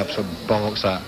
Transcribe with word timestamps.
Absolute 0.00 0.48
bollocks 0.48 0.82
that. 0.82 1.02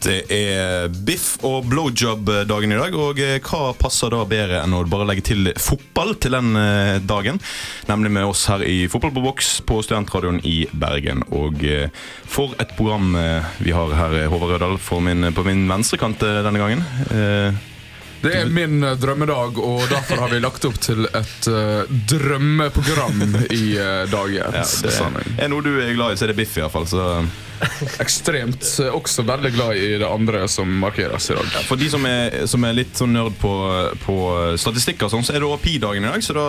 Det 0.00 0.22
er 0.32 0.88
biff 1.04 1.34
og 1.44 1.66
blowjob-dagen 1.68 2.72
i 2.72 2.78
dag, 2.78 2.94
og 2.96 3.18
eh, 3.20 3.36
hva 3.44 3.74
passer 3.76 4.12
da 4.14 4.22
bedre 4.28 4.62
enn 4.64 4.72
å 4.72 4.80
bare 4.88 5.04
legge 5.10 5.26
til 5.28 5.50
fotball 5.60 6.14
til 6.16 6.32
den 6.38 6.56
eh, 6.56 6.94
dagen? 7.04 7.36
Nemlig 7.90 8.14
med 8.16 8.30
oss 8.30 8.46
her 8.48 8.64
i 8.64 8.86
Fotball 8.88 9.12
på 9.18 9.24
boks 9.26 9.50
på 9.68 9.82
Studentradioen 9.84 10.40
i 10.48 10.62
Bergen. 10.72 11.20
Og 11.36 11.60
eh, 11.68 11.92
for 12.24 12.56
et 12.62 12.72
program 12.78 13.12
vi 13.60 13.74
har 13.76 13.92
her, 13.98 14.22
Håvard 14.32 14.54
Rødahl, 14.54 14.78
på 14.80 15.02
min 15.04 15.66
venstre 15.68 16.00
kant 16.00 16.22
denne 16.22 16.62
gangen. 16.62 17.60
Eh, 18.22 18.28
Det 18.28 18.34
er 18.36 18.50
min 18.52 18.82
eh, 18.84 18.96
drømmedag, 19.00 19.58
og 19.58 19.84
derfor 19.88 20.16
har 20.24 20.28
vi 20.34 20.40
lagt 20.44 20.64
opp 20.68 20.76
til 20.84 21.06
et 21.08 21.46
uh, 21.48 21.84
drømmeprogram 22.10 23.22
i 23.50 23.78
uh, 23.80 24.04
dagens 24.12 24.74
ja, 24.76 24.88
det 24.88 24.92
sending. 24.92 25.38
er 25.40 25.48
noe 25.48 25.64
du 25.64 25.70
er 25.80 25.94
glad 25.96 26.12
i, 26.12 26.18
så 26.20 26.26
er 26.28 26.34
det 26.34 26.36
biff 26.42 26.56
i 26.58 26.64
hvert 26.64 26.74
fall. 26.74 26.86
Så 26.90 27.06
Ekstremt. 28.00 28.64
eh, 28.80 28.88
Også 28.96 29.22
veldig 29.28 29.50
glad 29.52 29.76
i 29.76 29.88
det 30.00 30.06
andre 30.08 30.46
som 30.48 30.68
markeres 30.80 31.30
i 31.30 31.34
dag. 31.36 31.48
Ja, 31.54 31.60
For 31.68 31.76
de 31.80 31.90
som 31.92 32.04
er, 32.08 32.46
som 32.48 32.64
er 32.64 32.76
litt 32.76 32.96
sånn 32.96 33.12
nerd 33.16 33.36
på, 33.40 33.50
på 34.04 34.16
statistikk, 34.60 35.02
og 35.04 35.12
sånn, 35.12 35.24
så 35.26 35.34
er 35.36 35.40
det 35.44 35.48
også 35.50 35.64
pi-dagen 35.64 36.04
i 36.06 36.12
dag, 36.12 36.24
så 36.24 36.36
da 36.36 36.46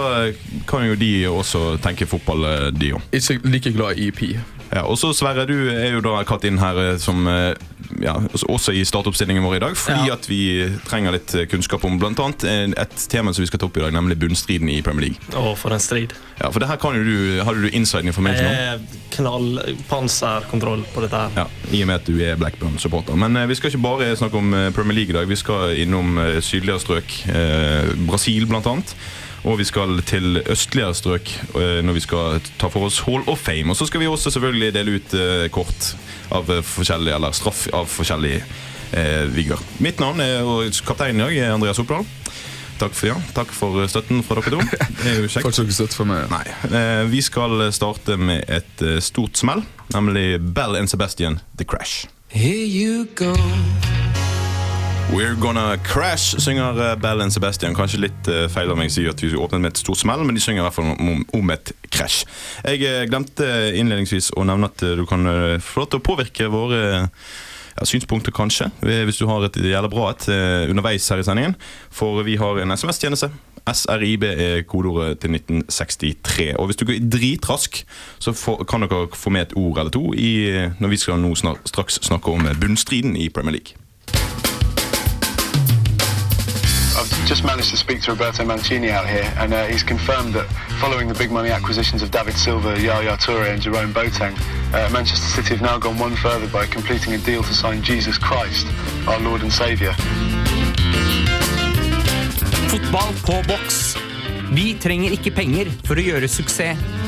kan 0.70 0.86
jo 0.88 0.96
de 1.00 1.12
også 1.32 1.78
tenke 1.84 2.08
fotball, 2.08 2.46
eh, 2.48 2.70
de 2.76 2.94
òg. 2.98 3.08
Ikke 3.16 3.40
like 3.52 3.74
glad 3.76 4.00
i 4.00 4.12
pi. 4.16 4.34
Ja, 4.72 4.86
og 4.88 4.96
så 5.00 5.10
Sverre, 5.16 5.44
du 5.50 5.58
er 5.74 5.98
jo 5.98 6.04
da 6.06 6.22
kalt 6.24 6.46
inn 6.48 6.60
her 6.62 6.78
eh, 6.80 6.98
som 7.02 7.26
eh, 7.28 7.54
ja, 8.04 8.16
også 8.50 8.74
i 8.76 8.84
startoppstillingen 8.88 9.44
vår 9.46 9.56
i 9.58 9.62
dag, 9.64 9.78
fordi 9.78 10.08
Ja. 10.10 10.14
at 10.18 10.28
vi 10.30 10.42
trenger 10.88 11.12
litt 11.16 11.34
eh, 11.36 11.46
kunnskap 11.52 11.84
om 11.86 12.00
annet 12.02 12.44
eh, 12.44 12.64
et 12.82 12.96
tema 13.12 13.34
som 13.34 13.44
vi 13.44 13.48
skal 13.50 13.60
ta 13.62 13.68
opp 13.70 13.78
i 13.78 13.84
dag, 13.86 13.94
nemlig 13.94 14.18
bunnstriden 14.22 14.70
i 14.70 14.82
Premier 14.86 15.10
League. 15.10 15.20
Å, 15.38 15.56
for 15.58 15.72
en 15.76 15.80
strid. 15.84 16.14
Ja, 16.42 16.50
for 16.52 16.60
det 16.64 16.68
her 16.72 16.80
kan 16.82 16.96
jo 16.98 17.04
du, 17.06 17.42
Hadde 17.46 17.62
du 17.62 17.70
inside 17.78 18.06
information 18.10 18.48
om? 18.48 18.54
Er 18.54 18.80
knallpanserkontroll 19.12 20.84
på 20.94 21.04
dette 21.06 21.20
her. 21.22 21.32
Ja, 21.44 21.48
I 21.72 21.82
og 21.84 21.90
med 21.92 22.00
at 22.02 22.08
du 22.10 22.16
er 22.26 22.38
Blackburn-supporter. 22.42 23.18
Men 23.20 23.36
eh, 23.38 23.48
vi 23.52 23.58
skal 23.60 23.72
ikke 23.74 23.84
bare 23.84 24.12
snakke 24.20 24.40
om 24.40 24.54
eh, 24.58 24.70
Premier 24.76 24.98
League 25.02 25.14
i 25.14 25.18
dag. 25.18 25.30
Vi 25.30 25.38
skal 25.40 25.76
innom 25.82 26.18
eh, 26.22 26.40
sydligere 26.44 26.82
strøk. 26.84 27.18
Eh, 27.32 27.92
Brasil, 28.08 28.48
blant 28.50 28.68
annet. 28.72 28.96
Og 29.42 29.58
vi 29.58 29.66
skal 29.66 29.98
til 30.06 30.38
østligere 30.46 30.94
strøk 30.94 31.32
eh, 31.58 31.80
når 31.82 31.98
vi 31.98 32.04
skal 32.04 32.42
ta 32.62 32.70
for 32.70 32.86
oss 32.86 33.02
Hall 33.08 33.24
of 33.32 33.42
Fame. 33.42 33.74
Og 33.74 33.78
så 33.80 33.88
skal 33.90 34.04
vi 34.04 34.10
også 34.10 34.34
selvfølgelig 34.36 34.74
dele 34.76 34.98
ut 35.00 35.16
eh, 35.18 35.46
kort 35.54 35.94
av 36.32 36.50
eh, 36.52 36.62
forskjellige, 36.66 37.16
eller 37.18 37.34
straff 37.34 37.66
av 37.74 37.90
forskjellige 37.90 38.44
eh, 38.94 39.26
vigger. 39.34 39.62
Mitt 39.82 40.02
navn 40.04 40.22
er 40.22 40.46
og 40.46 40.70
kaptein 40.86 41.18
i 41.18 41.26
dag 41.26 41.38
er 41.40 41.56
Andreas 41.56 41.82
Oppdal. 41.82 42.06
Takk 42.82 42.94
for, 42.98 43.12
ja. 43.12 43.18
Takk 43.38 43.52
for 43.54 43.82
støtten 43.90 44.24
fra 44.26 44.42
dere 44.42 44.56
to. 44.56 44.62
Det 45.02 45.10
er 45.10 45.20
jo 45.22 45.30
kjekt. 45.30 45.46
Får 45.50 45.66
ikke 45.66 45.80
støtte 45.80 45.98
for 45.98 46.10
meg. 46.10 46.30
Nei. 46.34 46.46
Eh, 46.70 47.04
vi 47.10 47.22
skal 47.26 47.68
starte 47.74 48.18
med 48.22 48.46
et 48.46 48.86
stort 49.02 49.42
smell, 49.42 49.66
nemlig 49.94 50.38
Bell 50.54 50.78
and 50.78 50.90
Sebastian 50.90 51.42
The 51.58 51.66
Crash. 51.66 52.06
Here 52.30 52.66
you 52.66 53.10
go. 53.18 53.34
We're 55.12 55.36
Gonna 55.36 55.78
Crash 55.84 56.40
synger 56.40 56.92
eh, 56.92 56.96
Bell 56.96 57.22
and 57.22 57.34
Sebastian. 57.34 57.74
Kanskje 57.76 58.00
litt 58.00 58.28
eh, 58.32 58.46
feil 58.48 58.70
av 58.72 58.78
meg 58.80 58.88
å 58.88 58.94
si 58.94 59.04
at 59.10 59.20
vi 59.20 59.34
åpnet 59.36 59.60
med 59.60 59.74
et 59.74 59.82
stort 59.82 60.00
smell, 60.00 60.24
men 60.24 60.38
de 60.38 60.44
synger 60.44 60.62
i 60.62 60.64
hvert 60.64 60.78
fall 60.78 60.94
om, 61.36 61.52
et 61.52 61.74
krasj. 61.92 62.22
Jeg 62.64 62.86
eh, 62.88 63.04
glemte 63.12 63.48
innledningsvis 63.76 64.30
å 64.40 64.46
nevne 64.48 64.70
at 64.72 64.80
du 64.80 65.04
kan 65.10 65.28
få 65.60 65.84
lov 65.84 65.90
til 65.92 66.00
å 66.00 66.06
påvirke 66.06 66.48
våre 66.54 66.80
ja, 66.88 67.90
synspunkter, 67.92 68.32
kanskje, 68.32 68.70
hvis 68.80 69.20
du 69.20 69.28
har 69.28 69.50
et 69.50 69.60
jævla 69.60 69.92
bra 69.92 70.14
et 70.14 70.30
underveis 70.72 71.10
her 71.12 71.20
i 71.20 71.28
sendingen. 71.28 71.58
For 71.92 72.24
vi 72.24 72.40
har 72.40 72.64
en 72.64 72.72
SMS-tjeneste. 72.72 73.34
SRIB 73.68 74.26
er 74.32 74.64
kodeordet 74.64 75.20
til 75.26 75.36
1963. 75.36 76.50
Og 76.56 76.72
hvis 76.72 76.80
du 76.80 76.88
går 76.88 77.04
dritrask, 77.12 77.84
så 78.24 78.38
kan 78.64 78.88
dere 78.88 79.12
få 79.12 79.36
med 79.36 79.50
et 79.50 79.60
ord 79.60 79.84
eller 79.84 79.92
to 79.92 80.08
i, 80.16 80.34
når 80.80 80.96
vi 80.96 81.04
skal 81.04 81.20
nå 81.20 81.36
snart, 81.36 81.68
straks 81.68 82.00
snakke 82.08 82.32
om 82.32 82.48
bunnstriden 82.64 83.20
i 83.20 83.28
Premier 83.28 83.60
League. 83.60 83.81
Just 87.32 87.46
managed 87.46 87.70
to 87.70 87.78
speak 87.78 88.02
to 88.02 88.12
Roberto 88.12 88.44
Mancini 88.44 88.90
out 88.90 89.08
here, 89.08 89.32
and 89.38 89.54
uh, 89.54 89.66
he's 89.66 89.84
confirmed 89.84 90.34
that 90.34 90.46
following 90.82 91.08
the 91.08 91.14
big 91.14 91.32
money 91.32 91.50
acquisitions 91.50 92.02
of 92.04 92.12
David 92.12 92.34
Silva, 92.34 92.78
Yaya 92.78 93.16
Toure, 93.16 93.54
and 93.54 93.62
Jerome 93.62 93.94
Boateng, 93.94 94.36
uh, 94.74 94.90
Manchester 94.92 95.42
City 95.42 95.56
have 95.56 95.62
now 95.62 95.78
gone 95.78 95.98
one 95.98 96.14
further 96.18 96.48
by 96.48 96.66
completing 96.66 97.14
a 97.14 97.18
deal 97.20 97.42
to 97.42 97.54
sign 97.54 97.82
Jesus 97.82 98.18
Christ, 98.18 98.68
our 99.08 99.18
Lord 99.22 99.44
and 99.44 99.54
Saviour. 99.54 99.94
Fotball 102.68 103.14
på 103.24 103.42
boks. 103.48 103.96
Vi 104.52 104.76
trenger 104.84 105.16
ikke 105.16 105.32
penger 105.32 105.72
for 105.88 105.96
å 105.96 106.04
gjøre 106.04 106.28
suksess. 106.28 107.01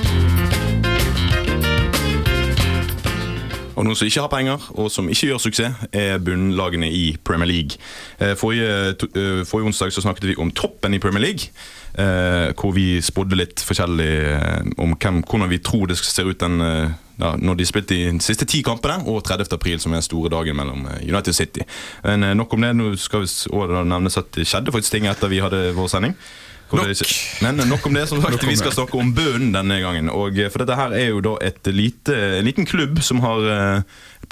Og 3.76 3.86
noen 3.86 3.98
som 3.98 4.06
ikke 4.08 4.22
har 4.22 4.30
penger, 4.30 4.66
og 4.78 4.90
som 4.94 5.08
ikke 5.10 5.32
gjør 5.32 5.42
suksess, 5.42 5.86
er 5.94 6.20
bunnlagene 6.22 6.90
i 6.94 7.16
Premier 7.26 7.50
League. 7.50 7.80
Eh, 8.20 8.36
Forrige, 8.38 8.94
eh, 9.16 9.46
forrige 9.50 9.72
onsdag 9.72 9.94
så 9.94 10.04
snakket 10.04 10.28
vi 10.30 10.36
om 10.38 10.52
toppen 10.52 10.94
i 10.94 11.00
Premier 11.00 11.22
League. 11.22 11.50
eh, 11.98 12.54
Hvor 12.54 12.74
vi 12.74 13.02
spådde 13.02 13.36
litt 13.36 13.60
forskjellig 13.62 14.74
om 14.78 14.96
hvem, 14.96 15.24
hvordan 15.24 15.50
vi 15.50 15.58
tror 15.58 15.88
det 15.88 15.98
ser 15.98 16.26
ut 16.26 16.40
den, 16.40 16.60
ja, 17.20 17.36
når 17.38 17.58
de 17.58 17.66
spilte 17.66 17.94
de 17.94 18.20
siste 18.20 18.46
ti 18.46 18.62
kampene, 18.62 19.08
og 19.08 19.24
30. 19.24 19.54
april, 19.54 19.80
som 19.80 19.92
er 19.92 19.96
den 19.96 20.02
store 20.02 20.30
dagen 20.30 20.56
mellom 20.56 20.88
United 21.02 21.34
City. 21.34 21.62
Men 22.04 22.38
nok 22.38 22.54
om 22.54 22.62
det. 22.62 22.76
Nå 22.76 22.96
skal 22.98 23.22
vi 23.22 23.28
nevnes 23.86 24.18
at 24.18 24.32
det 24.36 24.48
skjedde 24.48 24.72
faktisk 24.72 24.92
ting 24.92 25.06
etter 25.06 25.28
vi 25.30 25.40
hadde 25.40 25.74
vår 25.76 25.88
sending. 25.88 26.16
Nok. 26.78 26.88
ikke- 26.90 27.42
Men 27.42 27.70
nok 27.70 27.86
om 27.86 27.94
det. 27.94 28.08
som 28.10 28.22
sagt, 28.22 28.44
Vi 28.44 28.56
skal 28.56 28.72
snakke 28.72 28.96
om 28.98 29.14
bunnen 29.14 29.52
denne 29.54 29.80
gangen. 29.82 30.10
Og, 30.10 30.38
eh, 30.38 30.50
for 30.50 30.60
dette 30.60 30.76
her 30.76 30.92
er 30.94 31.08
jo 31.10 31.22
da 31.22 31.36
et 31.42 31.66
lite, 31.68 32.16
en 32.40 32.46
liten 32.46 32.66
klubb 32.66 33.02
som 33.04 33.20
har 33.20 33.40
eh, 33.78 33.82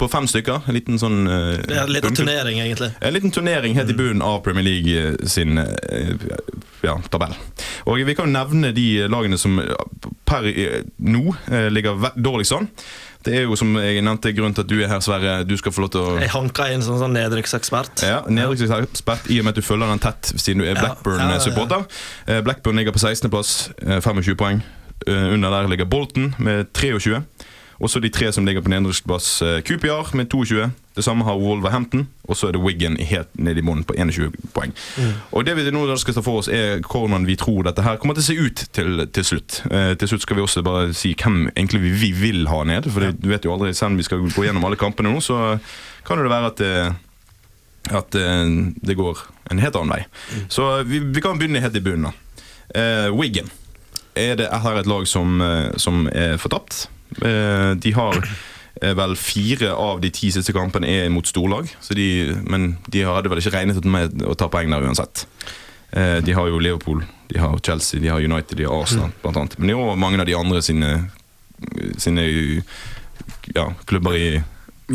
på 0.02 0.08
fem 0.10 0.26
stykker. 0.28 0.64
En 0.68 0.76
liten 0.76 0.98
sånn 1.00 1.22
uh, 1.30 1.54
er 1.70 1.90
litt 1.90 2.06
av 2.08 2.14
turnering, 2.16 2.58
egentlig. 2.64 2.90
En 3.00 3.14
liten 3.14 3.32
turnering 3.34 3.76
helt 3.78 3.92
i 3.92 3.96
bunnen 3.98 4.24
av 4.26 4.40
Premier 4.44 4.66
League 4.66 4.96
eh, 4.98 5.14
sin 5.30 5.58
uh, 5.60 6.26
ja, 6.82 6.96
tabell. 7.12 7.36
Og 7.86 8.02
Vi 8.06 8.16
kan 8.18 8.28
jo 8.28 8.34
nevne 8.34 8.72
de 8.74 8.86
lagene 9.10 9.38
som 9.40 9.60
eh, 9.62 10.10
per 10.28 10.48
eh, 10.50 10.82
nå 10.98 11.24
uh, 11.30 11.68
ligger 11.72 12.10
dårligst 12.18 12.56
an. 12.58 12.68
Det 13.22 13.36
er 13.38 13.44
jo 13.46 13.54
som 13.54 13.70
jeg 13.78 14.02
nevnte 14.02 14.32
grunnen 14.34 14.56
til 14.58 14.64
at 14.66 14.70
du 14.72 14.76
er 14.82 14.90
her, 14.90 14.98
Sverre. 15.04 15.36
Du 15.46 15.54
skal 15.60 15.74
få 15.74 15.84
lov 15.84 15.92
til 15.94 16.02
å 16.02 16.16
Jeg 16.18 16.32
hanka 16.34 16.66
inn 16.74 16.82
som 16.82 16.98
sånn 16.98 17.14
nedrykksekspert. 17.14 18.02
ja, 18.02 18.18
Nedrykksekspert 18.26 19.30
i 19.30 19.38
og 19.38 19.46
med 19.46 19.54
at 19.54 19.62
du 19.62 19.66
følger 19.66 19.92
den 19.94 20.02
tett 20.02 20.32
siden 20.34 20.64
du 20.64 20.66
er 20.66 20.74
Ja, 20.74 20.80
Blackburn-supporter. 20.82 21.86
ja. 22.26 22.40
Blackburn 22.42 22.82
ligger 22.82 22.96
på 22.96 23.04
16.-plass, 23.04 23.70
25 24.02 24.34
poeng. 24.42 24.64
Eh, 25.06 25.32
Under 25.34 25.50
der 25.50 25.68
ligger 25.68 25.84
Bolton 25.84 26.34
med 26.38 26.66
23. 26.74 27.22
Og 27.82 27.90
så 27.90 27.98
de 27.98 28.10
tre 28.14 28.28
som 28.32 28.46
ligger 28.46 28.62
på 28.62 28.70
nederste 28.70 29.08
plass, 29.08 29.26
QPR 29.66 30.12
med 30.14 30.28
22. 30.30 30.68
Det 30.94 31.02
samme 31.02 31.24
har 31.26 31.40
Wolverhampton. 31.40 32.04
Og 32.28 32.36
så 32.38 32.48
er 32.48 32.54
det 32.54 32.62
Wiggen 32.62 32.94
helt 32.96 33.32
ned 33.34 33.58
i 33.58 33.64
bunnen 33.64 33.82
på 33.84 33.96
21 33.98 34.30
poeng. 34.54 34.70
Og 35.32 35.46
det 35.46 35.56
vi 35.58 35.64
nå 35.74 35.82
skal 35.98 36.14
ta 36.14 36.22
for 36.22 36.42
oss, 36.42 36.50
er 36.52 36.78
hvordan 36.86 37.26
vi 37.26 37.34
tror 37.40 37.66
dette 37.66 37.82
her 37.82 37.98
kommer 37.98 38.14
til 38.14 38.22
å 38.22 38.28
se 38.28 38.36
ut 38.38 38.64
til, 38.76 39.02
til 39.10 39.26
slutt. 39.26 39.62
Eh, 39.70 39.94
til 39.98 40.12
slutt 40.12 40.22
skal 40.22 40.38
vi 40.38 40.44
også 40.44 40.62
bare 40.62 40.92
si 40.94 41.16
hvem 41.18 41.48
egentlig 41.56 41.82
vi, 41.82 41.94
vi 42.04 42.12
vil 42.20 42.46
ha 42.52 42.62
ned. 42.68 42.86
For 42.86 43.02
det, 43.02 43.16
du 43.18 43.32
vet 43.32 43.48
jo 43.48 43.56
aldri, 43.56 43.72
selv 43.74 43.96
om 43.96 43.98
vi 43.98 44.06
skal 44.06 44.22
gå 44.28 44.46
gjennom 44.46 44.68
alle 44.68 44.78
kampene 44.78 45.10
nå, 45.10 45.24
så 45.24 45.56
kan 46.06 46.22
det 46.22 46.30
være 46.30 46.52
at 46.52 46.62
det 46.62 46.74
at 47.90 48.14
eh, 48.14 48.46
det 48.86 48.94
går 48.94 49.18
en 49.50 49.58
helt 49.58 49.76
annen 49.76 49.96
vei. 49.96 50.04
Så 50.52 50.68
vi, 50.86 51.02
vi 51.02 51.22
kan 51.24 51.38
begynne 51.40 51.62
helt 51.62 51.76
i 51.76 51.82
bunnen. 51.82 52.12
da. 52.12 52.42
Eh, 52.78 53.08
Wiggen 53.10 53.50
er 54.14 54.36
det 54.36 54.48
her 54.62 54.78
et 54.78 54.86
lag 54.86 55.06
som, 55.08 55.40
eh, 55.42 55.72
som 55.76 56.06
er 56.12 56.38
fortapt. 56.40 56.86
Eh, 57.20 57.72
de 57.76 57.92
har 57.92 58.18
eh, 58.80 58.94
vel 58.96 59.16
fire 59.16 59.72
av 59.74 60.00
de 60.00 60.10
ti 60.14 60.30
siste 60.32 60.54
kampene 60.56 60.88
er 60.88 61.10
mot 61.12 61.26
storlag, 61.26 61.70
så 61.80 61.96
de, 61.98 62.08
men 62.48 62.76
de 62.88 63.04
hadde 63.06 63.32
vel 63.32 63.42
ikke 63.42 63.54
regnet 63.56 63.84
med 63.84 64.24
å 64.26 64.36
ta 64.38 64.48
poeng 64.52 64.72
der 64.72 64.86
uansett. 64.86 65.26
Eh, 65.92 66.18
de 66.24 66.36
har 66.36 66.48
jo 66.48 66.62
Liverpool, 66.62 67.04
de 67.28 67.40
har 67.42 67.58
Chelsea, 67.64 68.00
de 68.00 68.12
har 68.12 68.24
United, 68.24 68.56
de 68.58 68.68
har 68.68 68.84
Arsenal 68.84 69.12
blant 69.22 69.42
annet. 69.42 69.58
Men 69.58 69.68
det 69.68 69.76
er 69.76 69.84
òg 69.84 70.00
mange 70.00 70.22
av 70.22 70.28
de 70.28 70.38
andre 70.38 70.62
sine, 70.64 70.92
sine 72.00 72.24
ja, 73.52 73.68
klubber 73.86 74.16
i, 74.16 74.28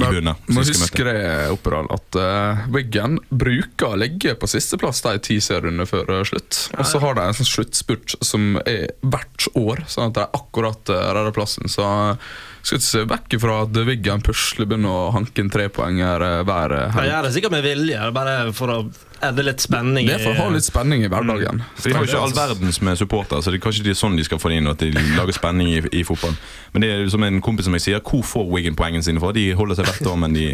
i 0.01 0.11
bunnen. 0.17 0.39
må 0.53 0.63
huske 0.65 1.05
det, 1.07 1.17
Oppedal, 1.53 1.89
at 1.93 2.19
uh, 2.19 2.65
Wiggen 2.73 3.19
bruker 3.29 3.93
å 3.93 3.99
ligge 3.99 4.35
på 4.39 4.49
sisteplass 4.49 5.03
de 5.05 5.15
ti 5.23 5.39
seriene 5.43 5.87
før 5.89 6.19
eh, 6.19 6.25
slutt. 6.27 6.59
Og 6.77 6.85
så 6.87 7.01
har 7.03 7.17
de 7.17 7.25
en 7.25 7.37
sånn 7.37 7.51
sluttspurt 7.51 8.17
som 8.25 8.59
er 8.65 8.91
hvert 9.01 9.49
år, 9.57 9.83
sånn 9.89 10.11
at 10.11 10.19
de 10.19 10.27
akkurat 10.41 10.93
uh, 10.93 11.01
redder 11.17 11.35
plassen. 11.35 11.69
Så 11.71 11.85
uh, 11.85 12.29
skal 12.67 12.81
ikke 12.81 12.87
se 12.87 13.03
vekk 13.07 13.35
ifra 13.37 13.57
at 13.63 13.77
Wiggen 13.87 14.23
pusler 14.25 14.67
begynner 14.67 14.91
å 14.91 15.11
hanke 15.15 15.43
inn 15.43 15.51
trepoenger 15.53 16.23
uh, 16.23 16.39
hver 16.47 16.75
uh, 16.75 16.97
De 16.97 17.07
gjør 17.07 17.27
det 17.27 17.35
sikkert 17.35 17.55
med 17.55 17.67
vilje, 17.67 18.09
bare 18.15 18.39
for 18.55 18.73
å 18.73 18.79
adde 19.21 19.43
litt 19.45 19.61
spenning. 19.63 20.05
Det 20.07 20.15
er 20.15 20.23
for 20.23 20.31
å 20.35 20.43
ha 20.45 20.49
litt 20.53 20.65
spenning 20.65 21.03
i 21.03 21.09
hverdagen. 21.11 21.61
For 21.75 21.89
De 21.89 21.95
har 21.95 22.05
jo 22.05 22.09
ikke 22.11 22.21
all 22.25 22.33
verdens 22.37 22.79
med 22.85 22.97
supportere, 22.99 23.41
så 23.43 23.51
det 23.53 23.59
er 23.59 23.63
kanskje 23.65 23.83
det 23.87 23.91
er 23.93 23.97
sånn 23.99 24.17
de 24.19 24.23
skal 24.27 24.39
få 24.41 24.49
det 24.51 24.57
inn. 24.61 24.67
At 24.71 24.77
de 24.83 24.91
lager 25.17 25.33
spenning 25.37 25.69
i, 25.73 25.81
i 25.99 26.03
fotball. 26.07 26.35
Men 26.73 26.81
det 26.85 26.89
er 26.93 27.07
som 27.13 27.23
en 27.27 27.39
kompis 27.41 27.65
som 27.69 27.73
jeg 27.77 27.85
sier, 27.87 28.01
hvor 28.05 28.23
får 28.27 28.45
Wiggen 28.53 28.75
poengene 28.77 29.03
sine 29.05 29.19
fra? 29.23 29.31
De 29.35 29.45
holder 29.57 29.79
seg 29.79 29.89
hvert 29.89 30.09
år, 30.13 30.17
men 30.25 30.33
de, 30.37 30.45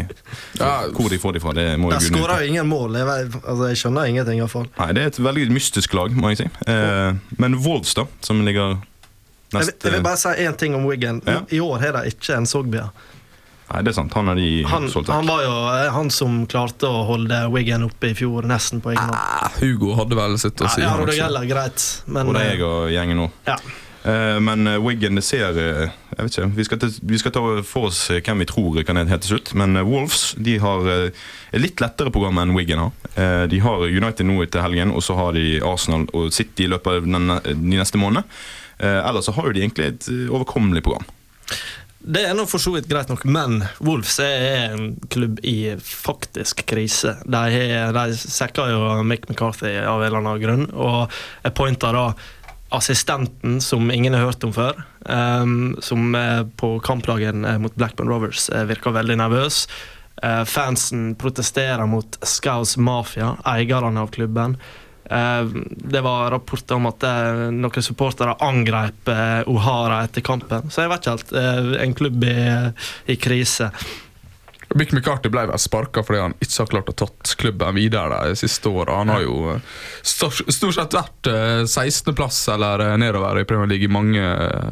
Ja, 0.60 0.72
hvor 0.96 1.10
de 1.12 1.20
får 1.20 1.38
de 1.38 1.44
fra, 1.44 1.54
det 1.58 1.68
må 1.82 1.92
jo 1.92 2.00
Gud 2.00 2.10
skårer 2.12 2.44
jo 2.46 2.54
ingen 2.54 2.68
mål. 2.72 2.96
Jeg, 3.02 3.30
altså, 3.44 3.68
jeg 3.74 3.82
skjønner 3.84 4.10
ingenting, 4.14 4.40
iallfall. 4.44 4.68
Nei, 4.80 4.90
Det 4.94 5.04
er 5.04 5.12
et 5.14 5.20
veldig 5.30 5.48
mystisk 5.54 5.94
lag, 5.98 6.14
må 6.16 6.32
jeg 6.34 6.44
si. 6.44 6.50
Eh, 6.72 7.14
men 7.38 7.60
Wolves, 7.66 7.94
da, 8.00 8.06
som 8.22 8.42
ligger 8.46 8.78
Jeg, 9.54 9.60
Neste, 9.60 9.74
vil- 9.84 9.92
jeg 9.92 10.00
vil 10.00 10.06
bare 10.08 10.18
si 10.18 10.30
én 10.48 10.56
ting 10.58 10.74
om 10.76 10.86
Wiggen. 10.90 11.22
Ja. 11.28 11.42
I 11.52 11.60
år 11.62 11.78
har 11.84 11.92
de 12.00 12.10
ikke 12.10 12.38
en 12.40 12.46
Sogbia. 12.50 12.88
Nei, 13.74 13.82
det 13.82 13.94
er 13.94 13.98
sant. 13.98 14.14
Han 14.14 14.30
er 14.30 14.38
de 14.38 14.50
Han, 14.70 14.90
han 15.10 15.30
var 15.30 15.46
jo 15.46 15.54
eh, 15.74 15.88
han 15.96 16.12
som 16.14 16.44
klarte 16.50 16.90
å 16.90 17.06
holde 17.10 17.40
Wiggen 17.54 17.88
oppe 17.88 18.12
i 18.12 18.18
fjor, 18.18 18.46
nesten 18.50 18.84
på 18.84 18.94
egen 18.94 19.02
hånd. 19.02 19.18
Ah, 19.18 19.50
Hugo 19.60 19.96
hadde 19.98 20.20
vel 20.20 20.38
sitt 20.42 20.62
å 20.62 20.70
si. 20.70 20.84
Ja, 20.84 20.94
han 20.94 21.02
Rodo 21.02 21.16
også. 21.16 21.48
Greit, 21.50 21.88
men 22.06 22.30
Og 22.30 22.38
det 22.38 22.44
er 22.44 22.52
eh, 22.52 22.54
jeg 22.60 22.68
og 22.70 22.94
gjengen 22.94 23.26
nå. 23.26 23.32
ja. 23.50 23.58
Uh, 24.04 24.36
men 24.44 24.68
uh, 24.68 24.82
Wiggen, 24.84 25.16
det 25.16 25.22
ser 25.24 25.56
uh, 25.56 25.86
Jeg 25.88 26.26
vet 26.26 26.34
ikke. 26.34 26.48
Vi 26.58 26.64
skal, 26.68 26.82
vi 27.08 27.20
skal 27.22 27.32
ta 27.38 27.44
for 27.64 27.88
oss 27.88 28.02
hvem 28.12 28.42
vi 28.44 28.48
tror 28.50 28.82
kan 28.84 29.00
hete 29.00 29.22
til 29.24 29.38
slutt. 29.38 29.54
Men 29.56 29.80
Wolves 29.88 30.34
de 30.36 30.58
har 30.60 30.90
et 31.54 31.62
litt 31.62 31.80
lettere 31.80 32.12
program 32.12 32.42
enn 32.42 32.52
Wiggen 32.58 32.82
har. 32.84 32.92
Eh, 33.16 33.44
de 33.48 33.60
har 33.62 33.86
United 33.86 34.26
nå 34.26 34.44
til 34.46 34.64
helgen, 34.66 34.92
og 34.92 35.04
så 35.06 35.16
har 35.18 35.36
de 35.38 35.62
Arsenal 35.64 36.08
og 36.18 36.34
City 36.34 36.66
i 36.66 36.72
løpet 36.72 37.00
av 37.00 37.08
den, 37.08 37.36
de 37.46 37.78
neste 37.78 38.02
månedene. 38.02 38.26
Eh, 38.80 39.00
ellers 39.06 39.30
så 39.30 39.36
har 39.38 39.48
jo 39.48 39.56
de 39.56 39.62
egentlig 39.62 39.92
et 39.92 40.10
overkommelig 40.34 40.84
program. 40.86 41.06
Det 42.04 42.20
er 42.28 42.34
nå 42.36 42.44
for 42.52 42.60
så 42.60 42.74
vidt 42.74 42.90
greit 42.92 43.08
nok, 43.08 43.24
men 43.24 43.62
Wolves 43.80 44.18
er 44.20 44.74
en 44.74 44.90
klubb 45.14 45.38
i 45.48 45.72
faktisk 45.80 46.66
krise. 46.68 47.16
De, 47.24 47.44
de 47.96 48.04
sekker 48.20 48.74
jo 48.74 48.82
Mick 49.08 49.30
McCarthy 49.30 49.78
av 49.80 50.02
en 50.02 50.10
eller 50.10 50.20
annen 50.20 50.42
grunn, 50.42 50.66
og 50.76 51.14
jeg 51.46 51.56
pointer 51.56 51.96
da 51.96 52.10
assistenten 52.76 53.62
som 53.64 53.92
ingen 53.94 54.18
har 54.18 54.26
hørt 54.28 54.44
om 54.44 54.52
før, 54.52 54.84
um, 55.08 55.76
som 55.80 56.12
på 56.60 56.76
kampdagen 56.84 57.46
eh, 57.46 57.60
mot 57.62 57.76
Blackburn 57.78 58.10
Rovers 58.10 58.50
eh, 58.50 58.66
virker 58.68 58.96
veldig 58.96 59.20
nervøs. 59.22 59.64
Uh, 60.24 60.42
fansen 60.48 61.14
protesterer 61.20 61.86
mot 61.88 62.18
Scouse 62.26 62.82
Mafia, 62.82 63.36
eierne 63.48 64.04
av 64.04 64.12
klubben. 64.12 64.58
Eh, 65.10 65.46
det 65.68 66.02
var 66.02 66.32
rapporter 66.32 66.76
om 66.76 66.88
at 66.92 67.04
eh, 67.08 67.50
noen 67.52 67.86
supportere 67.86 68.38
angrep 68.44 69.12
eh, 69.12 69.52
O'Hara 69.52 70.04
etter 70.06 70.24
kampen. 70.26 70.72
Så 70.72 70.86
jeg 70.86 70.94
vet 70.94 71.04
ikke 71.04 71.18
helt. 71.18 71.36
en 71.84 71.94
klubb 71.98 72.26
i, 72.30 72.40
i 73.12 73.20
krise. 73.20 73.72
Mick 74.74 74.90
McCarthy 74.90 75.30
ble 75.30 75.44
vel 75.52 75.60
sparka 75.62 76.02
fordi 76.02 76.22
han 76.24 76.34
ikke 76.42 76.64
har 76.64 76.70
klart 76.72 76.88
å 76.90 76.96
tatt 77.04 77.34
klubben 77.38 77.76
videre 77.78 78.22
de 78.32 78.38
siste 78.40 78.72
åra. 78.72 78.96
Han 79.04 79.12
har 79.14 79.22
jo 79.26 79.58
stort, 80.02 80.40
sett 80.50 80.96
vært 80.98 81.30
eh, 81.30 81.62
16.-plass 81.68 82.40
eller 82.56 82.86
nedover 83.02 83.42
i 83.42 83.48
Premier 83.50 83.70
League 83.70 83.86
i 83.86 83.92
mange 83.92 84.24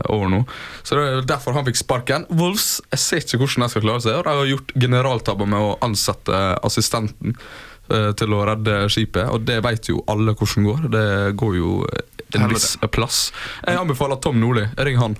år 0.09 0.31
nå. 0.31 0.43
Så 0.81 0.97
det 0.97 1.03
er 1.05 1.27
derfor 1.35 1.57
han 1.57 1.67
fikk 1.69 1.83
sparken. 1.83 2.25
Wolves 2.33 2.79
jeg 2.89 3.03
ser 3.03 3.25
ikke 3.25 3.43
hvordan 3.43 3.67
de 3.67 3.73
skal 3.75 3.85
klare 3.85 4.05
seg. 4.07 4.17
og 4.17 4.25
De 4.25 4.37
har 4.39 4.53
gjort 4.55 4.73
generaltabber 4.87 5.51
med 5.53 5.67
å 5.67 5.75
ansette 5.85 6.41
assistenten 6.65 7.37
til 8.17 8.33
å 8.35 8.45
redde 8.47 8.77
skipet, 8.91 9.27
og 9.31 9.45
det 9.47 9.59
vet 9.65 9.89
jo 9.91 10.03
alle 10.11 10.35
hvordan 10.37 10.67
går. 10.67 10.87
Det 10.93 11.07
går 11.39 11.57
jo 11.57 11.73
eh, 11.87 12.21
en 12.39 12.47
viss 12.51 12.77
plass. 12.91 13.19
Jeg 13.65 13.79
anbefaler 13.79 14.19
Tom 14.23 14.39
Nordli. 14.39 14.67
Ring 14.77 14.99
han. 15.01 15.17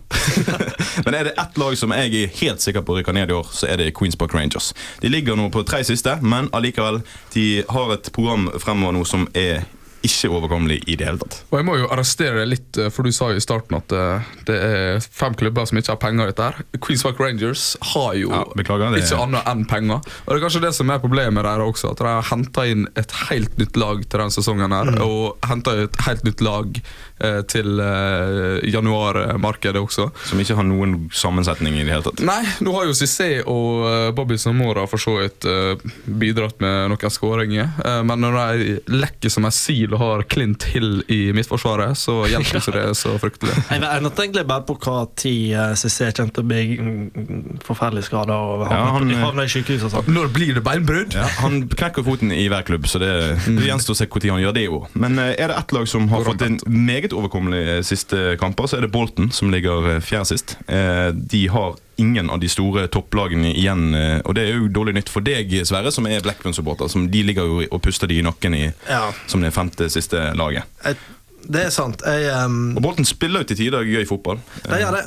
Men 1.05 1.17
er 1.17 1.29
det 1.29 1.35
ett 1.41 1.59
lag 1.59 1.75
som 1.77 1.93
jeg 1.95 2.15
er 2.15 2.39
helt 2.41 2.63
sikker 2.63 2.85
på 2.87 2.97
rykker 2.99 3.15
ned 3.15 3.31
i 3.31 3.35
år, 3.35 3.51
så 3.51 3.67
er 3.67 3.81
det 3.81 3.91
Queens 3.97 4.15
Park 4.19 4.35
Rangers. 4.37 4.71
De 5.01 5.11
ligger 5.11 5.39
nå 5.39 5.49
på 5.51 5.65
tre 5.67 5.83
siste, 5.87 6.17
men 6.21 6.49
allikevel, 6.55 7.01
de 7.33 7.45
har 7.69 7.93
et 7.95 8.11
program 8.15 8.49
fremover 8.61 8.95
nå 8.95 9.05
som 9.07 9.27
er 9.37 9.65
ikke 10.03 10.29
overkommelig 10.33 10.79
i 10.89 10.95
det 10.97 11.05
hele 11.07 11.19
tatt. 11.21 11.43
Og 11.51 11.59
jeg 11.59 11.65
må 11.67 11.75
jo 11.79 11.87
arrestere 11.93 12.39
deg 12.41 12.47
litt, 12.55 12.77
eh, 12.81 12.89
for 12.89 13.03
du 13.03 13.11
sa 13.13 13.29
jo 13.31 13.37
i 13.37 13.43
starten 13.43 13.77
at 13.77 13.91
eh, 13.93 14.29
det 14.47 14.57
er 14.57 14.99
fem 15.05 15.33
klubber 15.37 15.67
som 15.69 15.77
ikke 15.77 15.93
har 15.93 16.01
penger 16.01 16.31
dette. 16.31 16.41
her. 16.49 16.65
Queens 16.81 17.03
Park 17.05 17.19
Rangers 17.19 17.77
har 17.93 18.13
jo 18.17 18.29
Ja, 18.31 18.43
beklager, 18.57 18.91
det- 18.95 19.03
ikke 19.05 19.21
annet 19.21 19.45
enn 19.51 19.65
penger. 19.69 20.01
Og 20.25 20.27
det 20.33 20.37
er 20.41 20.45
kanskje 20.47 20.61
det 20.65 20.73
som 20.73 20.89
er 20.89 20.99
problemet 20.99 21.43
der 21.43 21.59
også, 21.65 21.91
at 21.91 21.97
de 21.97 22.03
har 22.09 22.23
henta 22.31 22.65
inn 22.67 22.87
et 22.97 23.11
helt 23.29 23.57
nytt 23.57 23.77
lag 23.77 24.01
til 24.09 24.19
denne 24.19 24.31
sesongen. 24.33 24.71
her, 24.71 25.01
Og 25.01 25.37
henta 25.45 25.71
et 25.83 25.95
helt 26.07 26.23
nytt 26.23 26.41
lag 26.41 26.81
til 27.51 27.79
eh, 27.83 28.57
januarmarkedet 28.71 29.81
også. 29.81 30.09
Som 30.27 30.41
ikke 30.41 30.57
har 30.57 30.67
noen 30.67 31.07
sammensetning 31.13 31.77
i 31.79 31.85
det 31.85 31.93
hele 31.93 32.05
tatt. 32.07 32.23
Nei, 32.25 32.41
nå 32.65 32.73
har 32.75 32.89
jo 32.89 32.97
Cissé 32.97 33.29
og 33.45 33.85
eh, 33.89 34.09
Bobby 34.17 34.39
Samora 34.41 34.87
for 34.89 35.01
så 35.01 35.17
vidt 35.21 35.47
eh, 35.49 35.79
bidratt 36.05 36.59
med 36.63 36.91
noen 36.93 37.13
skåringer. 37.13 37.71
eh, 37.85 38.01
men 38.07 38.25
når 38.25 38.39
de 38.41 38.75
lekker 38.91 39.33
som 39.33 39.47
en 39.47 39.53
sil 39.55 39.93
og 39.93 40.01
har 40.01 40.25
Clint 40.31 40.67
Hill 40.73 41.03
i 41.11 41.21
midtforsvaret, 41.35 41.97
så 41.99 42.23
hjelper 42.31 42.61
ikke 42.61 42.75
det 42.79 42.87
så 42.99 43.15
fryktelig. 43.21 43.55
Jeg 43.71 43.85
venter 43.85 44.25
egentlig 44.25 44.47
bare 44.49 44.65
på 44.67 44.77
hva 44.81 45.05
tid 45.15 45.53
Cissé 45.79 46.09
kjente 46.11 46.31
kommer 46.31 46.31
til 46.31 46.43
å 46.43 46.49
bli 46.49 46.63
mm, 46.79 47.59
forferdelig 47.65 48.05
skada 48.07 48.37
og 48.37 48.65
Ja, 48.69 48.81
han, 48.95 49.09
havne 49.21 49.43
eh, 49.43 49.49
i 49.49 49.51
sykehus 49.51 49.85
og 49.87 49.93
sånn. 49.93 50.11
Når 50.13 50.31
blir 50.33 50.53
det 50.55 50.63
beinbrudd? 50.65 51.15
Ja, 51.17 51.27
han 51.41 51.67
knekker 51.69 52.05
foten 52.05 52.31
i 52.31 52.47
hver 52.51 52.65
klubb, 52.67 52.87
så 52.89 53.01
det, 53.01 53.11
det 53.47 53.67
gjenstår 53.67 53.95
å 53.95 53.99
se 53.99 54.07
når 54.11 54.35
han 54.35 54.43
gjør 54.45 54.55
det. 54.57 54.65
jo 54.65 54.81
Men 54.93 55.19
eh, 55.19 55.33
er 55.37 55.51
det 55.51 55.59
ett 55.59 55.75
lag 55.75 55.87
som 55.87 56.07
har 56.11 56.25
fått 56.27 56.45
en 56.45 56.59
meget 56.65 57.10
overkommelig 57.13 57.61
overkommelige 57.61 57.83
siste 57.85 58.37
kamper, 58.39 58.67
så 58.67 58.77
er 58.77 58.81
det 58.85 58.91
Bolton, 58.91 59.31
som 59.31 59.51
ligger 59.51 59.95
eh, 59.95 60.01
fjerde 60.03 60.25
sist. 60.31 60.57
Eh, 60.67 61.11
De 61.13 61.47
har 61.47 61.75
ingen 62.01 62.29
av 62.29 62.39
de 62.41 62.47
store 62.49 62.87
topplagene 62.87 63.53
igjen, 63.53 63.93
eh, 63.95 64.21
og 64.25 64.35
det 64.35 64.47
er 64.49 64.57
jo 64.57 64.67
dårlig 64.73 64.95
nytt 64.95 65.09
for 65.09 65.21
deg, 65.21 65.51
Sverre, 65.65 65.91
som 65.91 66.05
er 66.07 66.21
Blackburn-supporter. 66.21 66.89
som 66.89 67.07
De 67.11 67.23
ligger 67.23 67.43
jo 67.45 67.61
og 67.71 67.81
puster 67.81 68.07
de 68.07 68.19
i 68.19 68.21
nakken 68.25 68.55
i, 68.55 68.71
Ja, 68.89 69.11
som 69.27 69.41
det 69.41 69.53
femte 69.53 69.89
siste 69.89 70.33
laget. 70.35 70.63
jeg, 70.85 70.95
det 71.49 71.65
er 71.65 71.69
sant. 71.69 72.01
Jeg, 72.05 72.31
um, 72.45 72.75
Og 72.77 72.81
Bolton 72.83 73.05
spiller 73.05 73.41
jo 73.41 73.45
til 73.45 73.57
tider 73.57 73.83
gøy 73.83 74.05
fotball. 74.07 74.39
de 74.63 74.69
gjør 74.81 74.91
det. 74.91 75.05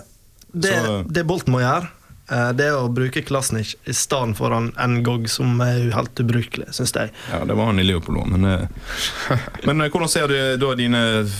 Det, 0.55 0.71
Så- 0.73 1.03
det 1.13 1.27
Bolten 1.27 1.53
må 1.53 1.61
gjøre, 1.61 1.83
eh, 1.83 1.89
det 2.57 2.65
er 2.71 2.77
å 2.79 2.87
bruke 2.89 3.21
Klasnic 3.27 3.75
i 3.85 3.93
stedet 3.93 4.37
for 4.39 4.55
han 4.55 4.71
Ngog, 5.03 5.27
som 5.29 5.59
er 5.61 5.91
helt 5.93 6.21
ubrukelig, 6.23 6.71
syns 6.73 6.95
jeg. 6.97 7.11
Ja, 7.31 7.43
det 7.45 7.57
var 7.59 7.69
han 7.69 7.79
i 7.83 7.85
Leopold 7.85 8.23
òg, 8.23 8.31
men, 8.33 8.45
eh, 8.49 9.39
men 9.69 9.81
eh, 9.85 9.91
hvordan 9.93 10.09
ser 10.09 10.29
du 10.33 10.37
da 10.63 10.71
dine 10.79 11.03
eh, 11.21 11.35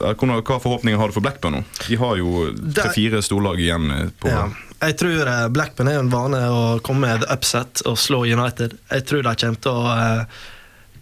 hvordan, 0.00 0.38
Hva 0.40 0.56
forhåpninger 0.64 0.98
har 0.98 1.12
du 1.12 1.16
for 1.18 1.24
Blackburn 1.26 1.58
nå? 1.58 1.64
De 1.88 1.98
har 2.00 2.16
jo 2.16 2.46
Det- 2.54 2.78
tre-fire 2.80 3.20
storlag 3.22 3.60
igjen 3.60 3.90
eh, 3.90 4.08
på 4.22 4.32
Ja. 4.32 4.46
Jeg 4.82 4.96
tror 4.98 5.28
eh, 5.30 5.48
Blackburn 5.54 5.88
er 5.92 6.00
en 6.00 6.08
vane 6.10 6.40
å 6.50 6.62
komme 6.82 7.06
med 7.06 7.20
the 7.22 7.28
upset 7.36 7.84
og 7.86 7.94
slå 8.02 8.24
United. 8.26 8.78
Jeg 8.90 9.04
tror 9.06 9.22
de 9.28 9.34
kommer 9.44 9.60
til 9.62 9.70
å 9.70 9.92
eh, 9.92 10.24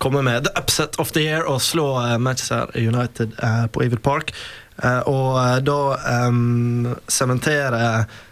komme 0.03 0.23
med 0.27 0.45
the 0.45 0.53
upset 0.61 0.99
of 1.01 1.13
the 1.13 1.23
year 1.23 1.47
og 1.49 1.63
slå 1.65 1.87
eh, 2.03 2.19
Manchester 2.19 2.67
United 2.77 3.33
eh, 3.39 3.67
på 3.73 3.87
Ewood 3.87 4.03
Park. 4.05 4.35
Eh, 4.83 5.03
og 5.11 5.65
da 5.65 5.71
da 5.71 6.27
um, 6.29 6.87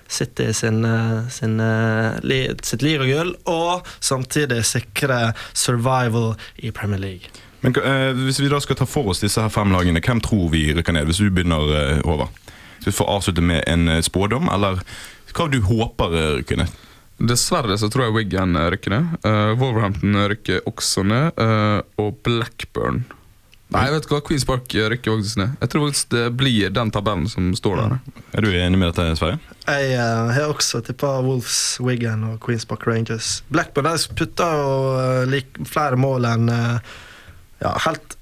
City 0.09 0.53
sin, 0.53 0.85
eh, 0.85 1.29
sin, 1.29 1.61
eh, 1.61 2.17
li, 2.25 2.39
sitt 2.63 2.81
ligagull, 2.83 3.35
og 3.45 3.87
samtidig 4.01 4.63
sikre 4.65 5.35
survival 5.53 6.33
i 6.57 6.71
Premier 6.71 6.99
League. 6.99 7.29
Men 7.61 7.75
uh, 7.77 8.15
Hvis 8.25 8.41
vi 8.41 8.49
da 8.49 8.61
skal 8.61 8.79
ta 8.79 8.87
for 8.87 9.11
oss 9.13 9.21
disse 9.21 9.43
her 9.43 9.53
fem 9.53 9.73
lagene, 9.75 10.01
hvem 10.01 10.21
tror 10.25 10.49
vi 10.53 10.73
rykker 10.73 10.95
ned? 10.95 11.05
Hvis 11.11 11.21
du 11.21 11.29
begynner, 11.29 11.61
uh, 11.61 12.01
over. 12.09 12.29
Skal 12.81 12.93
vi 12.93 12.97
få 12.97 13.05
avslutte 13.05 13.43
med 13.43 13.65
en 13.67 13.89
eh, 13.89 14.01
spådom, 14.01 14.49
eller 14.55 14.79
hva 15.35 15.47
du 15.51 15.59
håper 15.67 16.15
eh, 16.15 16.29
rykker 16.39 16.61
ned? 16.63 16.77
Dessverre 17.19 17.75
så 17.79 17.89
tror 17.91 18.07
jeg 18.07 18.15
Wiggan 18.15 18.55
rykker 18.71 18.95
ned. 18.95 19.17
Uh, 19.27 19.51
Wolverhampton 19.59 20.15
rykker 20.31 20.63
også 20.71 21.03
ned. 21.03 21.33
eh, 21.43 21.81
og 21.99 22.21
Blackburn 22.23 23.03
Nei, 23.75 23.85
vet 23.93 24.07
du 24.07 24.13
hva, 24.15 24.23
Queens 24.25 24.47
Park 24.49 24.73
rykker 24.73 25.13
faktisk 25.13 25.41
ned. 25.43 25.57
Jeg 25.61 25.73
tror 25.73 25.83
faktisk 25.87 26.13
det 26.15 26.25
blir 26.41 26.73
den 26.73 26.93
tabellen 26.95 27.27
som 27.29 27.51
står 27.57 27.81
der. 27.83 27.97
Er 28.33 28.45
du 28.45 28.49
enig 28.53 28.81
med 28.81 28.89
dette, 28.89 29.17
Sverre? 29.21 29.41
Jeg 29.69 29.91
eh, 29.93 30.31
har 30.33 30.49
også 30.49 30.81
tippa 30.87 31.19
Wolves, 31.25 31.77
Wigan 31.85 32.25
og 32.31 32.39
Queens 32.45 32.65
Park 32.69 32.87
Rangers. 32.89 33.43
Blackburn 33.53 33.91
de 33.91 34.17
putta 34.17 34.49
jo 34.57 34.71
uh, 34.97 35.25
like, 35.29 35.69
flere 35.69 36.01
mål 36.01 36.29
enn 36.31 36.49
uh, 36.49 36.97
Ja, 37.59 37.75
helt 37.89 38.18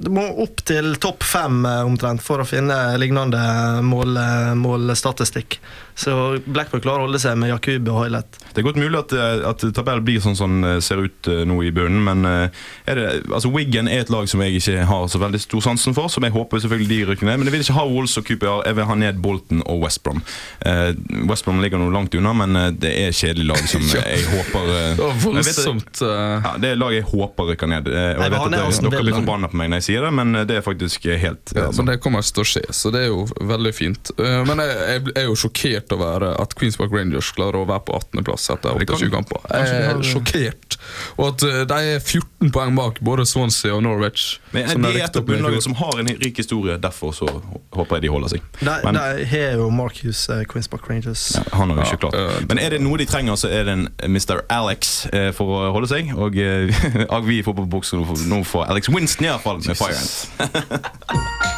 Det 0.00 0.10
må 0.14 0.22
opp 0.44 0.62
til 0.68 0.94
topp 1.02 1.24
fem 1.26 1.64
eh, 1.66 1.82
omtrent 1.86 2.22
for 2.22 2.42
å 2.42 2.46
finne 2.46 2.76
lignende 3.00 3.40
mål, 3.82 4.16
eh, 4.20 4.54
målstatistikk. 4.58 5.58
Så 5.98 6.12
Blackburn 6.46 6.82
klarer 6.84 7.02
å 7.02 7.06
holde 7.08 7.18
seg 7.18 7.34
med 7.40 7.50
Jakubi 7.50 7.90
og 7.90 8.04
Hoilet. 8.04 8.38
Det 8.54 8.62
er 8.62 8.66
godt 8.68 8.78
mulig 8.78 9.00
at, 9.00 9.14
eh, 9.18 9.42
at 9.48 9.64
tabellen 9.74 10.04
blir 10.06 10.22
sånn 10.22 10.38
som 10.38 10.60
den 10.62 10.82
ser 10.84 11.02
ut 11.02 11.26
nå 11.48 11.56
i 11.66 11.72
bunnen, 11.74 11.98
men 12.06 12.24
er 12.28 12.94
det, 12.98 13.06
altså 13.26 13.50
Wiggen 13.52 13.88
er 13.90 14.04
et 14.04 14.12
lag 14.12 14.28
som 14.30 14.40
jeg 14.44 14.60
ikke 14.60 14.84
har 14.86 15.08
så 15.10 15.20
veldig 15.20 15.40
stor 15.42 15.64
sansen 15.66 15.96
for, 15.96 16.10
som 16.12 16.24
jeg 16.26 16.34
håper 16.34 16.62
selvfølgelig 16.62 16.88
de 16.88 17.00
rykker 17.10 17.26
ned. 17.28 17.40
Men 17.40 17.50
jeg 17.50 17.56
vil 17.56 17.64
ikke 17.66 17.78
ha 17.80 17.86
Wolves 17.90 18.14
og 18.20 18.28
QPR, 18.28 18.62
jeg 18.68 18.78
vil 18.78 18.88
ha 18.90 18.96
ned 19.02 19.20
Bolton 19.24 19.64
og 19.66 19.82
West 19.82 20.02
Brom. 20.06 20.22
Eh, 20.62 20.92
West 21.28 21.46
Brom 21.46 21.60
ligger 21.64 21.82
nå 21.82 21.90
langt 21.94 22.14
unna, 22.14 22.34
men 22.44 22.78
det 22.78 22.94
er 23.02 23.16
kjedelig 23.16 23.48
lag 23.50 23.64
som 23.70 23.82
jeg 23.98 24.22
håper 24.30 24.70
Det 24.70 25.02
var 25.02 25.18
vet 25.18 25.26
voldsomt 25.26 26.02
eh, 26.06 26.34
Ja, 26.46 26.54
Det 26.62 26.72
er 26.72 26.80
laget 26.80 27.00
jeg 27.02 27.10
håper 27.10 27.52
rykker 27.52 27.74
ned. 27.74 27.90
Og 27.90 27.98
Jeg 27.98 28.28
jeg 28.28 28.36
vet 28.36 28.40
at 28.46 28.88
Dere 28.88 29.02
blir 29.02 29.18
forbanna 29.18 29.50
på 29.50 29.58
meg 29.58 29.72
når 29.72 29.82
jeg 29.82 29.87
sier 29.88 30.04
det, 30.06 30.12
men 30.14 30.34
eh, 30.36 30.46
det 30.48 30.60
er 30.60 30.64
faktisk 30.66 31.08
helt 31.08 31.54
eh, 31.56 31.62
ja. 31.64 31.70
Men 31.78 31.92
det 31.92 31.98
kommer 32.04 32.24
til 32.24 32.44
å 32.44 32.48
skje, 32.48 32.64
så 32.76 32.92
det 32.94 33.06
er 33.06 33.12
jo 33.12 33.26
veldig 33.48 33.74
fint. 33.76 34.12
Eh, 34.18 34.40
men 34.48 34.62
jeg, 34.64 35.04
jeg 35.10 35.16
er 35.24 35.28
jo 35.28 35.38
sjokkert 35.38 35.96
over 35.96 36.28
at 36.34 36.54
Queens 36.58 36.78
Park 36.80 36.94
Rangers 36.94 37.32
klarer 37.36 37.62
å 37.62 37.68
være 37.68 37.86
på 37.88 37.98
18.-plass 37.98 38.50
etter 38.54 38.78
Det 38.82 38.88
kan- 38.90 39.02
28 39.02 39.14
kamper. 39.14 39.44
Jeg 39.52 39.88
er 39.88 40.02
sjokkert. 40.06 40.78
Og 41.18 41.24
at 41.32 41.44
eh, 41.46 41.62
de 41.68 41.78
er 41.94 42.00
14 42.00 42.52
poeng 42.54 42.76
bak 42.78 43.00
både 43.04 43.26
Swansea 43.28 43.74
og 43.76 43.82
Norwich. 43.86 44.38
Men 44.52 44.68
er 44.68 44.96
det 44.96 45.04
et 45.08 45.18
av 45.20 45.26
bunnlagene 45.28 45.62
som 45.64 45.76
har 45.78 45.98
en 46.00 46.10
rik 46.22 46.40
historie, 46.40 46.78
derfor 46.80 47.12
så 47.16 47.28
håper 47.74 47.98
jeg 47.98 48.06
de 48.06 48.12
holder 48.12 48.34
seg. 48.34 48.46
De, 48.62 48.94
har 49.32 49.58
jo 49.58 49.68
Marcus 49.74 50.24
uh, 50.32 50.42
Queens 50.48 50.68
Park 50.70 50.88
Rangers. 50.90 51.24
Ja, 51.36 51.44
han 51.58 51.72
har 51.72 51.82
jo 51.82 51.86
ikke 51.88 52.00
klart 52.06 52.18
eh, 52.18 52.38
Men 52.48 52.60
er 52.62 52.74
det 52.74 52.80
noe 52.84 52.98
de 53.00 53.06
trenger, 53.08 53.36
så 53.40 53.50
er 53.52 53.66
det 53.68 53.74
en 53.76 53.86
Mr. 54.08 54.42
Alex 54.52 55.06
eh, 55.12 55.30
for 55.36 55.52
å 55.58 55.72
holde 55.76 55.90
seg. 55.90 56.12
Og 56.16 57.28
vi 57.28 57.40
får 57.44 57.56
på 57.58 57.66
buksen 57.70 58.04
nå 58.28 58.42
får 58.46 58.68
Alex 58.72 58.90
Winston 58.92 59.28
iallfall 59.28 59.60
med 59.64 59.77
Fire 59.78 59.94
Ant. 59.94 61.52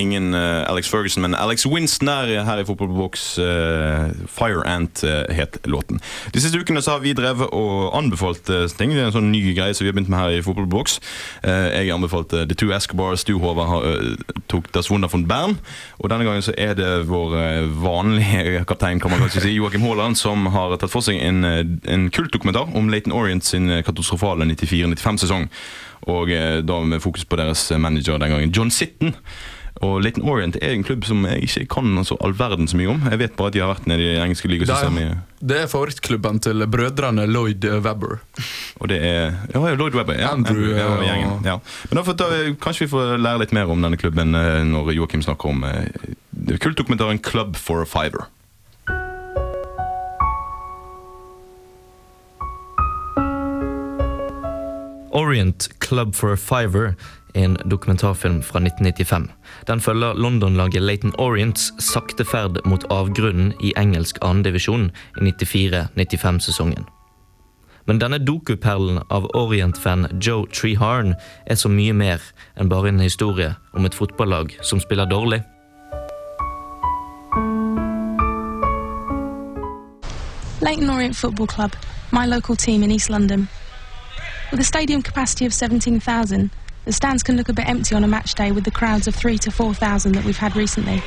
Ingen 0.00 0.34
eh, 0.34 0.70
Alex 0.70 0.88
Ferguson, 0.88 1.22
men 1.22 1.34
Alex 1.34 1.66
Winston 1.66 2.08
er 2.08 2.44
her 2.44 2.60
i 2.60 2.64
Fotballboks. 2.64 3.24
Uh, 3.38 4.08
Fire 4.30 4.62
Ant 4.64 5.02
uh, 5.04 5.24
het 5.28 5.58
låten. 5.68 6.00
De 6.32 6.40
siste 6.40 6.58
ukene 6.58 6.80
så 6.82 6.94
har 6.96 7.02
vi 7.04 7.12
drevet 7.16 7.52
og 7.52 7.90
anbefalt 7.98 8.48
ting. 8.78 8.94
Det 8.94 9.02
er 9.02 9.10
en 9.10 9.16
sånn 9.18 9.30
ny 9.32 9.42
greie 9.56 9.76
som 9.76 9.84
vi 9.84 9.90
har 9.90 9.96
begynt 9.98 10.12
med 10.12 10.22
her 10.22 10.38
i 10.38 10.44
Fotballboks. 10.44 11.00
jeg 11.44 11.92
anbefalte 11.92 12.46
The 12.48 12.56
Two 12.56 12.72
Escobars. 12.76 13.24
Du, 13.28 13.36
Håvard, 13.42 13.84
tok 14.48 14.70
Das 14.72 14.90
Wunder 14.90 15.10
von 15.12 15.26
Bern. 15.28 15.58
Og 15.98 16.10
denne 16.12 16.24
gangen 16.24 16.44
så 16.44 16.54
er 16.56 16.74
det 16.78 16.88
vår 17.10 17.36
vanlige 17.82 18.64
kaptein 18.70 19.00
kan 19.00 19.12
man 19.12 19.20
kanskje 19.24 19.44
si, 19.44 19.54
Joakim 19.58 19.84
Haaland 19.84 20.18
som 20.18 20.48
har 20.54 20.76
tatt 20.80 20.92
for 20.92 21.04
seg 21.04 21.20
en, 21.20 21.44
en 21.44 22.08
kultdokumentar 22.14 22.72
om 22.76 22.88
Laton 22.92 23.16
Orient 23.16 23.44
sin 23.44 23.68
katastrofale 23.84 24.48
94-95-sesong. 24.54 25.48
Og 26.10 26.32
da 26.64 26.82
med 26.88 27.02
fokus 27.04 27.26
på 27.28 27.36
deres 27.36 27.68
manager 27.76 28.18
den 28.18 28.32
gangen, 28.32 28.54
John 28.56 28.72
Sitten. 28.72 29.16
Og 29.80 30.02
Laton 30.04 30.26
Orient 30.28 30.58
er 30.60 30.74
en 30.74 30.82
klubb 30.84 31.06
som 31.08 31.22
jeg 31.24 31.46
ikke 31.46 31.62
kan 31.76 31.94
altså, 32.02 32.16
all 32.20 32.34
verden 32.36 32.68
så 32.68 32.76
mye 32.76 32.90
om. 32.92 32.98
Jeg 33.08 33.20
vet 33.22 33.36
bare 33.38 33.48
at 33.48 33.54
de 33.56 33.62
har 33.64 33.70
vært 33.70 33.86
nede 33.88 34.04
i 34.04 34.10
det 34.12 34.18
engelske 34.20 34.50
ligasystemet. 34.52 35.22
Det 35.40 35.62
er 35.62 35.70
favorittklubben 35.72 36.40
til 36.44 36.66
brødrene 36.68 37.24
Lloyd 37.30 37.64
Webber. 37.80 38.18
Og 38.76 38.90
det 38.92 38.98
er 39.00 39.38
Ja, 39.54 39.62
Lloyd 39.72 39.96
Webber. 39.96 40.18
Ja, 40.20 40.34
Andrew 40.36 40.74
ja, 40.76 40.90
gjengen, 41.00 41.46
ja. 41.48 41.56
Men 41.88 42.02
da, 42.04 42.28
Kanskje 42.60 42.84
vi 42.84 42.90
får 42.92 43.16
lære 43.24 43.40
litt 43.46 43.54
mer 43.56 43.72
om 43.72 43.80
denne 43.80 43.96
klubben 43.96 44.36
eh, 44.36 44.60
når 44.68 44.92
Joakim 44.98 45.24
snakker 45.24 45.48
om 45.48 45.64
eh, 45.64 45.88
kultdokumentaren 46.60 47.22
'Club 47.24 47.56
for 47.56 47.80
a 47.80 47.88
Fiver'. 47.88 48.28
Orient 55.10 55.68
Club 55.80 56.14
for 56.14 56.32
a 56.32 56.36
Fiver 56.36 56.94
en 57.34 57.56
dokumentarfilm 57.70 58.42
fra 58.42 58.58
1995. 58.58 59.30
Den 59.66 59.80
følger 59.80 60.14
London-laget 60.14 60.82
Laton 60.82 61.14
Orients 61.18 61.72
sakte 61.78 62.24
ferd 62.24 62.60
mot 62.64 62.84
avgrunnen 62.90 63.52
i 63.60 63.72
engelsk 63.76 64.18
andredivisjon 64.22 64.90
i 65.20 65.30
94-95-sesongen. 65.30 66.86
Men 67.86 67.98
denne 67.98 68.18
dokuperlen 68.18 69.00
av 69.10 69.30
Orient-fan 69.34 70.06
Joe 70.26 70.46
Treharn 70.46 71.14
er 71.46 71.58
så 71.58 71.68
mye 71.68 71.92
mer 71.92 72.22
enn 72.56 72.68
bare 72.70 72.92
en 72.92 73.00
historie 73.00 73.54
om 73.74 73.88
et 73.88 73.96
fotballag 73.96 74.54
som 74.62 74.80
spiller 74.80 75.10
dårlig. 75.10 75.42
Leighton 80.60 80.90
Orient 80.90 81.16
Football 81.16 81.46
Club, 81.46 81.72
my 82.12 82.26
local 82.26 82.56
team 82.56 82.82
in 82.82 82.90
East 82.90 83.10
London. 83.10 83.48
With 84.50 84.60
a 84.60 84.64
stadium 84.64 85.02
capacity 85.02 85.46
of 85.46 85.54
17,000, 85.54 86.50
The 86.90 86.94
stands 86.94 87.22
can 87.22 87.36
look 87.36 87.48
a 87.48 87.52
bit 87.52 87.68
empty 87.68 87.94
on 87.94 88.02
a 88.02 88.08
match 88.08 88.34
day 88.34 88.50
with 88.50 88.64
the 88.64 88.72
crowds 88.72 89.06
of 89.06 89.14
three 89.14 89.38
to 89.38 89.52
4,000 89.52 90.10
that 90.16 90.24
we've 90.24 90.36
had 90.36 90.56
recently. 90.56 91.00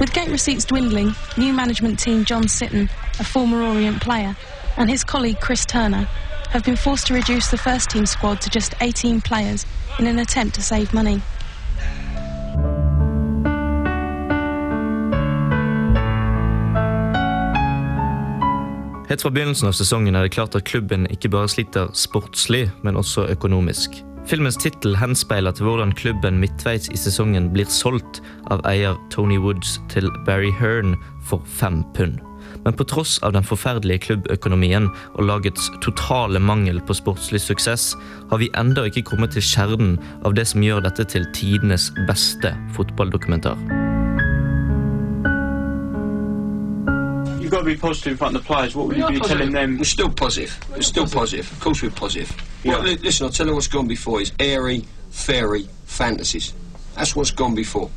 With 0.00 0.14
gate 0.14 0.30
receipts 0.30 0.64
dwindling, 0.64 1.14
new 1.36 1.52
management 1.52 1.98
team 1.98 2.24
John 2.24 2.44
Sitton, 2.44 2.88
a 3.20 3.24
former 3.24 3.62
Orient 3.62 4.00
player, 4.00 4.34
and 4.78 4.88
his 4.88 5.04
colleague 5.04 5.38
Chris 5.38 5.66
Turner 5.66 6.08
have 6.48 6.64
been 6.64 6.76
forced 6.76 7.08
to 7.08 7.14
reduce 7.14 7.50
the 7.50 7.58
first 7.58 7.90
team 7.90 8.06
squad 8.06 8.40
to 8.40 8.48
just 8.48 8.72
18 8.80 9.20
players 9.20 9.66
in 9.98 10.06
an 10.06 10.18
attempt 10.18 10.54
to 10.54 10.62
save 10.62 10.94
money. 10.94 11.20
Helt 19.08 19.22
fra 19.22 19.30
begynnelsen 19.30 19.68
av 19.68 19.72
sesongen 19.76 20.16
er 20.16 20.22
det 20.22 20.32
klart 20.32 20.54
at 20.56 20.64
klubben 20.64 21.04
ikke 21.10 21.28
bare 21.28 21.48
sliter 21.52 21.92
sportslig, 21.92 22.70
men 22.82 22.96
også 22.96 23.26
økonomisk. 23.28 24.02
Filmens 24.30 24.56
tittel 24.56 24.94
henspeiler 24.96 25.52
til 25.52 25.66
hvordan 25.66 25.92
klubben 25.98 26.38
midtveis 26.40 26.86
i 26.94 26.98
sesongen 26.98 27.50
blir 27.52 27.66
solgt 27.66 28.20
av 28.54 28.62
eier 28.70 28.94
Tony 29.10 29.38
Woods 29.42 29.80
til 29.92 30.06
Barry 30.26 30.52
Hearn 30.60 30.94
for 31.26 31.42
fem 31.58 31.82
pund. 31.96 32.20
Men 32.62 32.76
på 32.78 32.86
tross 32.86 33.16
av 33.26 33.34
den 33.34 33.46
forferdelige 33.46 34.06
klubbøkonomien 34.06 34.88
og 35.16 35.26
lagets 35.26 35.70
totale 35.82 36.38
mangel 36.42 36.78
på 36.86 36.94
sportslig 36.94 37.42
suksess, 37.42 37.92
har 38.30 38.42
vi 38.42 38.52
enda 38.58 38.86
ikke 38.86 39.06
kommet 39.10 39.34
til 39.34 39.46
kjernen 39.46 39.96
av 40.22 40.38
det 40.38 40.46
som 40.52 40.62
gjør 40.62 40.84
dette 40.86 41.08
til 41.10 41.26
tidenes 41.34 41.90
beste 42.06 42.54
fotballdokumentar. 42.76 43.81
Got 47.52 47.58
to 47.58 47.64
be 47.66 47.76
positive 47.76 48.12
in 48.12 48.16
front 48.16 48.34
of 48.34 48.42
the 48.42 48.46
players. 48.46 48.74
What 48.74 48.88
would 48.88 48.96
you 48.96 49.06
be 49.06 49.18
positive. 49.18 49.38
telling 49.38 49.52
them? 49.52 49.76
We're 49.76 49.84
still 49.84 50.10
positive. 50.10 50.58
We're 50.70 50.80
still 50.80 51.06
positive. 51.06 51.52
Of 51.52 51.60
course, 51.60 51.82
we're 51.82 51.90
positive. 51.90 52.34
Yeah. 52.64 52.78
Well, 52.78 52.82
listen, 52.82 53.26
I'll 53.26 53.32
tell 53.32 53.46
you 53.46 53.54
what's 53.54 53.68
gone 53.68 53.86
before 53.86 54.22
is 54.22 54.32
airy, 54.38 54.84
fairy 55.10 55.68
fantasies. 55.84 56.54
That's 56.96 57.14
what's 57.14 57.30
gone 57.30 57.54
before. 57.54 57.90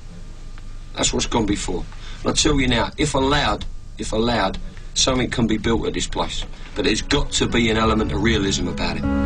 That's 0.96 1.14
what's 1.14 1.26
gone 1.26 1.46
before. 1.46 1.86
And 2.22 2.32
I 2.32 2.34
tell 2.34 2.60
you 2.60 2.68
now, 2.68 2.92
if 2.98 3.16
allowed, 3.16 3.66
if 3.98 4.12
allowed, 4.12 4.58
something 4.94 5.30
can 5.30 5.48
be 5.48 5.58
built 5.58 5.88
at 5.88 5.94
this 5.94 6.08
place. 6.08 6.44
But 6.76 6.84
there's 6.84 7.02
got 7.02 7.32
to 7.34 7.48
be 7.48 7.70
an 7.70 7.78
element 7.78 8.12
of 8.12 8.22
realism 8.22 8.68
about 8.68 8.98
it. 8.98 9.25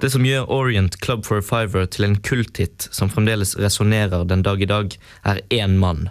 Det 0.00 0.10
som 0.10 0.24
gjør 0.24 0.48
Orient 0.48 0.94
Club 1.04 1.26
for 1.26 1.36
a 1.36 1.42
Fiver 1.44 1.84
til 1.84 2.06
en 2.06 2.14
kulthit 2.24 2.88
som 2.90 3.10
fremdeles 3.12 3.52
resonnerer 3.60 4.24
den 4.24 4.42
dag 4.42 4.62
i 4.62 4.68
dag, 4.68 4.96
er 5.24 5.40
én 5.50 5.76
mann. 5.76 6.08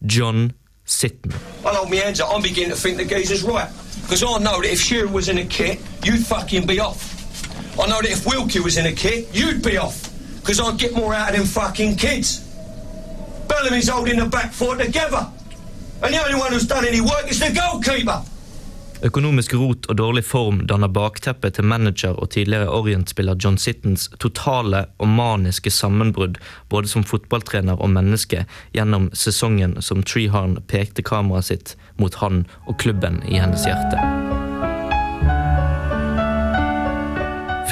John 0.00 0.52
Sitten. 0.84 1.32
I'll 1.64 1.74
hold 1.74 1.90
my 1.90 1.96
hands 1.96 2.20
up. 2.20 2.28
I'm 2.34 2.42
beginning 2.42 2.70
to 2.70 2.76
think 2.76 2.98
the 2.98 3.04
geezer's 3.04 3.44
right. 3.44 3.70
Because 4.02 4.22
I 4.22 4.38
know 4.44 4.60
that 4.60 4.72
if 4.72 4.80
Shearer 4.80 5.08
was 5.08 5.28
in 5.28 5.38
a 5.38 5.44
kit, 5.44 5.78
you'd 6.04 6.26
fucking 6.26 6.66
be 6.66 6.80
off. 6.80 7.00
I 7.78 7.86
know 7.86 8.02
that 8.02 8.10
if 8.10 8.26
Wilkie 8.26 8.60
was 8.60 8.76
in 8.76 8.86
a 8.86 8.92
kit, 8.92 9.28
you'd 9.32 9.62
be 9.62 9.78
off. 9.78 10.10
Because 10.40 10.60
I'd 10.60 10.78
get 10.78 10.92
more 10.94 11.14
out 11.14 11.30
of 11.30 11.36
them 11.36 11.46
fucking 11.46 11.96
kids. 11.96 12.40
Bellamy's 13.48 13.88
holding 13.88 14.18
the 14.18 14.26
back 14.26 14.52
four 14.52 14.76
together. 14.76 15.26
And 16.02 16.12
the 16.12 16.22
only 16.24 16.38
one 16.38 16.52
who's 16.52 16.66
done 16.66 16.84
any 16.84 17.00
work 17.00 17.30
is 17.30 17.38
the 17.40 17.52
goalkeeper. 17.52 18.22
Økonomisk 19.00 19.54
rot 19.56 19.86
og 19.88 19.96
dårlig 19.96 20.22
form 20.28 20.58
danner 20.68 20.90
bakteppet 20.92 21.54
til 21.56 21.64
manager 21.64 22.18
og 22.20 22.34
tidligere 22.34 22.68
Orient-spiller 22.68 23.38
John 23.40 23.56
Sittens 23.56 24.10
totale 24.20 24.82
og 25.00 25.08
maniske 25.08 25.72
sammenbrudd 25.72 26.36
både 26.68 26.90
som 26.92 27.06
fotballtrener 27.08 27.80
og 27.80 27.94
menneske 27.94 28.44
gjennom 28.76 29.08
sesongen 29.16 29.78
som 29.80 30.04
Treeharn 30.04 30.58
pekte 30.68 31.00
kameraet 31.00 31.48
sitt 31.48 31.74
mot 31.96 32.20
han 32.20 32.44
og 32.68 32.76
klubben 32.82 33.22
i 33.24 33.40
hennes 33.40 33.64
hjerte. 33.64 33.96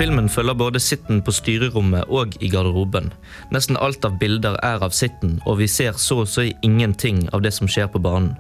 Filmen 0.00 0.32
følger 0.32 0.54
både 0.54 0.80
Sitten 0.80 1.20
på 1.26 1.34
styrerommet 1.34 2.08
og 2.08 2.40
i 2.40 2.48
garderoben. 2.48 3.12
Nesten 3.52 3.76
alt 3.76 4.04
av 4.06 4.16
bilder 4.20 4.56
er 4.64 4.80
av 4.80 4.96
Sitten, 4.96 5.42
og 5.44 5.58
vi 5.60 5.68
ser 5.68 5.98
så 5.98 6.22
å 6.22 6.28
si 6.28 6.54
ingenting 6.62 7.26
av 7.34 7.42
det 7.44 7.52
som 7.52 7.68
skjer 7.68 7.90
på 7.92 8.00
banen. 8.00 8.36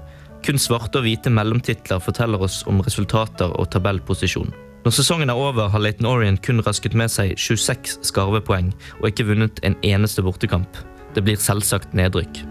Kun 0.46 0.60
svarte 0.60 1.00
og 1.00 1.06
hvite 1.06 1.30
mellomtitler 1.32 2.00
forteller 2.02 2.42
oss 2.44 2.62
om 2.70 2.80
resultater 2.84 3.52
og 3.58 3.70
tabellposisjon. 3.74 4.54
Når 4.84 4.94
sesongen 4.94 5.30
er 5.30 5.36
over, 5.36 5.68
har 5.68 5.82
Leighton 5.82 6.06
Orient 6.06 6.40
kun 6.44 6.62
rasket 6.64 6.94
med 6.96 7.10
seg 7.12 7.34
26 7.36 7.98
skarvepoeng 8.06 8.70
og 9.00 9.10
ikke 9.10 9.26
vunnet 9.28 9.58
en 9.66 9.76
eneste 9.84 10.22
bortekamp. 10.24 10.78
Det 11.14 11.24
blir 11.26 11.40
selvsagt 11.42 11.92
nedrykk. 11.98 12.44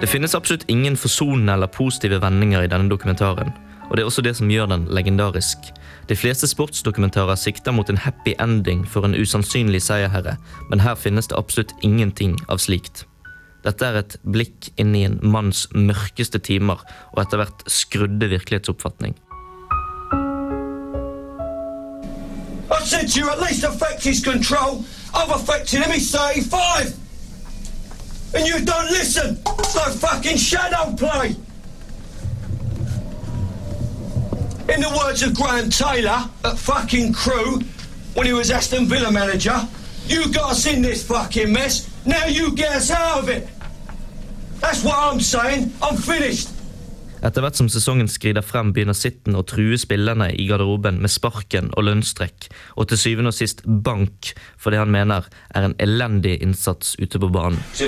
Det 0.00 0.08
finnes 0.12 0.36
absolutt 0.38 0.68
ingen 0.70 0.96
forsonende 0.96 1.56
eller 1.56 1.72
positive 1.72 2.20
vendinger 2.22 2.62
i 2.62 2.70
denne 2.70 2.88
dokumentaren. 2.92 3.50
Og 3.90 3.96
det 3.96 4.02
er 4.02 4.08
også 4.08 4.22
det 4.22 4.36
som 4.36 4.50
gjør 4.50 4.66
den 4.70 4.86
legendarisk. 4.90 5.58
De 6.08 6.16
fleste 6.16 6.46
sportsdokumentarer 6.46 7.34
sikter 7.38 7.74
mot 7.74 7.90
en 7.90 7.98
happy 7.98 8.34
ending 8.42 8.86
for 8.88 9.06
en 9.06 9.14
usannsynlig 9.14 9.82
seierherre, 9.82 10.36
men 10.70 10.80
her 10.80 10.94
finnes 10.94 11.26
det 11.26 11.38
absolutt 11.38 11.74
ingenting 11.82 12.36
av 12.48 12.58
slikt. 12.62 13.04
Dette 13.66 13.86
er 13.86 13.98
et 13.98 14.16
blikk 14.22 14.70
inn 14.78 14.94
i 14.94 15.04
en 15.06 15.18
manns 15.22 15.66
mørkeste 15.74 16.38
timer 16.38 16.82
og 17.14 17.22
etter 17.22 17.42
hvert 17.42 17.64
skrudde 17.70 18.28
virkelighetsoppfatning. 18.30 19.16
I 22.70 22.82
said 22.84 23.16
you, 23.16 23.28
at 23.30 23.40
least 23.40 23.64
affect 23.64 24.04
his 24.04 24.22
control. 24.22 24.84
I've 25.14 25.30
affected 25.30 25.82
him, 25.82 25.90
he's 25.90 26.10
35. 26.10 26.94
And 28.34 28.46
you 28.46 28.64
don't 28.64 28.90
listen. 28.90 29.38
It's 29.58 29.74
like 29.74 29.92
fucking 29.92 30.36
shadow 30.36 30.94
play. 30.96 31.34
In 34.68 34.80
the 34.80 34.90
words 34.98 35.22
of 35.22 35.32
Graham 35.32 35.70
Taylor 35.70 36.28
at 36.44 36.58
fucking 36.58 37.12
Crew, 37.12 37.60
when 38.14 38.26
he 38.26 38.32
was 38.32 38.50
Aston 38.50 38.86
Villa 38.86 39.12
manager, 39.12 39.54
you 40.08 40.26
got 40.32 40.50
us 40.52 40.66
in 40.66 40.82
this 40.82 41.04
fucking 41.04 41.52
mess, 41.52 41.88
now 42.04 42.26
you 42.26 42.50
get 42.50 42.72
us 42.74 42.90
out 42.90 43.22
of 43.22 43.28
it. 43.28 43.46
That's 44.60 44.82
what 44.82 44.98
I'm 44.98 45.20
saying. 45.20 45.72
I'm 45.80 45.96
finished. 45.96 46.48
Etter 47.22 47.40
hvert 47.42 47.56
som 47.56 47.68
sesongen 47.72 48.08
skrider 48.10 48.42
frem, 48.44 48.72
begynner 48.74 48.94
Sitten 48.94 49.38
å 49.38 49.42
true 49.46 49.78
spillerne 49.80 50.28
i 50.34 50.46
garderoben 50.50 51.00
med 51.02 51.10
sparken 51.10 51.70
og 51.74 51.86
lønnstrekk, 51.86 52.50
og 52.76 52.90
til 52.90 53.00
syvende 53.00 53.32
og 53.32 53.38
sist 53.38 53.62
bank 53.64 54.34
for 54.58 54.74
det 54.74 54.82
han 54.82 54.92
mener 54.92 55.26
er 55.54 55.70
en 55.70 55.74
elendig 55.82 56.36
innsats 56.42 56.96
ute 57.00 57.18
på 57.22 57.30
banen. 57.30 57.62
So 57.72 57.86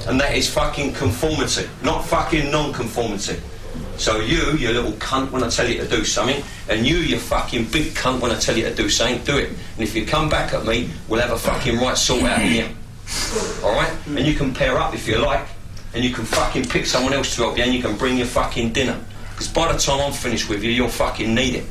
of. 0.00 0.08
And 0.08 0.20
that 0.20 0.34
is 0.34 0.48
fucking 0.48 0.94
conformity, 0.94 1.68
not 1.82 2.04
fucking 2.04 2.50
non-conformity. 2.50 3.40
So 3.96 4.18
you, 4.20 4.52
you 4.52 4.70
little 4.72 4.92
cunt, 4.92 5.30
when 5.30 5.42
I 5.42 5.48
tell 5.50 5.68
you 5.68 5.78
to 5.78 5.86
do 5.86 6.04
something, 6.04 6.42
and 6.68 6.86
you, 6.86 6.96
you 6.96 7.18
fucking 7.18 7.66
big 7.66 7.92
cunt, 7.92 8.20
when 8.20 8.30
I 8.30 8.38
tell 8.38 8.56
you 8.56 8.64
to 8.64 8.74
do 8.74 8.88
something, 8.88 9.22
do 9.24 9.36
it. 9.36 9.50
And 9.50 9.82
if 9.82 9.94
you 9.94 10.06
come 10.06 10.28
back 10.28 10.54
at 10.54 10.64
me, 10.64 10.88
we'll 11.06 11.20
have 11.20 11.32
a 11.32 11.38
fucking 11.38 11.76
right 11.78 11.98
sort 11.98 12.22
out 12.22 12.40
in 12.40 12.48
here. 12.48 12.68
Alright? 13.62 13.92
And 14.06 14.26
you 14.26 14.34
can 14.34 14.54
pair 14.54 14.78
up 14.78 14.94
if 14.94 15.06
you 15.06 15.18
like, 15.18 15.46
and 15.92 16.02
you 16.02 16.14
can 16.14 16.24
fucking 16.24 16.64
pick 16.64 16.86
someone 16.86 17.12
else 17.12 17.34
to 17.36 17.42
help 17.42 17.58
you, 17.58 17.64
and 17.64 17.74
you 17.74 17.82
can 17.82 17.96
bring 17.96 18.16
your 18.16 18.26
fucking 18.26 18.72
dinner. 18.72 18.98
Because 19.32 19.48
by 19.48 19.70
the 19.70 19.78
time 19.78 20.00
I'm 20.00 20.12
finished 20.12 20.48
with 20.48 20.62
you, 20.62 20.70
you'll 20.70 20.88
fucking 20.88 21.34
need 21.34 21.56
it. 21.56 21.66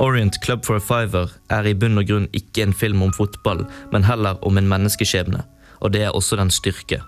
Orient 0.00 0.38
Club 0.44 0.64
for 0.64 0.76
a 0.76 0.80
Fiver 0.80 1.28
er 1.52 1.66
i 1.68 1.74
bunn 1.76 2.00
og 2.00 2.06
grunn 2.08 2.28
ikke 2.32 2.64
en 2.64 2.72
film 2.72 3.02
om 3.04 3.12
fotball, 3.12 3.66
men 3.92 4.06
heller 4.08 4.40
om 4.48 4.56
en 4.56 4.68
menneskeskjebne. 4.70 5.42
Og 5.84 5.92
det 5.92 6.06
er 6.06 6.16
også 6.16 6.40
den 6.40 6.48
styrke. 6.48 7.02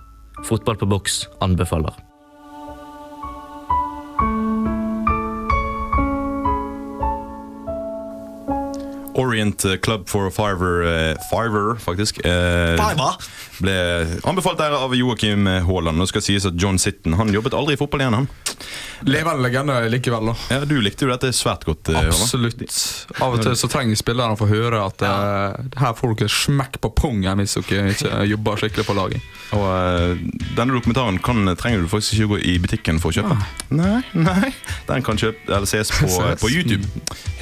Fotball 0.44 0.76
på 0.76 0.90
boks 0.92 1.22
anbefaler. 1.40 1.96
Orient 9.14 9.64
Club 9.84 10.08
for 10.08 10.30
Fiver, 10.30 10.82
eh, 10.88 11.16
Fiver 11.30 11.76
faktisk. 11.82 12.20
eh? 12.24 12.76
Ble 13.62 13.74
anbefalt 14.26 14.58
der 14.58 14.72
av 14.74 14.94
Joakim 14.96 15.46
Haaland. 15.46 15.98
Nå 16.00 16.06
skal 16.10 16.24
sies 16.24 16.46
at 16.48 16.56
John 16.58 16.78
Sitten 16.82 17.14
han 17.18 17.30
jobbet 17.34 17.54
aldri 17.54 17.76
i 17.76 17.80
fotball 17.80 18.00
igjen. 18.02 18.14
han. 18.14 18.28
Levende 19.02 19.42
legende 19.42 19.76
likevel, 19.90 20.30
da. 20.30 20.34
Ja, 20.54 20.64
Du 20.64 20.76
likte 20.80 21.04
jo 21.06 21.10
dette 21.12 21.32
svært 21.34 21.64
godt. 21.66 21.88
eh. 21.90 22.06
Absolutt. 22.08 22.62
Av 23.20 23.34
og 23.34 23.42
til 23.42 23.54
så 23.58 23.68
trenger 23.70 23.98
spillerne 23.98 24.34
å 24.36 24.38
få 24.38 24.46
høre 24.50 24.80
at 24.86 25.02
eh, 25.02 25.78
her 25.82 25.94
får 25.98 26.14
dere 26.18 26.32
smekk 26.32 26.80
på 26.82 26.90
pungen 27.02 27.38
hvis 27.42 27.56
dere 27.68 27.92
ikke 27.94 28.24
jobber 28.30 28.56
skikkelig 28.62 28.86
på 28.88 28.96
laget. 28.98 29.20
Og 29.52 29.66
uh, 29.68 30.16
Denne 30.56 30.72
dokumentaren 30.72 31.18
kan, 31.20 31.44
trenger 31.60 31.82
du 31.84 31.88
faktisk 31.92 32.14
ikke 32.16 32.28
gå 32.30 32.38
i 32.54 32.54
butikken 32.62 33.00
for 33.02 33.12
å 33.12 33.16
kjøpe. 33.18 33.36
Nei, 33.76 34.00
nei 34.16 34.52
Den 34.88 35.02
kan 35.04 35.18
kjøpe, 35.20 35.42
eller 35.52 35.68
ses 35.68 35.90
på, 35.92 36.08
Ses. 36.08 36.40
på 36.40 36.48
YouTube 36.48 36.86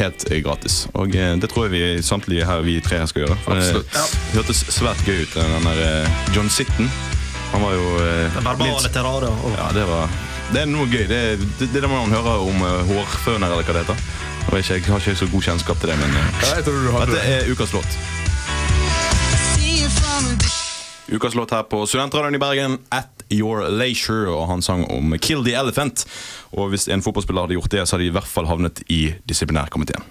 helt 0.00 0.24
gratis. 0.42 0.80
Og 0.94 1.14
uh, 1.14 1.36
Det 1.38 1.52
tror 1.52 1.59
jeg 1.66 1.72
vi 1.74 2.02
samtlige 2.02 2.46
her 2.48 2.64
vi 2.66 2.78
tre 2.84 3.00
skal 3.10 3.24
gjøre. 3.26 3.36
For 3.44 3.56
Absolutt. 3.56 3.88
Det, 3.92 4.00
ja. 4.00 4.34
hørtes 4.38 4.64
svært 4.74 5.04
gøy 5.06 5.22
ut, 5.24 5.34
den 5.36 5.68
der 5.68 5.82
eh, 5.86 6.20
John 6.36 6.50
Sitten. 6.50 6.90
Han 7.52 7.64
var 7.64 7.74
jo 7.74 7.86
eh, 8.04 8.36
verbale 8.44 8.70
minst- 8.70 8.92
terrare. 8.94 9.30
Og... 9.30 9.54
Ja, 9.58 9.70
det 9.74 9.86
var 9.88 10.08
Det 10.52 10.64
er 10.64 10.66
noe 10.70 10.86
gøy. 10.90 11.04
Det, 11.06 11.20
det, 11.38 11.68
det 11.70 11.76
er 11.78 11.86
det 11.86 11.90
man 11.90 12.10
hører 12.10 12.42
om 12.42 12.62
uh, 12.66 12.80
hårføner, 12.88 13.46
eller 13.46 13.62
hva 13.62 13.74
det 13.76 13.84
heter. 13.84 14.06
Og 14.50 14.56
jeg, 14.58 14.64
jeg 14.80 14.88
har 14.90 14.98
ikke 14.98 15.14
så 15.20 15.28
god 15.30 15.44
kjennskap 15.46 15.78
til 15.82 15.92
det, 15.92 15.98
men 16.00 16.16
eh, 16.18 16.32
Ja, 16.42 16.56
jeg 16.58 16.64
tror 16.66 16.80
du 16.80 16.90
hadde 16.96 17.14
dette 17.14 17.36
er 17.36 17.52
ukas 17.52 17.74
låt. 17.76 18.00
Ukas 21.10 21.34
låt 21.34 21.50
her 21.50 21.62
på 21.66 21.86
Studentradioen 21.86 22.34
i 22.34 22.38
Bergen, 22.38 22.78
At 22.94 23.24
Your 23.30 23.68
Leisure. 23.68 24.30
Og 24.30 24.46
han 24.50 24.62
sang 24.62 24.84
om 24.90 25.14
Kill 25.18 25.42
the 25.44 25.54
Elephant. 25.58 26.04
Og 26.54 26.70
hvis 26.70 26.88
en 26.88 27.02
fotballspiller 27.02 27.46
hadde 27.46 27.58
gjort 27.58 27.70
det, 27.74 27.82
så 27.86 27.96
hadde 27.96 28.06
de 28.06 28.12
i 28.12 28.14
hvert 28.14 28.30
fall 28.30 28.46
havnet 28.46 28.82
i 28.88 29.00
disiplinærkomiteen. 29.28 30.06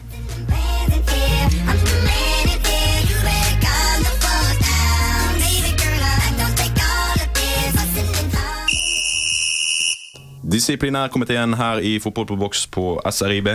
Disiplinærkomiteen 10.49 11.53
her 11.59 11.81
i 11.85 11.97
Fotball 12.01 12.27
på 12.29 12.38
boks 12.39 12.65
på 12.73 12.83
SRIB. 13.12 13.51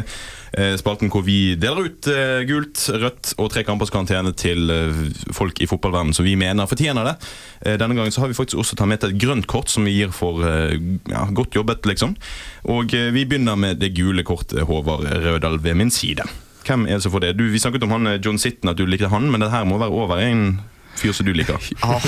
Eh, 0.54 0.74
spalten 0.78 1.11
hvor 1.11 1.24
vi 1.26 1.57
deler 1.59 1.88
ut 1.88 2.09
eh, 2.11 2.44
gult, 2.46 2.85
rødt 2.94 3.33
og 3.42 3.50
tre 3.50 3.64
kampers 3.66 3.90
karantene 3.90 4.30
til 4.38 4.70
eh, 4.70 5.00
folk 5.35 5.59
i 5.59 5.68
fotballverdenen 5.70 6.14
som 6.14 6.26
vi 6.26 6.37
mener 6.38 6.70
fortjener 6.70 7.11
det. 7.11 7.16
Denne 7.80 7.96
gangen 7.96 8.12
så 8.12 8.22
har 8.22 8.30
vi 8.30 8.37
faktisk 8.37 8.61
også 8.61 8.76
tatt 8.76 8.90
med 8.90 9.00
til 9.02 9.14
et 9.14 9.20
grønt 9.22 9.48
kort 9.50 9.72
som 9.72 9.87
vi 9.88 9.94
gir 9.96 10.11
for 10.14 10.42
ja, 10.44 11.22
godt 11.33 11.57
jobbet, 11.57 11.87
liksom. 11.88 12.12
Og 12.68 12.92
vi 12.92 13.24
begynner 13.24 13.57
med 13.57 13.80
det 13.80 13.94
gule 13.96 14.24
kortet, 14.26 14.66
Håvard 14.68 15.07
Rødal, 15.24 15.57
ved 15.64 15.78
min 15.80 15.90
side. 15.90 16.26
Hvem 16.66 16.85
er 16.85 16.98
det 16.98 17.07
som 17.07 17.14
får 17.14 17.24
det? 17.24 17.33
Du, 17.38 17.46
vi 17.48 17.62
snakket 17.62 17.87
om 17.87 17.94
han 17.96 18.18
John 18.18 18.38
Sitten, 18.40 18.68
at 18.68 18.76
du 18.76 18.85
likte 18.85 19.09
han, 19.09 19.30
men 19.33 19.40
det 19.40 19.50
her 19.54 19.64
må 19.68 19.80
være 19.80 19.96
over 19.96 20.20
en 20.20 20.44
fyr 20.98 21.12
som 21.16 21.26
du 21.26 21.35
liker. 21.35 21.61
Ah. 21.85 22.00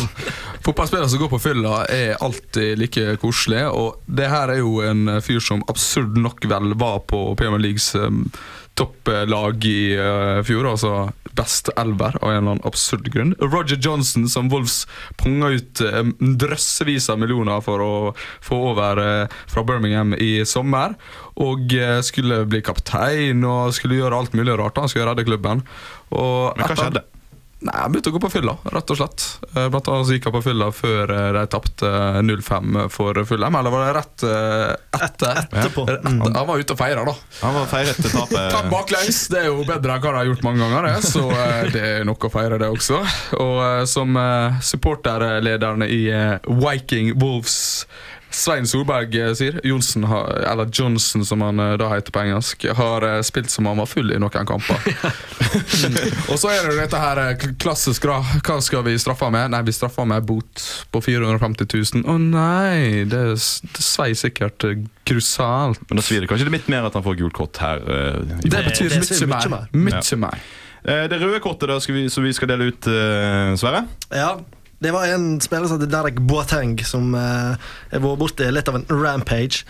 Fotballspillere 0.64 1.08
som 1.08 1.20
går 1.20 1.28
på 1.30 1.38
fylla, 1.38 1.84
er 1.92 2.16
alltid 2.24 2.78
like 2.80 3.16
koselige. 3.22 3.68
Og 3.70 4.00
det 4.06 4.30
her 4.32 4.50
er 4.54 4.62
jo 4.62 4.80
en 4.82 5.18
fyr 5.22 5.42
som 5.42 5.64
absurd 5.70 6.16
nok 6.18 6.46
vel 6.48 6.74
var 6.80 7.02
på 7.10 7.20
Premier 7.38 7.62
Leagues 7.62 7.92
um, 7.94 8.24
topplag 8.76 9.64
i 9.68 9.96
uh, 10.00 10.42
fjor. 10.46 10.68
Altså 10.72 10.94
best 11.36 11.68
elver, 11.76 12.16
av 12.22 12.30
en 12.30 12.36
eller 12.36 12.54
annen 12.56 12.68
absurd 12.68 13.08
grunn. 13.12 13.34
Roger 13.40 13.78
Johnson, 13.80 14.28
som 14.28 14.48
Wolves 14.52 14.84
punga 15.20 15.52
ut 15.56 15.82
um, 15.84 16.14
drøssevis 16.18 17.10
av 17.12 17.20
millioner 17.20 17.60
for 17.64 17.84
å 17.84 17.92
få 18.44 18.60
over 18.72 19.02
uh, 19.02 19.40
fra 19.50 19.64
Birmingham 19.68 20.14
i 20.16 20.40
sommer. 20.48 20.96
Og 21.42 21.76
uh, 21.76 22.00
skulle 22.06 22.44
bli 22.48 22.62
kaptein 22.64 23.44
og 23.44 23.74
skulle 23.76 24.00
gjøre 24.00 24.22
alt 24.22 24.36
mulig 24.38 24.56
rart. 24.56 24.80
Han 24.80 24.92
skulle 24.92 25.10
redde 25.10 25.28
klubben. 25.28 25.64
Og 26.14 26.56
Men 26.56 26.72
hva 26.72 26.80
skjedde? 26.80 27.04
Nei, 27.64 27.72
Han 27.80 27.92
begynte 27.92 28.10
å 28.12 28.14
gå 28.14 28.20
på 28.20 28.28
fylla, 28.30 28.52
rett 28.68 28.90
og 28.92 28.98
slett. 28.98 29.22
Eh, 29.56 29.68
Blant 29.72 29.86
annet 29.88 30.06
så 30.08 30.12
gikk 30.16 30.26
han 30.28 30.34
på 30.34 30.42
fylla 30.44 30.66
før 30.76 31.12
eh, 31.14 31.28
de 31.38 31.44
tapte 31.54 31.92
0-5 32.26 32.76
for 32.92 33.16
Fulham. 33.24 33.56
Eller 33.56 33.72
var 33.72 33.86
det 33.86 33.94
rett 33.96 34.24
eh, 34.28 35.00
etter? 35.06 35.40
Etterpå. 35.46 35.86
Eh, 35.88 35.96
etter. 35.96 36.34
Han 36.36 36.50
var 36.50 36.60
ute 36.60 36.76
og 36.76 36.80
feira, 36.82 37.06
da. 37.08 37.14
Han 37.40 37.56
var 37.56 37.70
feiret 37.70 37.96
til 38.02 38.12
tapet. 38.12 38.50
Tap 38.54 38.68
baklengs! 38.72 39.22
Det 39.32 39.40
er 39.40 39.48
jo 39.48 39.64
bedre 39.64 39.96
enn 39.96 40.04
hva 40.04 40.12
de 40.12 40.20
har 40.20 40.28
gjort 40.28 40.44
mange 40.44 40.66
ganger, 40.66 40.90
det. 40.90 41.08
så 41.08 41.24
det 41.72 41.84
er 41.94 42.04
nok 42.08 42.28
å 42.28 42.32
feire, 42.36 42.60
det 42.60 42.68
også. 42.76 43.00
Og 43.40 43.88
som 43.88 44.20
supporterlederne 44.68 45.88
i 45.88 46.02
Viking 46.60 47.14
Wolves 47.22 47.86
Svein 48.36 48.66
Solberg 48.68 49.14
eh, 49.16 49.32
sier, 49.36 49.60
Johnson, 49.64 50.04
eller 50.04 50.68
Johnson 50.72 51.24
som 51.24 51.40
han 51.40 51.60
eh, 51.62 51.74
da 51.80 51.88
heter 51.94 52.12
på 52.12 52.20
engelsk, 52.20 52.66
har 52.76 53.06
eh, 53.08 53.20
spilt 53.24 53.50
som 53.50 53.68
han 53.70 53.80
var 53.80 53.88
full 53.88 54.12
i 54.12 54.18
noen 54.20 54.48
kamper. 54.48 54.82
og 56.30 56.36
så 56.36 56.52
er 56.52 56.68
det 56.68 56.76
dette 56.82 57.00
her 57.00 57.22
klassisk, 57.62 58.04
da. 58.10 58.18
Hva 58.44 58.58
skal 58.64 58.84
vi 58.86 58.96
straffe 59.00 59.30
med? 59.32 59.54
Nei, 59.54 59.62
vi 59.66 59.74
straffer 59.74 60.08
med 60.08 60.26
bot 60.28 60.66
på 60.92 61.02
450 61.08 61.70
000. 61.72 62.04
Å 62.12 62.18
nei, 62.20 63.06
det, 63.08 63.22
det 63.38 63.86
svei 63.86 64.10
sikkert 64.18 64.68
krusalt. 65.08 65.80
Men 65.88 66.00
da 66.00 66.04
svir 66.04 66.24
det 66.24 66.30
kanskje 66.30 66.50
litt 66.52 66.68
mer 66.72 66.88
at 66.90 66.98
han 66.98 67.04
får 67.06 67.18
gult 67.22 67.36
kort 67.36 67.62
her. 67.62 67.80
Uh, 67.86 68.36
Det 68.44 68.64
betyr 68.68 68.92
det 68.92 69.00
mye 69.00 69.30
mye 69.32 69.52
mer. 69.54 69.68
Mye 69.72 70.20
mer. 70.26 70.44
Eh, 70.84 71.06
Det 71.10 71.18
røde 71.22 71.40
kortet 71.44 71.70
da 71.72 71.80
skal 71.82 71.96
vi, 71.98 72.04
som 72.12 72.26
vi 72.26 72.34
skal 72.36 72.52
dele 72.52 72.68
ut, 72.70 72.90
uh, 72.90 73.56
Sverre. 73.58 73.86
Ja, 74.12 74.34
det 74.78 74.92
var 74.92 75.06
en 75.08 75.40
spiller 75.40 75.66
som 75.70 75.78
heter 75.80 75.92
Derek 75.92 76.18
Boateng, 76.20 76.78
som 76.84 77.14
eh, 77.14 77.56
har 77.92 78.02
vært 78.04 78.20
borti 78.20 78.48
litt 78.52 78.68
av 78.68 78.76
en 78.80 78.88
rampage. 78.90 79.62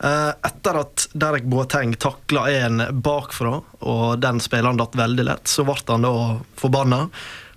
Eh, 0.00 0.30
etter 0.48 0.78
at 0.80 1.06
Derek 1.16 1.44
Boateng 1.48 1.94
takla 2.00 2.46
en 2.52 2.82
bakfra, 3.04 3.58
og 3.80 4.20
den 4.20 4.40
spilleren 4.44 4.80
datt 4.80 4.96
veldig 4.96 5.24
lett, 5.28 5.48
så 5.48 5.64
ble 5.68 5.76
han 5.88 6.04
da 6.08 6.14
forbanna. 6.60 7.02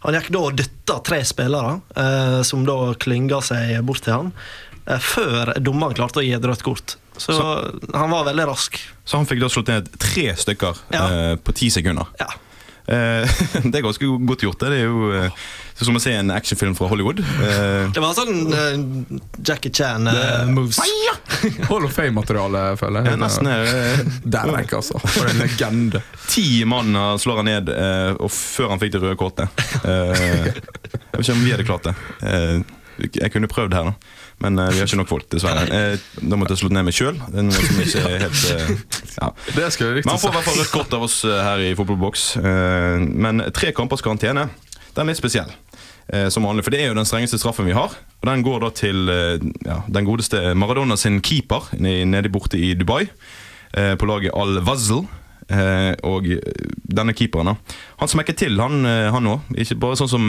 Han 0.06 0.16
gikk 0.16 0.30
da 0.32 0.42
og 0.48 0.56
dytta 0.60 1.00
tre 1.04 1.22
spillere, 1.28 1.78
eh, 2.00 2.42
som 2.48 2.64
da 2.68 2.94
klynga 3.00 3.42
seg 3.44 3.80
bort 3.88 4.04
til 4.06 4.16
han, 4.16 4.34
eh, 4.88 5.00
før 5.04 5.54
dommeren 5.60 5.96
klarte 5.98 6.22
å 6.22 6.24
gi 6.24 6.32
et 6.36 6.46
rødt 6.48 6.64
kort. 6.64 6.96
Så, 7.20 7.36
han 7.92 8.12
var 8.14 8.24
veldig 8.30 8.46
rask. 8.48 8.78
Så 9.04 9.18
han 9.20 9.28
fikk 9.28 9.42
da 9.44 9.50
slått 9.52 9.68
ned 9.68 9.90
tre 10.00 10.30
stykker 10.40 10.78
Ja. 10.96 11.02
eh, 11.08 11.36
på 11.36 11.52
ti 11.56 11.68
sekunder. 11.70 12.08
Ja. 12.20 12.30
Eh, 12.88 13.28
det 13.68 13.76
er 13.76 13.84
ganske 13.84 14.08
godt 14.26 14.46
gjort. 14.48 14.60
Det 14.64 14.70
Det 14.72 14.80
er 14.80 14.88
jo 14.88 15.12
eh, 15.80 15.86
som 15.88 15.96
å 15.98 16.02
se 16.04 16.13
en 16.20 16.32
actionfilm 16.36 16.76
fra 16.78 16.89
Hollywood. 16.92 17.22
Uh, 17.39 17.88
Det 17.96 18.04
var 18.04 18.13
sånn 18.18 18.54
uh, 18.54 19.20
Jackie 19.39 19.72
Chan-moves. 19.74 20.80
Hall 21.70 21.86
of 21.88 21.96
Fame-materiale, 21.96 22.65
føler 22.80 23.08
ja, 23.08 23.15
jeg. 23.15 23.22
nesten 23.24 23.48
er 23.52 24.04
Derek, 24.24 24.74
altså. 24.80 25.00
For 25.15 25.30
en 25.32 25.39
legende. 25.44 26.04
Ti 26.30 26.46
mann 26.70 26.94
slår 27.20 27.42
han 27.42 27.48
ned 27.50 27.70
eh, 27.74 28.12
og 28.20 28.30
før 28.34 28.74
han 28.76 28.82
fikk 28.82 28.98
det 28.98 29.02
røde 29.04 29.18
kortet. 29.20 29.63
Eh, 29.82 30.52
jeg 30.52 30.54
vet 30.54 31.24
ikke 31.24 31.36
om 31.38 31.46
vi 31.46 31.54
hadde 31.56 31.65
klart 31.68 31.88
det. 31.89 31.96
Eh, 32.22 32.60
jeg 33.15 33.32
kunne 33.34 33.48
prøvd 33.50 33.74
her, 33.78 33.89
da. 33.89 34.18
Men 34.44 34.60
eh, 34.60 34.70
vi 34.72 34.80
har 34.82 34.88
ikke 34.88 35.00
nok 35.02 35.10
folk, 35.10 35.26
dessverre. 35.32 35.65
Eh, 35.74 36.04
da 36.22 36.38
måtte 36.39 36.54
jeg 36.56 36.62
slått 36.63 36.76
ned 36.76 36.86
meg 36.88 36.96
sjøl. 36.96 37.18
Det 37.32 37.42
er 37.42 37.48
noe 37.48 37.63
som 37.63 37.82
ikke 37.84 38.04
er 38.08 38.26
helt 38.26 38.44
eh, 38.54 38.70
ja. 39.15 39.32
Det 39.58 39.70
skal 39.76 39.98
Men 40.00 40.12
han 40.13 40.22
får 40.22 40.32
i 40.32 40.38
hvert 40.38 40.48
fall 40.50 40.60
rødt 40.62 40.74
kort 40.76 40.96
av 41.00 41.08
oss 41.08 41.18
eh, 41.28 41.39
her 41.48 41.63
i 41.65 41.72
Fotballboks. 41.80 42.28
Eh, 42.44 43.08
Men 43.26 43.44
tre 43.56 43.74
kampers 43.76 44.04
karantene, 44.06 44.48
den 44.94 45.04
er 45.06 45.12
litt 45.12 45.20
spesiell. 45.22 45.52
Eh, 46.13 46.30
Som 46.30 46.43
vanlig, 46.43 46.63
for 46.63 46.72
Det 46.72 46.82
er 46.82 46.88
jo 46.91 46.98
den 46.98 47.06
strengeste 47.06 47.39
straffen 47.39 47.65
vi 47.65 47.76
har. 47.78 47.93
Og 48.22 48.28
Den 48.28 48.43
går 48.43 48.60
da 48.65 48.69
til 48.69 49.10
eh, 49.10 49.39
ja, 49.65 49.82
den 49.88 50.06
godeste 50.06 50.54
Maradona 50.56 50.95
sin 50.98 51.22
keeper 51.22 51.69
nede 51.80 52.30
borte 52.30 52.58
i 52.58 52.74
Dubai. 52.74 53.08
eh, 53.74 53.95
På 53.95 54.06
laget 54.06 54.32
Al-Wazl. 54.36 55.06
Og 56.06 56.28
denne 56.86 57.13
keeperen, 57.17 57.48
da. 57.48 57.78
Han 57.98 58.08
smekker 58.12 58.36
til, 58.38 58.60
han 58.62 59.30
òg. 59.32 59.48
Ikke 59.58 59.80
bare 59.82 59.98
sånn 59.98 60.12
som 60.12 60.28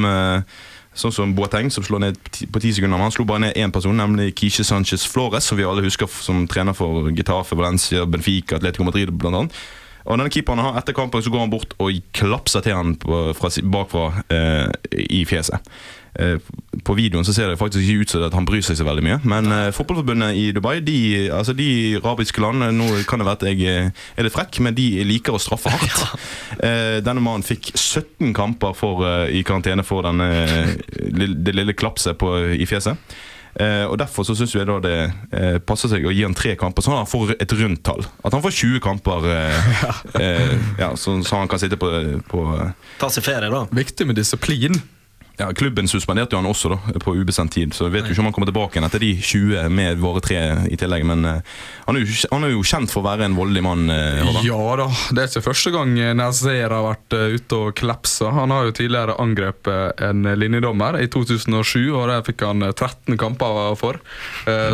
Sånn 0.96 1.12
som 1.14 1.34
Boateng, 1.36 1.68
som 1.70 1.84
slår 1.86 2.00
ned 2.02 2.16
på 2.50 2.60
ti 2.62 2.72
sekunder. 2.74 2.98
Han 2.98 3.12
slo 3.14 3.22
bare 3.28 3.44
ned 3.44 3.58
én 3.60 3.70
person, 3.70 3.94
nemlig 3.94 4.32
Kishe 4.34 4.64
Sanchez 4.66 5.04
Flores, 5.06 5.46
som 5.46 5.58
vi 5.58 5.62
alle 5.62 5.84
husker 5.84 6.10
som 6.10 6.48
trener 6.50 6.74
for 6.74 7.12
Getafe, 7.14 7.54
Valencia, 7.54 8.02
Benfica, 8.10 8.56
Atletico 8.58 8.84
Madrid 8.88 9.12
annet. 9.28 9.54
Og 10.06 10.16
denne 10.16 10.32
keeperen 10.32 10.62
har 10.62 10.78
Etter 10.80 10.96
kampen 10.96 11.22
så 11.24 11.32
går 11.32 11.44
han 11.44 11.52
bort 11.52 11.74
og 11.78 11.96
klapser 12.16 12.64
til 12.64 12.76
han 12.76 12.94
fra, 13.00 13.50
bakfra 13.72 14.04
eh, 14.32 14.68
i 15.10 15.24
fjeset. 15.28 15.66
Eh, 16.18 16.38
på 16.82 16.94
videoen 16.98 17.24
så 17.26 17.32
ser 17.34 17.50
det 17.50 17.58
faktisk 17.60 17.84
ikke 17.84 18.02
ut 18.04 18.12
som 18.12 18.24
at 18.26 18.34
han 18.34 18.46
bryr 18.48 18.64
seg 18.66 18.78
så 18.80 18.86
veldig 18.86 19.04
mye. 19.06 19.18
Men 19.30 19.50
eh, 19.54 19.70
fotballforbundet 19.74 20.38
i 20.40 20.48
Dubai, 20.56 20.80
de, 20.84 21.28
altså 21.34 21.54
de 21.56 21.70
arabiske 22.00 22.42
land 22.42 22.64
Nå 22.76 22.88
kan 23.08 23.22
det 23.22 23.28
være 23.28 23.38
at 23.38 23.46
jeg 23.50 23.60
eh, 23.70 24.06
er 24.16 24.26
litt 24.26 24.34
frekk, 24.34 24.60
men 24.64 24.76
de 24.76 24.88
liker 25.06 25.36
å 25.36 25.42
straffe 25.42 25.72
hardt. 25.74 26.06
Eh, 26.60 26.98
denne 27.00 27.22
mannen 27.24 27.44
fikk 27.46 27.70
17 27.72 28.34
kamper 28.36 28.74
for, 28.76 29.00
eh, 29.06 29.30
i 29.38 29.40
karantene 29.46 29.84
for 29.86 30.04
denne, 30.04 30.26
eh, 30.42 31.30
det 31.32 31.54
lille 31.54 31.72
klapset 31.78 32.18
på, 32.20 32.34
i 32.52 32.66
fjeset. 32.68 32.98
Eh, 33.54 33.84
og 33.86 33.98
Derfor 34.00 34.24
så 34.26 34.36
syns 34.38 34.54
vi 34.54 34.62
da 34.66 34.78
det 34.84 34.96
eh, 35.34 35.58
passer 35.64 35.90
seg 35.92 36.06
å 36.06 36.12
gi 36.14 36.22
han 36.24 36.36
tre 36.38 36.54
kamper, 36.60 36.84
sånn 36.84 36.96
at 36.98 37.04
han 37.04 37.10
får 37.10 37.34
et 37.36 37.56
rundt 37.58 37.82
tall. 37.86 38.04
At 38.22 38.36
han 38.36 38.44
får 38.44 38.56
20 38.60 38.84
kamper, 38.84 39.26
eh, 39.34 39.74
eh, 40.22 40.54
ja, 40.80 40.92
så, 40.96 41.18
så 41.26 41.42
han 41.42 41.50
kan 41.50 41.62
sitte 41.62 41.80
på, 41.80 41.90
på 42.30 42.46
Ta 43.00 43.10
seg 43.12 43.26
ferie, 43.26 43.50
da. 43.52 43.66
Viktig 43.74 44.08
med 44.08 44.18
disiplin. 44.20 44.78
Ja, 45.40 45.48
Klubben 45.57 45.88
suspenderte 45.88 46.37
jo 46.37 46.42
han 46.42 46.48
også 46.50 46.74
da 46.74 47.00
på 47.00 47.14
ubestemt 47.16 47.55
tid, 47.55 47.72
så 47.74 47.87
jeg 47.88 47.94
vet 47.94 48.09
jo 48.09 48.14
ikke 48.14 48.22
om 48.22 48.29
han 48.29 48.35
kommer 48.37 48.50
tilbake 48.50 48.76
igjen 48.76 48.87
etter 48.88 49.03
de 49.03 49.11
20 49.16 49.70
med 49.72 50.00
våre 50.03 50.20
tre 50.24 50.40
i 50.68 50.76
tillegg. 50.81 51.07
Men 51.09 51.24
uh, 51.24 51.61
han, 51.87 51.96
er 51.96 52.05
jo, 52.05 52.16
han 52.33 52.46
er 52.46 52.53
jo 52.53 52.64
kjent 52.66 52.92
for 52.92 53.03
å 53.03 53.09
være 53.09 53.29
en 53.29 53.38
voldelig 53.38 53.64
mann. 53.64 53.87
Uh, 53.88 54.42
Ja 54.44 54.61
da, 54.81 54.88
det 55.16 55.24
er 55.24 55.33
ikke 55.33 55.46
første 55.48 55.72
gang 55.74 55.94
Nazer 56.18 56.74
har 56.74 56.85
vært 56.87 57.16
uh, 57.16 57.26
ute 57.37 57.61
og 57.61 57.72
klepsa. 57.81 58.33
Han 58.37 58.53
har 58.55 58.68
jo 58.68 58.76
tidligere 58.76 59.16
angrepet 59.22 60.05
en 60.05 60.29
linjedommer 60.37 61.00
i 61.00 61.09
2007, 61.11 61.88
og 61.94 62.05
det 62.11 62.20
fikk 62.29 62.44
han 62.46 62.66
eh, 62.66 62.74
13 62.74 63.16
kamper 63.20 63.74
for. 63.79 64.00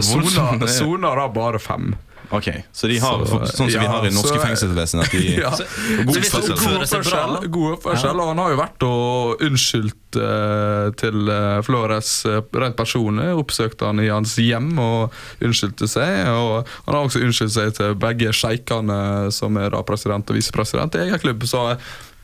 Sona 0.03 1.15
da 1.17 1.29
bare 1.33 1.61
fem. 1.63 1.95
Ok, 2.31 2.49
Så 2.73 2.89
de 2.91 2.99
har 2.99 3.25
Så, 3.27 3.39
sånn 3.55 3.71
som 3.71 3.83
vi 3.83 3.91
har 3.91 4.07
i 4.07 4.11
norske 4.15 4.39
fengselsvesen? 4.43 5.03
At 5.05 5.12
de, 5.15 5.23
Ja. 5.45 5.53
god 5.53 5.61
Så 5.61 5.67
Gode 6.07 6.23
han 6.23 6.57
oppførsel. 6.57 6.57
God 6.57 6.83
oppførsel, 6.83 7.51
god 7.57 7.77
oppførsel 7.77 8.23
og 8.23 8.31
han 8.33 8.43
har 8.43 8.55
jo 8.55 8.59
vært 8.61 8.87
og 8.87 9.45
unnskyldt 9.47 10.19
uh, 10.21 10.89
til 10.99 11.31
eh, 11.33 11.59
Flores 11.67 12.11
uh, 12.29 12.41
rent 12.57 12.79
personlig. 12.79 13.29
Oppsøkte 13.37 13.91
han 13.91 14.01
i 14.03 14.09
hans 14.11 14.37
hjem 14.41 14.73
og 14.81 15.15
unnskyldte 15.45 15.89
seg. 15.91 16.31
Og 16.33 16.67
han 16.87 16.97
har 16.97 17.03
også 17.03 17.23
unnskyldt 17.27 17.57
seg 17.57 17.77
til 17.79 17.97
begge 18.01 18.33
sjeikene 18.37 18.99
som 19.35 19.59
er 19.61 19.73
da 19.75 19.83
president 19.87 20.33
og 20.33 20.39
visepresident 20.39 20.97
i 20.97 21.05
egen 21.07 21.23
klubb. 21.23 21.47
Så 21.49 21.69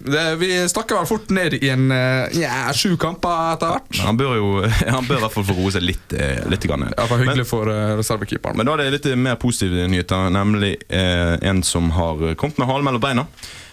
det, 0.05 0.37
vi 0.37 0.69
snakker 0.69 0.99
vel 0.99 1.07
fort 1.07 1.31
ned 1.31 1.55
i 1.59 1.69
en 1.73 1.91
eh, 1.95 2.41
ja, 2.43 2.73
sju 2.75 2.97
kamper 3.01 3.53
etter 3.55 3.75
hvert. 3.75 3.89
Men 3.97 4.09
han 4.11 4.21
bør 4.21 4.37
jo 4.39 4.51
han 4.97 5.09
bør 5.09 5.21
i 5.21 5.25
hvert 5.25 5.37
fall 5.37 5.47
få 5.49 5.57
roe 5.59 5.73
seg 5.75 5.87
litt. 5.87 6.15
eh, 6.17 6.43
litt 6.51 6.67
grann. 6.67 6.89
Ja, 6.91 7.07
for 7.07 7.23
hyggelig 7.23 7.47
for 7.49 7.71
uh, 7.71 7.95
reservekeeperen. 8.01 8.59
Men 8.59 8.69
da 8.69 8.77
er 8.77 8.85
det 8.85 8.99
litt 8.99 9.11
mer 9.19 9.39
positive 9.43 9.89
nyheter, 9.91 10.31
nemlig 10.35 10.77
eh, 10.89 11.37
en 11.49 11.63
som 11.67 11.93
har 11.97 12.35
kommet 12.41 12.61
med 12.61 12.71
halen 12.71 12.89
mellom 12.89 13.03
beina. 13.03 13.27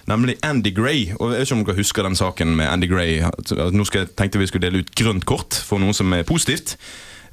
Nemlig 0.10 0.40
Andy 0.46 0.72
Gray. 0.74 1.10
Og 1.20 1.34
jeg 1.34 1.42
vet 1.42 1.50
ikke 1.50 1.58
om 1.60 1.68
dere 1.68 1.82
husker 1.82 2.08
den 2.08 2.18
saken 2.18 2.56
med 2.58 2.70
Andy 2.70 2.90
Gray. 2.90 3.20
Nå 3.74 3.86
skal 3.86 4.10
tenkte 4.18 4.42
vi 4.42 4.48
skulle 4.50 4.66
dele 4.66 4.82
ut 4.82 4.96
grønt 4.98 5.28
kort 5.30 5.58
for 5.66 5.82
noe 5.82 5.94
som 5.98 6.14
er 6.18 6.26
positivt. 6.26 6.78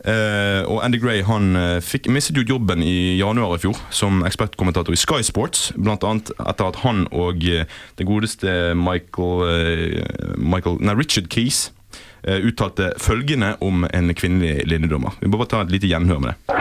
Eh, 0.07 0.63
og 0.71 0.85
Andy 0.87 1.01
Gray 1.03 1.25
han 1.27 1.57
eh, 1.59 1.79
fikk, 1.83 2.07
mistet 2.15 2.39
jo 2.39 2.45
jobben 2.47 2.83
i 2.87 3.19
januar 3.19 3.57
i 3.57 3.63
fjor 3.65 3.79
som 3.91 4.21
ekspertkommentator 4.27 4.95
i 4.95 5.01
Sky 5.01 5.25
Sports. 5.27 5.73
Blant 5.75 6.07
annet 6.07 6.31
etter 6.39 6.69
at 6.71 6.83
han 6.85 7.09
og 7.11 7.43
det 7.43 7.65
den 7.99 8.07
godeste 8.07 8.75
Michael, 8.79 9.43
eh, 9.51 10.37
Michael 10.39 10.79
Nei, 10.79 10.95
Richard 10.95 11.27
Keys 11.35 11.73
eh, 12.23 12.39
uttalte 12.39 12.93
følgende 13.03 13.57
om 13.61 13.83
en 13.91 14.15
kvinnelig 14.15 14.63
linjedommer. 14.71 15.19
Vi 15.21 15.27
må 15.27 15.41
bare 15.41 15.51
ta 15.51 15.65
et 15.67 15.75
lite 15.75 15.91
gjenhør 15.91 16.23
med 16.23 16.31
det. 16.31 16.55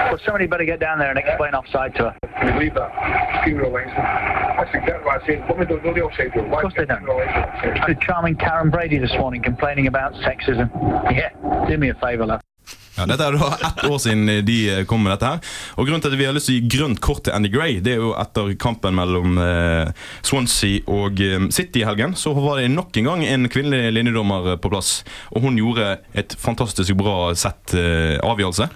Charming 8.08 8.39
Karen 8.39 8.71
Brady 8.71 8.97
this 8.97 9.13
morning 9.19 9.43
complaining 9.43 9.86
about 9.88 10.17
sexism. 10.25 10.67
Yeah, 11.12 11.29
do 11.69 11.77
me 11.77 11.89
a 11.89 11.97
favour, 12.01 12.25
love. 12.25 12.55
Ja, 12.95 13.04
dette 13.10 13.25
er 13.28 13.36
da 13.36 13.47
ett 13.67 13.82
år 13.89 13.97
siden 13.99 14.30
de 14.47 14.58
eh, 14.71 14.84
kom 14.88 15.01
med 15.04 15.12
dette 15.12 15.28
her. 15.28 15.56
Og 15.75 15.88
Grunnen 15.88 16.04
til 16.04 16.13
at 16.13 16.19
vi 16.19 16.28
har 16.28 16.36
lyst 16.36 16.47
til 16.47 16.56
å 16.56 16.62
gi 16.62 16.69
grønt 16.78 17.01
kort 17.04 17.25
til 17.28 17.36
Andy 17.36 17.49
Gray, 17.51 17.82
det 17.84 17.95
er 17.95 18.04
jo 18.04 18.13
etter 18.15 18.54
kampen 18.62 18.95
mellom 18.95 19.36
eh, 19.41 19.91
Swansea 20.23 20.80
og 20.91 21.19
eh, 21.23 21.49
City 21.56 21.84
i 21.84 21.88
helgen. 21.88 22.15
Så 22.15 22.32
var 22.38 22.62
det 22.62 22.69
nok 22.71 22.95
en 23.01 23.10
gang 23.10 23.25
en 23.28 23.49
kvinnelig 23.51 23.91
linjedommer 23.97 24.56
på 24.63 24.71
plass. 24.71 24.93
Og 25.36 25.43
hun 25.43 25.60
gjorde 25.60 25.97
et 26.15 26.38
fantastisk 26.39 26.95
bra 26.99 27.34
sett 27.36 27.73
avgjørelse. 27.75 28.67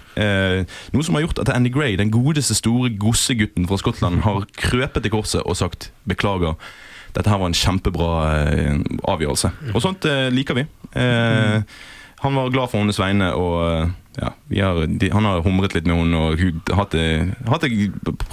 Noe 0.92 1.06
som 1.06 1.16
har 1.16 1.24
gjort 1.24 1.40
at 1.42 1.52
Andy 1.54 1.70
Gray, 1.72 1.94
den 1.98 2.12
godeste 2.12 2.56
store 2.58 2.90
gossegutten 3.00 3.68
fra 3.70 3.78
Skottland, 3.80 4.20
har 4.26 4.44
krøpet 4.58 5.06
til 5.06 5.14
korset 5.14 5.46
og 5.46 5.56
sagt 5.58 5.88
beklager. 6.08 6.58
Dette 7.16 7.30
her 7.30 7.40
var 7.40 7.50
en 7.50 7.56
kjempebra 7.56 8.10
avgjørelse. 9.14 9.52
Og 9.72 9.80
sånt 9.84 10.06
liker 10.34 10.60
vi. 10.60 10.66
Eh, 10.98 11.62
han 12.20 12.36
var 12.36 12.50
glad 12.52 12.70
for 12.70 12.82
hennes 12.82 13.00
vegne, 13.00 13.32
og 13.34 13.54
eh, 13.66 13.92
ja, 14.18 14.32
vi 14.50 14.60
har, 14.60 14.86
de, 14.86 15.10
han 15.14 15.24
har 15.24 15.42
humret 15.44 15.74
litt 15.76 15.86
med 15.86 15.94
henne 15.94 16.18
og 16.18 16.40
hun 16.40 16.58
hatt 16.74 16.96
hatt 17.46 17.66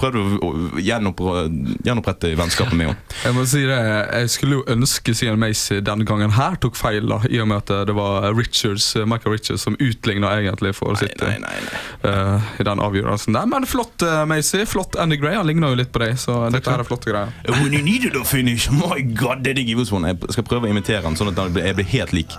prøvd 0.00 0.40
å 0.42 0.50
gjenopprette 0.82 2.32
vennskapet 2.38 2.74
med 2.74 2.90
henne. 2.90 2.96
Jeg 3.24 3.36
må 3.36 3.44
si 3.48 3.62
det, 3.66 3.78
jeg 3.78 4.30
skulle 4.32 4.58
jo 4.58 4.64
ønske 4.72 5.14
Sian 5.16 5.38
Macy 5.40 5.78
denne 5.84 6.06
gangen 6.08 6.32
her 6.34 6.56
tok 6.62 6.76
feil, 6.78 7.06
da, 7.10 7.20
i 7.30 7.40
og 7.42 7.48
med 7.50 7.62
at 7.62 7.88
det 7.88 7.94
var 7.96 8.26
Richards, 8.36 8.90
Michael 9.08 9.36
Richards 9.36 9.62
som 9.62 9.76
utligna 9.78 10.32
egentlig 10.38 10.74
for 10.78 10.96
nei, 10.98 11.36
nei, 11.42 11.58
nei. 11.66 11.82
eh, 12.10 12.48
i 12.62 12.66
den 12.66 12.82
avgjørelsen 12.82 13.36
der. 13.36 13.46
Men 13.50 13.66
flott, 13.68 14.02
uh, 14.06 14.24
Macy. 14.28 14.64
Flott 14.68 14.96
Andy 14.96 15.18
Gray. 15.20 15.36
Han 15.36 15.46
ligner 15.48 15.74
jo 15.74 15.80
litt 15.82 15.92
på 15.94 16.02
deg, 16.02 16.16
så 16.20 16.40
dette 16.54 16.72
her 16.72 16.82
er 16.82 16.88
flotte 16.88 17.10
greier. 17.10 17.32
When 17.60 17.74
you 17.76 17.82
needed 17.84 18.16
a 18.16 18.24
finish, 18.24 18.70
my 18.82 19.00
god, 19.02 19.44
did 19.46 19.58
I 19.58 19.66
give 19.68 19.82
us 19.82 19.92
one? 19.92 20.08
Jeg 20.08 20.34
skal 20.38 20.46
prøve 20.48 20.68
å 20.68 20.74
imitere 20.74 21.04
han, 21.06 21.18
sånn 21.18 21.34
at 21.34 21.58
jeg 21.58 21.78
blir 21.78 21.90
helt 21.94 22.16
lik. 22.16 22.36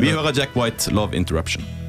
Vi 0.00 0.12
hører 0.12 0.36
Jack 0.36 0.56
White, 0.58 0.92
'Love 0.92 1.16
Interruption'. 1.16 1.85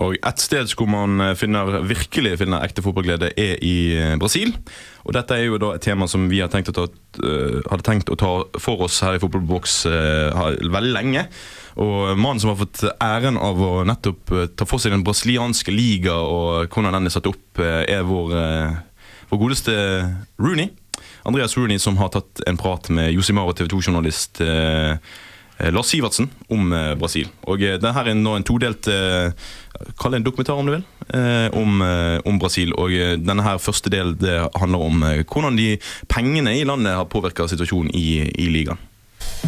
Og 0.00 0.16
Et 0.16 0.40
sted 0.40 0.72
hvor 0.78 0.88
man 0.88 1.20
eh, 1.20 1.36
finner, 1.36 1.82
virkelig 1.84 2.38
finner 2.40 2.64
ekte 2.64 2.84
fotballglede, 2.84 3.32
er 3.36 3.58
i 3.64 3.92
eh, 3.96 4.16
Brasil. 4.20 4.54
Og 5.04 5.14
Dette 5.16 5.36
er 5.36 5.46
jo 5.46 5.60
da 5.60 5.74
et 5.76 5.84
tema 5.84 6.08
som 6.08 6.26
vi 6.30 6.40
tenkt 6.52 6.72
ta, 6.76 6.86
eh, 7.20 7.60
hadde 7.68 7.86
tenkt 7.86 8.12
å 8.12 8.18
ta 8.20 8.32
for 8.60 8.86
oss 8.86 9.00
her 9.04 9.18
i 9.18 9.22
Fotballboks 9.22 9.82
veldig 9.86 10.92
lenge. 10.94 11.26
Og 11.80 12.18
Mannen 12.18 12.40
som 12.42 12.52
har 12.52 12.60
fått 12.60 12.82
æren 12.96 13.38
av 13.40 13.60
å 13.60 13.72
nettopp 13.88 14.32
ta 14.56 14.66
for 14.68 14.82
seg 14.82 14.92
den 14.94 15.04
brasilianske 15.06 15.72
liga 15.72 16.16
og 16.18 16.72
hvordan 16.72 16.96
den 16.96 17.08
er 17.08 17.14
satt 17.14 17.28
opp, 17.30 17.60
er 17.60 18.02
vår, 18.04 18.34
vår 19.30 19.40
godeste 19.40 19.74
Rooney. 20.40 20.72
Andreas 21.22 21.56
Rooney 21.56 21.78
som 21.78 21.96
har 22.00 22.12
tatt 22.14 22.42
en 22.46 22.58
prat 22.60 22.88
med 22.92 23.12
Josimar 23.12 23.48
og 23.48 23.56
TV 23.58 23.68
2-journalist 23.72 24.40
eh, 24.44 24.96
Lars 25.68 25.90
Sivertsen 25.92 26.30
om 26.48 26.72
eh, 26.72 26.94
Brasil. 26.96 27.28
Og 27.50 27.62
eh, 27.62 27.76
det 27.80 27.92
her 27.96 28.08
er 28.08 28.16
nå 28.16 28.36
en 28.38 28.46
todelt 28.46 28.88
eh, 28.90 29.32
Kall 29.96 30.12
det 30.12 30.18
en 30.20 30.24
dokumentar, 30.26 30.58
om 30.60 30.66
du 30.68 30.74
vil, 30.74 30.82
eh, 31.16 31.48
om, 31.56 31.80
eh, 31.80 32.18
om 32.28 32.38
Brasil. 32.40 32.74
Og 32.76 32.92
eh, 32.92 33.14
denne 33.16 33.44
her 33.46 33.60
første 33.62 33.88
del 33.92 34.12
det 34.20 34.36
handler 34.60 34.84
om 34.84 35.02
eh, 35.08 35.22
hvordan 35.24 35.56
de 35.56 35.70
pengene 36.08 36.52
i 36.58 36.66
landet 36.68 36.98
har 36.98 37.08
påvirka 37.08 37.48
situasjonen 37.48 37.88
i, 37.96 38.20
i 38.28 38.48
ligaen. 38.52 38.80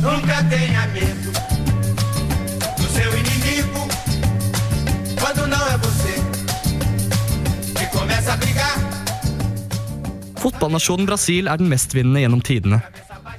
Nunca 0.01 0.41
tenha 0.49 0.87
medo 0.95 1.33
do 2.79 2.87
seu 2.97 3.11
inimigo 3.13 3.83
quando 5.21 5.47
não 5.47 5.65
é 5.69 5.77
você 5.85 6.15
que 7.77 7.87
começa 7.99 8.33
a 8.33 8.37
brigar. 8.37 8.77
Fotballnasjonen 10.41 11.07
Brasil 11.07 11.47
er 11.47 11.61
den 11.61 11.69
mestvinnende 11.69 12.25
gjennom 12.25 12.41
tidene. 12.41 12.81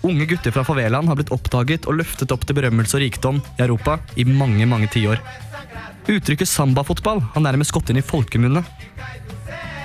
Unge 0.04 0.26
gutter 0.28 0.52
fra 0.52 0.66
favelaen 0.68 1.08
har 1.08 1.16
blitt 1.16 1.32
oppdaget 1.32 1.86
og 1.88 1.96
løftet 2.02 2.32
opp 2.36 2.44
til 2.44 2.58
berømmelse 2.58 2.98
og 2.98 3.04
rikdom 3.06 3.38
i 3.56 3.64
Europa 3.64 3.98
i 4.20 4.26
mange 4.28 4.68
mange 4.68 4.90
tiår. 4.92 5.22
Uttrykket 6.12 6.50
sambafotball 6.52 7.22
har 7.34 7.46
nærmest 7.46 7.72
gått 7.72 7.94
inn 7.94 8.02
i 8.02 8.04
folkemunne. 8.04 8.66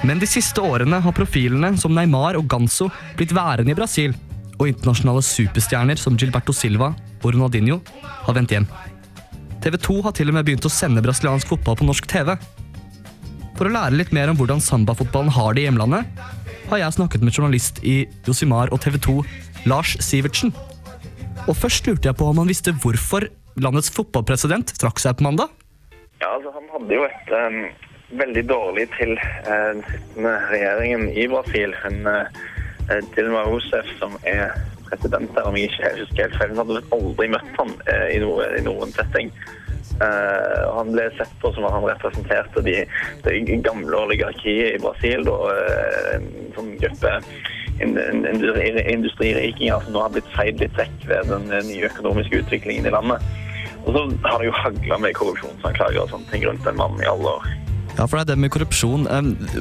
Men 0.02 0.18
de 0.18 0.26
siste 0.31 0.62
årene 0.62 0.98
har 1.04 1.14
profilene 1.14 1.70
som 1.78 1.94
Neymar 1.94 2.38
og 2.38 2.48
Ganso 2.50 2.88
blitt 3.18 3.35
værende 3.35 3.70
i 3.74 3.78
Brasil, 3.78 4.14
og 4.59 4.66
internasjonale 4.66 5.22
superstjerner 5.22 5.98
som 5.98 6.18
Gilberto 6.18 6.54
Silva 6.54 6.90
og 7.22 7.31
Ronaldinho 7.31 7.78
har 8.26 8.35
vendt 8.35 8.54
hjem. 8.54 8.66
TV 9.62 9.78
2 9.78 10.00
har 10.07 10.14
til 10.18 10.31
og 10.31 10.38
med 10.38 10.46
begynt 10.46 10.66
å 10.66 10.72
sende 10.72 11.02
brasiliansk 11.02 11.50
fotball 11.50 11.78
på 11.78 11.87
norsk 11.87 12.11
TV. 12.11 12.35
For 13.59 13.66
å 13.66 13.74
lære 13.74 13.98
litt 13.98 14.11
mer 14.14 14.31
om 14.31 14.38
hvordan 14.38 14.62
sambafotballen 14.62 15.35
har 15.35 15.54
det 15.54 15.62
i 15.62 15.68
hjemlandet, 15.68 16.07
har 16.68 16.83
jeg 16.83 16.94
snakket 16.98 17.22
med 17.24 17.35
journalist 17.35 17.78
i 17.87 18.02
Josimar 18.26 18.70
og 18.74 18.83
TV 18.85 18.98
2, 19.02 19.14
Lars 19.66 19.97
Sivertsen. 20.05 20.55
Og 21.49 21.57
først 21.57 21.87
lurte 21.88 22.11
jeg 22.11 22.18
på 22.18 22.29
om 22.29 22.38
han 22.42 22.51
visste 22.51 22.75
hvorfor 22.77 23.29
landets 23.59 23.90
fotballpresident 23.94 24.75
trakk 24.79 25.01
seg 25.03 25.18
på 25.18 25.27
mandag. 25.27 25.51
Ja, 26.21 26.35
altså 26.35 26.53
Han 26.55 26.66
hadde 26.75 26.94
jo 26.94 27.05
et, 27.07 27.33
um, 27.33 27.61
veldig 28.18 28.44
dårlig 28.49 28.88
til 28.97 29.14
uh, 29.18 29.79
den 30.16 30.29
regjeringen 30.51 31.09
i 31.12 31.27
Brasil. 31.31 31.75
Hun, 31.85 32.07
uh, 32.07 33.01
Dilma 33.14 33.44
Rousseff, 33.49 33.88
som 34.01 34.16
er 34.25 34.55
president 34.88 35.31
der, 35.37 35.49
om 35.49 35.57
jeg 35.57 35.68
ikke 35.68 35.94
husker 36.01 36.25
helt 36.25 36.38
feil, 36.40 36.57
hadde 36.57 36.85
aldri 36.97 37.31
møtt 37.35 37.57
ham 37.61 37.73
uh, 37.88 38.07
i, 38.12 38.21
noe, 38.23 38.49
i 38.59 38.64
noen 38.66 38.94
setting. 38.97 39.33
Uh, 39.99 40.68
han 40.77 40.92
ble 40.94 41.09
sett 41.18 41.33
på 41.42 41.51
som 41.55 41.66
at 41.66 41.75
han 41.75 41.88
representerte 41.88 42.62
de, 42.66 42.77
gamle 43.64 44.03
oligarkiet 44.05 44.77
i 44.77 44.83
Brasil, 44.83 45.25
da, 45.27 45.37
uh, 45.49 46.18
en 46.18 46.53
sånn 46.57 46.75
gruppe 46.83 47.14
in- 47.81 47.99
in- 47.99 48.27
industri- 48.27 48.87
industririkinger 48.93 49.85
som 49.85 49.93
nå 49.93 50.03
har 50.03 50.11
blitt 50.14 50.31
feid 50.37 50.61
litt 50.61 50.77
vekk 50.79 51.07
ved 51.11 51.31
den 51.33 51.49
nye 51.69 51.88
økonomiske 51.91 52.43
utviklingen 52.43 52.87
i 52.87 52.95
landet. 52.95 53.23
Og 53.87 53.95
så 53.95 54.05
har 54.27 54.38
det 54.38 54.51
jo 54.51 54.57
hagla 54.59 54.99
med 54.99 55.14
korrupsjonsanklager 55.14 56.03
og 56.03 56.11
sånne 56.12 56.31
ting 56.33 56.45
rundt 56.45 56.67
en 56.67 56.77
mann 56.77 56.99
i 57.03 57.09
alle 57.09 57.37
år. 57.38 57.47
Ja, 57.99 58.07
for 58.07 58.19
det 58.19 58.27
er 58.27 58.35
det 58.35 58.38
med 58.38 58.53
korrupsjon. 58.55 59.07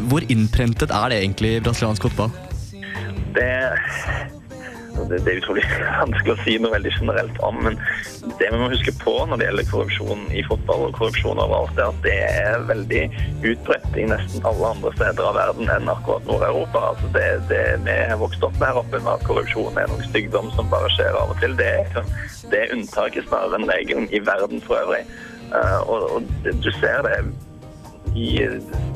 Hvor 0.09 0.25
innprentet 0.29 0.91
er 0.93 1.09
det 1.09 1.21
egentlig 1.23 1.55
i 1.55 1.61
brasiliansk 1.63 2.09
fotball? 2.09 2.33
Det, 3.33 3.49
det, 5.09 5.19
det 5.25 5.33
er 5.33 5.41
utrolig 5.41 5.63
vanskelig 6.01 6.33
å 6.33 6.43
si 6.43 6.55
noe 6.61 6.73
veldig 6.73 6.93
generelt 6.97 7.39
om, 7.45 7.59
men 7.65 7.77
det 8.39 8.49
vi 8.51 8.59
må 8.59 8.69
huske 8.71 8.93
på 9.01 9.13
når 9.29 9.41
det 9.41 9.47
gjelder 9.49 9.69
korrupsjon 9.71 10.25
i 10.33 10.43
fotball 10.47 10.87
og 10.87 10.97
korrupsjon 10.97 11.41
overalt, 11.43 11.77
er 11.77 11.91
at 11.91 12.01
det 12.05 12.17
er 12.27 12.67
veldig 12.69 13.03
utbredt 13.53 13.99
i 14.01 14.07
nesten 14.11 14.47
alle 14.49 14.73
andre 14.75 14.93
steder 14.97 15.29
av 15.29 15.39
verden 15.39 15.71
enn 15.77 15.91
akkurat 15.93 16.27
Nord-Europa. 16.29 16.83
Altså 16.93 17.11
det, 17.15 17.27
det 17.51 17.63
vi 17.85 17.97
har 18.11 18.21
vokst 18.21 18.45
opp 18.47 18.57
med 18.59 18.69
her 18.69 18.81
oppe, 18.83 19.01
med 19.01 19.13
at 19.13 19.25
korrupsjon 19.29 19.81
er 19.81 19.89
noe 19.91 20.09
stygdom 20.09 20.51
som 20.57 20.69
bare 20.73 20.91
skjer 20.97 21.17
av 21.17 21.33
og 21.33 21.41
til, 21.43 21.57
det 21.59 21.71
er, 21.73 21.83
liksom- 21.85 22.51
det 22.51 22.63
er 22.63 22.77
unntaket 22.77 23.27
snarere 23.29 23.59
enn 23.59 23.69
regelen 23.69 24.07
i 24.11 24.23
verden 24.23 24.63
for 24.63 24.81
øvrig. 24.83 25.03
Eh, 25.47 25.79
og, 25.87 26.17
og 26.17 26.47
du 26.63 26.71
ser 26.81 27.05
det 27.07 27.19
i, 28.17 28.29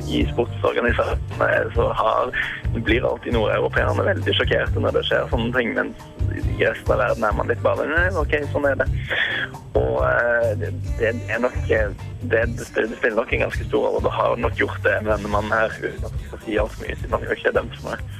i 0.09 0.21
sportsorganisasjonene 0.31 1.93
har, 1.99 2.31
blir 2.73 3.05
alltid 3.07 3.35
nordeuropeerne 3.35 4.05
veldig 4.07 4.35
sjokkerte 4.37 4.81
når 4.81 4.97
det 4.97 5.03
skjer 5.09 5.29
sånne 5.31 5.53
ting, 5.57 5.73
mens 5.77 6.07
i 6.31 6.63
resten 6.63 6.95
av 6.95 7.03
verden 7.03 7.27
er 7.27 7.35
man 7.37 7.51
litt 7.51 7.61
bare 7.65 7.87
OK, 8.21 8.37
sånn 8.53 8.67
er 8.69 8.79
det. 8.81 8.87
Og 9.77 9.99
eh, 10.07 10.49
det, 10.61 10.71
det 10.99 11.11
er 11.29 11.43
nok 11.43 11.57
det, 11.67 12.41
det 12.57 12.67
spiller 12.69 13.17
nok 13.19 13.33
en 13.33 13.45
ganske 13.47 13.67
stor 13.67 13.87
rolle. 13.87 14.03
Det 14.07 14.15
har 14.15 14.41
nok 14.45 14.59
gjort 14.59 14.81
det 14.87 14.97
denne 15.07 15.31
mannen 15.31 15.53
her, 15.55 15.77
uten 15.81 16.07
ikke 17.37 17.55
dømt 17.55 17.77
for 17.79 17.91
noe. 17.91 18.19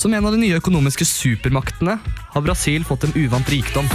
Som 0.00 0.14
en 0.16 0.24
av 0.24 0.32
de 0.32 0.40
nye 0.40 0.56
økonomiske 0.56 1.04
supermaktene 1.04 1.98
har 2.00 2.46
Brasil 2.46 2.86
fått 2.88 3.04
en 3.04 3.16
uvant 3.20 3.52
rikdom. 3.52 3.90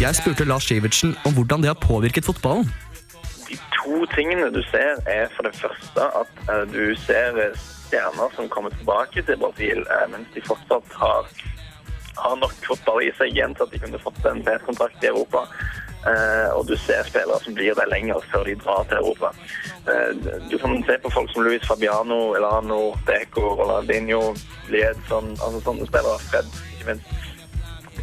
Jeg 0.00 0.16
spurte 0.16 0.44
Lars 0.48 0.64
Sivertsen 0.64 1.10
om 1.28 1.34
hvordan 1.36 1.60
det 1.60 1.68
har 1.68 1.80
påvirket 1.88 2.24
fotballen. 2.24 2.64
De 3.48 3.56
to 3.76 4.06
tingene 4.16 4.46
du 4.54 4.62
ser, 4.72 4.96
er 5.06 5.26
for 5.34 5.44
det 5.44 5.52
første 5.60 6.06
at 6.20 6.30
eh, 6.52 6.62
du 6.72 6.96
ser 7.04 7.36
eh, 7.42 7.58
stjerner 7.84 8.32
som 8.36 8.48
kommer 8.48 8.72
tilbake 8.78 9.20
til 9.22 9.36
Brasil, 9.42 9.84
eh, 9.84 10.06
mens 10.12 10.30
de 10.34 10.40
fortsatt 10.46 10.96
har, 11.02 11.28
har 12.16 12.36
nok 12.40 12.56
fotball 12.68 13.02
i 13.04 13.12
seg 13.18 13.34
igjen 13.34 13.52
til 13.54 13.66
at 13.66 13.74
de 13.74 13.82
kunne 13.82 14.00
fått 14.06 14.24
en 14.30 14.40
fet-kontrakt 14.48 15.04
i 15.04 15.12
Europa. 15.12 15.44
Uh, 16.00 16.48
og 16.56 16.62
du 16.64 16.72
ser 16.80 17.04
spillere 17.04 17.36
som 17.44 17.52
blir 17.52 17.74
der 17.76 17.90
lenger 17.92 18.22
før 18.32 18.46
de 18.48 18.54
drar 18.62 18.86
til 18.88 19.02
Europa. 19.02 19.34
Uh, 19.84 20.16
du 20.48 20.56
kan 20.56 20.78
se 20.88 20.96
på 21.02 21.10
folk 21.12 21.28
som 21.34 21.44
Luis 21.44 21.66
Fabiano, 21.68 22.32
Elano, 22.38 22.94
Deco, 23.04 23.50
Ronaldinho, 23.58 24.22
Liedson, 24.72 25.34
altså 25.36 25.60
sånne 25.66 25.90
spillere. 25.90 26.16
Fred, 26.30 26.48
ikke 26.78 26.88
minst. 26.88 27.30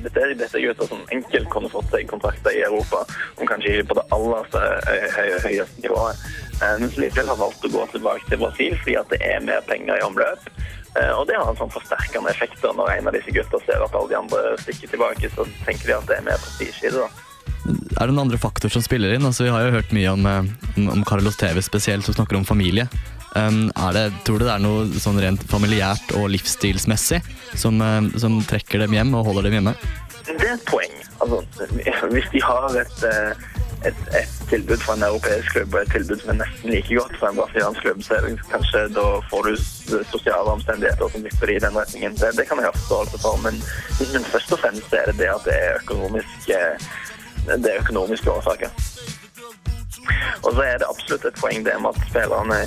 Dette 0.03 0.27
dette 0.37 0.57
er 0.57 0.67
gutter 0.67 0.89
som 0.89 1.03
enkelt 1.11 1.49
kunne 1.53 1.69
fått 1.71 1.89
seg 1.93 2.07
kontrakter 2.09 2.53
i 2.55 2.63
Europa, 2.67 3.03
om 3.37 3.49
kanskje 3.49 3.83
på 3.87 3.97
det 3.97 4.05
aller 4.15 4.49
høyeste 5.45 5.83
nivået. 5.83 6.25
Men 6.61 6.81
Mens 6.87 6.97
likevel 6.97 7.29
har 7.29 7.39
valgt 7.39 7.65
å 7.65 7.73
gå 7.73 7.85
tilbake 7.91 8.29
til 8.29 8.41
Brasil 8.41 8.77
fordi 8.81 8.97
at 8.97 9.11
det 9.13 9.19
er 9.21 9.43
mer 9.45 9.61
penger 9.69 9.99
i 9.99 10.05
omløp. 10.05 10.49
Eh, 10.97 11.11
Og 11.13 11.27
det 11.29 11.37
har 11.37 11.49
en 11.49 11.59
sånn 11.59 11.73
forsterkende 11.73 12.31
effekt. 12.33 12.61
da. 12.61 12.71
Når 12.73 12.97
en 12.97 13.07
av 13.07 13.13
disse 13.13 13.31
gutta 13.31 13.59
ser 13.65 13.83
at 13.83 13.93
alle 13.93 14.09
de 14.09 14.17
andre 14.17 14.57
stikker 14.63 14.89
tilbake, 14.95 15.29
så 15.35 15.45
tenker 15.65 15.85
de 15.85 15.97
at 15.97 16.07
det 16.07 16.17
er 16.17 16.25
mer 16.25 16.39
prestisje 16.41 16.87
i 16.87 16.93
det. 16.95 17.03
da. 17.05 17.09
Er 17.99 18.07
det 18.07 18.13
noen 18.13 18.25
andre 18.27 18.37
faktorer 18.37 18.71
som 18.71 18.81
spiller 18.85 19.13
inn? 19.13 19.25
Altså, 19.25 19.43
vi 19.43 19.53
har 19.53 19.65
jo 19.67 19.75
hørt 19.75 19.93
mye 19.93 20.07
eh, 20.07 20.41
om, 20.77 20.89
om 20.95 21.03
Carlos 21.05 21.37
TV 21.37 21.61
spesielt, 21.61 22.05
som 22.05 22.13
snakker 22.17 22.37
om 22.39 22.45
familie. 22.45 22.87
Det, 23.37 24.05
tror 24.25 24.39
du 24.41 24.47
det 24.47 24.53
er 24.55 24.63
noe 24.63 25.01
sånn 25.01 25.19
rent 25.21 25.43
familiært 25.49 26.15
og 26.17 26.29
livsstilsmessig 26.33 27.21
som, 27.55 27.79
eh, 27.81 28.09
som 28.17 28.39
trekker 28.45 28.85
dem 28.85 28.95
hjem 28.97 29.13
og 29.17 29.29
holder 29.29 29.47
dem 29.47 29.59
hjemme? 29.59 29.75
Det 30.27 30.41
er 30.41 30.55
et 30.55 30.65
poeng. 30.67 30.93
Altså, 31.21 31.41
hvis 32.11 32.27
de 32.33 32.41
har 32.43 32.75
et, 32.77 33.03
eh, 33.07 33.45
et, 33.89 34.01
et 34.19 34.33
tilbud 34.49 34.81
fra 34.83 34.95
en 34.97 35.05
europeisk 35.07 35.53
klubb 35.55 35.75
og 35.75 35.81
et 35.81 35.93
tilbud 35.95 36.21
som 36.21 36.33
er 36.33 36.39
nesten 36.41 36.73
like 36.73 36.97
godt 36.97 37.15
fra 37.19 37.31
en 37.31 37.39
brasiliansk 37.39 37.85
klubb, 37.85 38.03
så 38.05 38.19
det 38.25 38.33
kanskje 38.51 38.83
da 38.97 39.05
får 39.31 39.49
du 39.49 39.53
sosiale 40.11 40.55
omstendigheter 40.57 41.13
som 41.13 41.25
vipper 41.25 41.53
i 41.53 41.59
den 41.63 41.77
retningen. 41.77 42.17
Det, 42.19 42.33
det 42.37 42.47
kan 42.49 42.61
jeg 42.61 42.69
ha 42.69 42.75
forståelse 42.77 43.21
for, 43.23 43.39
men, 43.45 43.61
men 44.13 44.29
først 44.33 44.53
og 44.57 44.61
fremst 44.65 44.97
er 44.97 45.11
det 45.11 45.17
det 45.21 45.31
at 45.33 45.47
det 45.47 45.57
er 45.57 45.79
økonomiske, 45.83 46.61
det 47.53 47.71
er 47.73 47.81
økonomiske 47.85 48.31
årsaker. 48.33 48.73
Og 50.43 50.53
så 50.53 50.61
er 50.63 50.77
det 50.77 50.87
absolutt 50.87 51.25
et 51.27 51.41
poeng 51.41 51.65
det 51.65 51.73
med 51.81 51.95
at 51.95 52.05
spillerne 52.09 52.61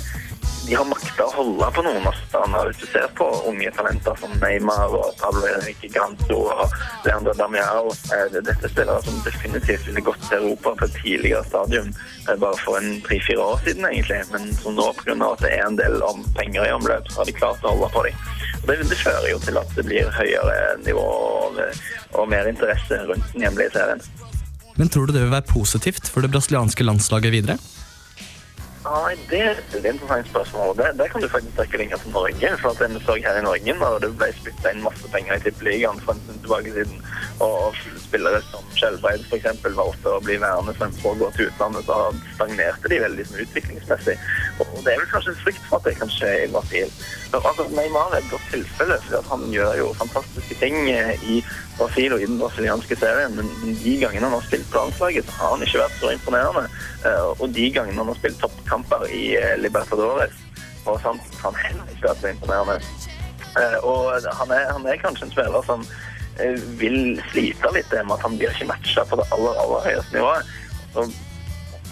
de 0.67 0.75
har 0.77 0.85
makta 0.85 1.25
å 1.25 1.31
holde 1.33 1.67
på 1.75 1.83
noen 1.85 2.05
av 2.05 2.15
stedene. 2.19 2.61
Hvis 2.69 2.81
du 2.83 2.85
ser 2.91 3.07
på 3.17 3.27
unge 3.49 3.71
talenter 3.75 4.17
som 4.21 4.33
Neymar 4.41 4.93
og 4.97 5.15
Pablo 5.19 5.41
Henrique 5.47 5.89
Ganto 5.93 6.37
og 6.53 6.75
Leandro 7.05 7.33
Damiao 7.37 7.89
eh, 8.13 8.27
Dette 8.35 8.53
er 8.53 8.73
spillere 8.73 9.01
som 9.05 9.17
definitivt 9.25 9.87
ville 9.89 10.03
gått 10.05 10.21
til 10.27 10.37
Europa 10.37 10.75
på 10.77 10.87
et 10.87 10.99
tidligere 10.99 11.43
stadium, 11.49 11.89
eh, 12.27 12.37
bare 12.43 12.61
for 12.61 12.77
en 12.79 13.01
tre-fire 13.07 13.41
år 13.41 13.63
siden, 13.65 13.87
egentlig. 13.89 14.21
Men 14.33 14.47
som 14.61 14.77
nå, 14.77 14.87
pga. 15.01 15.17
at 15.31 15.43
det 15.45 15.53
er 15.57 15.65
en 15.65 15.81
del 15.81 15.97
om 16.05 16.23
penger 16.37 16.69
i 16.69 16.73
omløp, 16.77 17.09
så 17.09 17.23
har 17.23 17.31
de 17.31 17.37
klart 17.41 17.65
å 17.65 17.73
holde 17.73 17.91
på 17.95 18.05
dem. 18.07 18.23
Det, 18.67 18.79
det 18.91 19.01
fører 19.01 19.29
jo 19.31 19.41
til 19.41 19.57
at 19.57 19.77
det 19.77 19.87
blir 19.89 20.13
høyere 20.13 20.57
nivå 20.85 21.05
og, 21.09 21.61
og 22.13 22.29
mer 22.29 22.49
interesse 22.51 23.01
rundt 23.09 23.33
den 23.33 23.47
hjemlige 23.47 23.73
serien. 23.73 24.03
Men 24.77 24.89
tror 24.89 25.09
du 25.09 25.17
det 25.17 25.25
vil 25.25 25.33
være 25.33 25.49
positivt 25.49 26.07
for 26.09 26.23
det 26.23 26.31
brasilianske 26.31 26.85
landslaget 26.85 27.33
videre? 27.33 27.57
Nei, 28.91 29.13
det 29.29 29.39
er 29.39 29.59
et 29.59 29.85
interessant 29.87 30.27
spørsmål. 30.27 30.73
Det, 30.77 30.87
det 30.99 31.05
kan 31.11 31.23
du 31.23 31.27
faktisk 31.31 31.55
trekke 31.55 31.77
lenger 31.79 31.99
til 32.01 32.11
Norge. 32.11 32.49
For 32.59 32.69
at 32.73 32.91
det 32.91 33.03
så 33.05 33.13
her 33.23 33.37
i 33.39 33.43
Norge, 33.45 33.75
da 33.79 33.91
det 34.03 34.09
ble 34.19 34.27
spytta 34.35 34.73
inn 34.73 34.83
masse 34.83 35.11
penger 35.13 35.37
i 35.37 35.43
Tippeligaen 35.45 36.01
for 36.03 36.17
en 36.17 36.23
stund 36.25 36.41
tilbake 36.43 36.73
siden, 36.75 36.97
og, 37.39 37.77
spillere 38.11 38.41
som 38.49 38.65
Skjelbreid 38.75 39.23
f.eks. 39.29 39.63
valgte 39.77 40.11
å 40.11 40.21
bli 40.23 40.35
værende 40.41 40.73
fremfor 40.75 41.13
å 41.13 41.19
gå 41.21 41.29
til 41.35 41.47
utlandet, 41.47 41.87
Da 41.87 42.11
stagnerte 42.35 42.91
de 42.91 42.99
veldig 43.05 43.25
sånn 43.29 43.43
utviklingsmessig. 43.45 44.15
Og 44.59 44.73
det 44.83 44.93
er 44.93 44.99
vel 44.99 45.09
kanskje 45.13 45.31
en 45.31 45.41
frykt 45.45 45.63
for 45.69 45.79
at 45.79 45.87
det 45.87 45.95
kan 46.01 46.11
skje 46.11 46.31
i 46.43 46.49
Brasil. 46.51 46.91
Altså, 47.37 47.65
Neymar 47.71 48.11
er 48.11 48.19
et 48.19 48.31
godt 48.33 48.47
tilfelle, 48.51 48.97
for 49.07 49.29
han 49.31 49.45
gjør 49.53 49.77
jo 49.79 49.87
fantastiske 50.01 50.57
ting 50.59 50.75
eh, 50.91 51.13
i 51.23 51.39
Brasil 51.77 52.17
og 52.17 52.23
i 52.23 52.27
den 52.27 52.41
brasilianske 52.41 52.97
serien, 52.99 53.37
men 53.37 53.77
de 53.79 53.95
gangene 54.01 54.27
han 54.27 54.35
har 54.35 54.47
spilt 54.49 54.67
på 54.73 54.81
landslaget, 54.81 55.31
har 55.39 55.55
han 55.55 55.63
ikke 55.63 55.83
vært 55.85 55.99
så 56.01 56.11
imponerende. 56.11 56.65
Eh, 57.05 57.29
Og 57.39 57.47
de 57.55 57.69
gangene 57.71 58.03
han 58.03 58.11
har 58.11 58.19
spilt 58.19 58.41
toppkamper 58.43 59.07
i 59.07 59.23
eh, 59.39 59.55
Libertadores, 59.63 60.35
og 60.83 60.99
sånt, 61.03 61.39
han 61.45 61.55
heller 61.63 61.95
ikke 61.95 62.09
vært 62.09 62.25
så 62.25 62.33
imponerende. 62.33 62.81
Og 63.83 64.13
han 64.23 64.51
er, 64.55 64.69
han 64.71 64.85
er 64.87 64.99
kanskje 65.01 65.25
en 65.27 65.33
spiller 65.33 65.65
som 65.67 65.81
vil 66.79 67.19
slite 67.31 67.73
litt 67.75 67.91
med 67.91 68.15
at 68.15 68.23
han 68.25 68.37
blir 68.39 68.53
ikke 68.53 68.69
matcha 68.69 69.03
på 69.07 69.19
det 69.19 69.27
aller, 69.35 69.59
aller 69.63 69.85
høyeste 69.87 70.17
nivået. 70.17 70.53
Så 70.93 71.05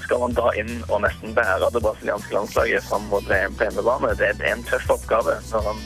skal 0.04 0.24
han 0.26 0.38
da 0.38 0.52
inn 0.58 0.72
og 0.88 1.04
nesten 1.04 1.36
bære 1.38 1.70
det 1.74 1.84
brasilianske 1.86 2.34
landslaget 2.34 2.86
fram 2.88 3.06
mot 3.12 3.26
VM 3.30 3.58
på 3.58 3.68
hjemmebane. 3.68 4.16
Det 4.18 4.32
er 4.32 4.46
en 4.54 4.64
tøff 4.66 4.90
oppgave 4.96 5.38
når 5.52 5.68
han 5.70 5.84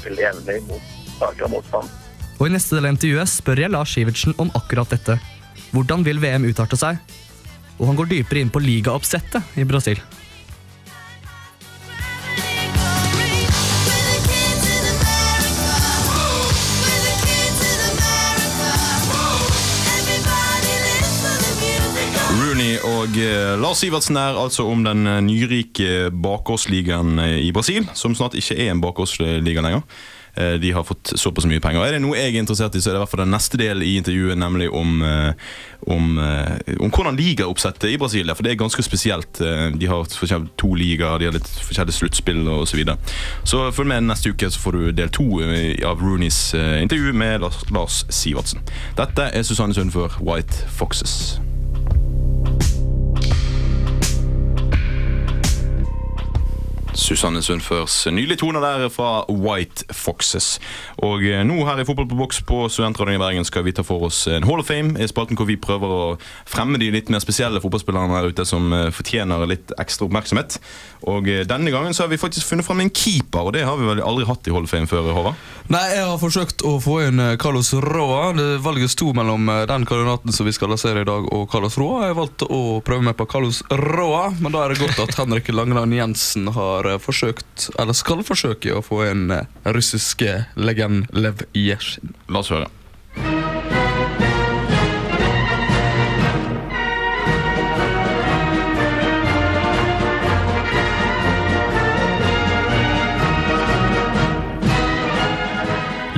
spiller 0.00 0.24
jevnlig 0.26 0.60
mot 0.68 0.94
svakere 1.18 1.50
motstand. 1.52 1.92
Og 2.40 2.48
I 2.48 2.54
neste 2.54 2.76
del 2.76 2.88
av 2.88 2.96
intervjuet 2.96 3.30
spør 3.30 3.60
jeg 3.62 3.72
Lars 3.74 3.92
Sivertsen 3.94 4.34
om 4.40 4.50
akkurat 4.56 4.90
dette. 4.90 5.18
Hvordan 5.70 6.02
vil 6.06 6.22
VM 6.22 6.48
utarte 6.48 6.78
seg? 6.80 6.98
Og 7.78 7.86
han 7.88 7.98
går 8.00 8.10
dypere 8.10 8.42
inn 8.42 8.52
på 8.52 8.62
ligaoppsettet 8.64 9.60
i 9.60 9.66
Brasil. 9.68 10.00
Og 22.86 23.16
eh, 23.18 23.56
Lars 23.60 23.82
Sivertsen 23.82 24.16
er 24.16 24.38
altså 24.38 24.64
om 24.70 24.84
den 24.84 25.04
eh, 25.08 25.20
nyrike 25.24 25.90
bakgårdsligaen 26.14 27.18
eh, 27.22 27.36
i 27.46 27.52
Brasil, 27.52 27.86
som 27.98 28.14
snart 28.16 28.36
ikke 28.38 28.56
er 28.56 28.72
en 28.72 28.80
bakgårdsliga 28.82 29.64
lenger. 29.66 29.84
de 30.62 30.70
har 30.72 30.84
fått 30.86 31.10
såpass 31.18 31.44
mye 31.50 31.60
penger. 31.60 31.82
Er 31.82 31.96
det 31.96 32.02
noe 32.04 32.14
jeg 32.14 32.30
er 32.30 32.38
interessert 32.38 32.76
i, 32.78 32.80
så 32.80 32.90
er 32.90 32.94
det 32.94 33.00
i 33.00 33.02
hvert 33.02 33.10
fall 33.10 33.24
den 33.24 33.32
neste 33.34 33.58
delen 33.58 33.82
i 33.82 33.96
intervjuet, 33.98 34.38
nemlig 34.38 34.68
om, 34.70 35.02
om, 35.90 36.06
om 36.20 36.92
hvordan 36.94 37.18
ligaoppsettet 37.18 37.90
i 37.90 37.98
Brasil 37.98 38.30
er. 38.30 38.38
For 38.38 38.46
det 38.46 38.52
er 38.52 38.60
ganske 38.62 38.84
spesielt. 38.86 39.42
De 39.74 39.90
har 39.90 40.06
to 40.62 40.70
ligaer, 40.78 41.18
de 41.18 41.28
har 41.28 41.34
litt 41.34 41.50
forskjellige 41.66 41.98
sluttspill 41.98 42.46
osv. 42.46 42.70
Så, 42.70 42.78
videre. 42.78 42.96
så 43.42 43.66
følg 43.74 43.90
med 43.90 44.06
neste 44.06 44.30
uke, 44.30 44.54
så 44.54 44.62
får 44.62 44.78
du 44.78 44.88
del 45.02 45.10
to 45.18 45.28
av 45.42 45.98
Rooneys 45.98 46.54
intervju 46.54 47.10
med 47.10 47.50
Lars 47.74 48.04
Sivertsen. 48.08 48.62
Dette 49.02 49.32
er 49.34 49.42
Susanne 49.42 49.74
Sundfør, 49.74 50.22
White 50.22 50.70
Foxes. 50.70 51.40
Susanne 57.10 57.42
Sundførs 57.42 58.06
nydelige 58.06 58.36
toner 58.36 58.60
der 58.60 58.88
fra 58.88 59.24
White 59.28 59.84
Foxes. 59.90 60.60
Og 61.02 61.24
eh, 61.26 61.40
nå 61.42 61.56
her 61.66 61.80
i 61.82 61.84
Fotball 61.84 62.06
på 62.08 62.18
boks 62.18 62.42
på 62.46 62.60
Studentradioen 62.70 63.18
i 63.18 63.22
Bergen 63.22 63.46
skal 63.48 63.64
vi 63.66 63.72
ta 63.74 63.82
for 63.82 64.06
oss 64.06 64.28
en 64.30 64.46
Hall 64.46 64.62
of 64.62 64.68
Fame. 64.68 64.94
i 64.94 65.08
spalten 65.10 65.34
hvor 65.34 65.48
vi 65.48 65.56
prøver 65.58 65.90
å 65.90 66.04
fremme 66.46 66.78
de 66.78 66.92
litt 66.94 67.10
mer 67.10 67.18
spesielle 67.18 67.58
fotballspillerne 67.64 68.14
der 68.14 68.30
ute 68.30 68.46
som 68.46 68.70
eh, 68.72 68.92
fortjener 68.94 69.42
litt 69.50 69.74
ekstra 69.82 70.06
oppmerksomhet. 70.06 70.60
Og 71.08 71.28
eh, 71.30 71.44
denne 71.48 71.72
gangen 71.72 71.94
så 71.96 72.04
har 72.04 72.10
vi 72.12 72.18
faktisk 72.20 72.48
funnet 72.50 72.66
fram 72.66 72.82
en 72.82 72.90
keeper, 72.92 73.48
og 73.48 73.54
det 73.56 73.64
har 73.66 73.78
vi 73.80 73.88
vel 73.88 74.02
aldri 74.04 74.26
hatt 74.28 74.48
i 74.48 74.54
Hall 74.54 74.66
of 74.66 74.72
Fame 74.72 74.90
før, 74.90 75.08
Håvard? 75.16 75.38
Nei, 75.70 75.84
jeg 75.94 76.06
har 76.08 76.18
forsøkt 76.20 76.64
å 76.66 76.74
få 76.82 76.98
inn 77.06 77.22
eh, 77.22 77.36
Carlos 77.40 77.72
Roa. 77.84 78.30
Det 78.36 78.48
valget 78.64 78.92
sto 78.92 79.12
mellom 79.16 79.48
eh, 79.52 79.62
den 79.70 79.86
kandidaten 79.88 80.34
som 80.36 80.48
vi 80.48 80.54
skal 80.56 80.72
lansere 80.74 81.04
i 81.04 81.08
dag, 81.08 81.28
og 81.32 81.46
Carlos 81.52 81.78
Roa. 81.80 82.08
Jeg 82.08 82.18
valgte 82.18 82.50
å 82.50 82.80
prøve 82.86 83.06
meg 83.06 83.16
på 83.20 83.28
Carlos 83.30 83.62
Roa, 83.70 84.28
men 84.40 84.56
da 84.56 84.64
er 84.64 84.74
det 84.74 84.82
godt 84.82 85.04
at 85.06 85.16
Henrik 85.20 85.52
Langeland 85.54 85.96
Jensen 85.96 86.50
har 86.56 86.90
forsøkt, 87.02 87.70
eller 87.80 87.96
skal 87.96 88.24
forsøke, 88.26 88.74
å 88.76 88.84
få 88.84 89.04
inn 89.08 89.30
russiske 89.64 90.44
legenden 90.60 91.06
Lev 91.16 91.46
Yashin. 91.56 92.14
La 92.28 92.44
oss 92.44 92.52
høre. 92.52 92.68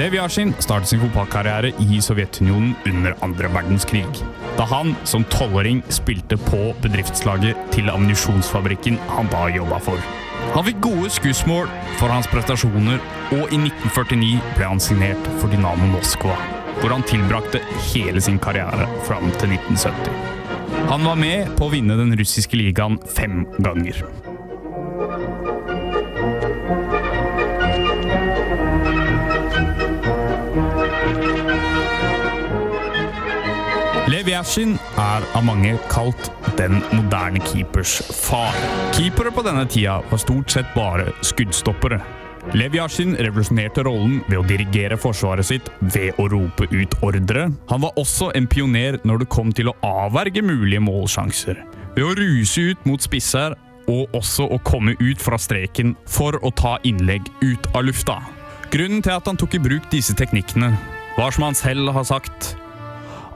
Lev 0.03 0.15
Yashin 0.15 0.51
startet 0.59 0.88
sin 0.88 0.99
fotballkarriere 0.99 1.69
i 1.79 2.01
Sovjetunionen 2.03 2.73
under 2.87 3.12
andre 3.23 3.47
verdenskrig. 3.55 4.09
Da 4.57 4.65
han 4.67 4.97
som 5.07 5.23
tolvåring 5.31 5.79
spilte 5.95 6.35
på 6.43 6.73
bedriftslaget 6.83 7.61
til 7.71 7.91
ammunisjonsfabrikken 7.93 8.99
han 9.12 9.31
da 9.31 9.45
jobba 9.55 9.79
for. 9.85 10.03
Han 10.57 10.67
fikk 10.67 10.81
gode 10.83 11.12
skussmål 11.15 11.71
for 12.01 12.11
hans 12.11 12.27
prestasjoner, 12.33 12.99
og 13.31 13.55
i 13.55 13.61
1949 13.61 14.43
ble 14.57 14.73
han 14.73 14.83
signert 14.83 15.31
for 15.37 15.55
Dynamo 15.55 15.93
Moskva, 15.95 16.35
hvor 16.81 16.97
han 16.97 17.07
tilbrakte 17.07 17.62
hele 17.93 18.25
sin 18.27 18.43
karriere 18.43 18.91
fram 19.07 19.31
til 19.38 19.55
1970. 19.55 20.19
Han 20.91 21.07
var 21.07 21.23
med 21.23 21.55
på 21.55 21.71
å 21.71 21.77
vinne 21.79 22.01
den 22.03 22.19
russiske 22.19 22.59
ligaen 22.59 22.99
fem 23.07 23.45
ganger. 23.62 24.03
Lev 34.33 34.79
er 34.97 35.25
av 35.37 35.42
mange 35.45 35.75
kalt 35.92 36.31
den 36.57 36.79
moderne 36.95 37.40
keepers 37.45 37.99
far. 38.16 38.55
Keepere 38.97 39.29
på 39.35 39.42
denne 39.45 39.66
tida 39.68 39.99
var 40.09 40.21
stort 40.23 40.55
sett 40.55 40.71
bare 40.73 41.11
skuddstoppere. 41.21 41.99
Lev 42.57 42.73
revolusjonerte 42.73 43.85
rollen 43.85 44.23
ved 44.31 44.38
å 44.38 44.47
dirigere 44.49 44.97
forsvaret 44.97 45.45
sitt 45.45 45.68
ved 45.81 46.16
å 46.16 46.31
rope 46.33 46.64
ut 46.73 46.97
ordre. 47.05 47.51
Han 47.68 47.83
var 47.85 47.92
også 48.01 48.31
en 48.35 48.49
pioner 48.49 48.97
når 49.05 49.18
det 49.18 49.29
kom 49.29 49.53
til 49.53 49.68
å 49.68 49.77
avverge 49.85 50.40
mulige 50.40 50.81
målsjanser. 50.81 51.61
Ved 51.92 52.05
å 52.07 52.16
ruse 52.16 52.73
ut 52.73 52.88
mot 52.88 53.05
spisser, 53.05 53.53
og 53.85 54.16
også 54.16 54.49
å 54.49 54.62
komme 54.64 54.97
ut 54.97 55.21
fra 55.21 55.37
streken 55.37 55.92
for 56.09 56.40
å 56.40 56.55
ta 56.57 56.79
innlegg 56.88 57.29
ut 57.45 57.68
av 57.75 57.85
lufta. 57.85 58.23
Grunnen 58.73 59.05
til 59.05 59.12
at 59.12 59.29
han 59.29 59.37
tok 59.37 59.61
i 59.61 59.64
bruk 59.68 59.92
disse 59.92 60.16
teknikkene, 60.16 60.73
var 61.18 61.37
som 61.37 61.51
han 61.51 61.59
selv 61.59 61.92
har 61.92 62.09
sagt, 62.09 62.55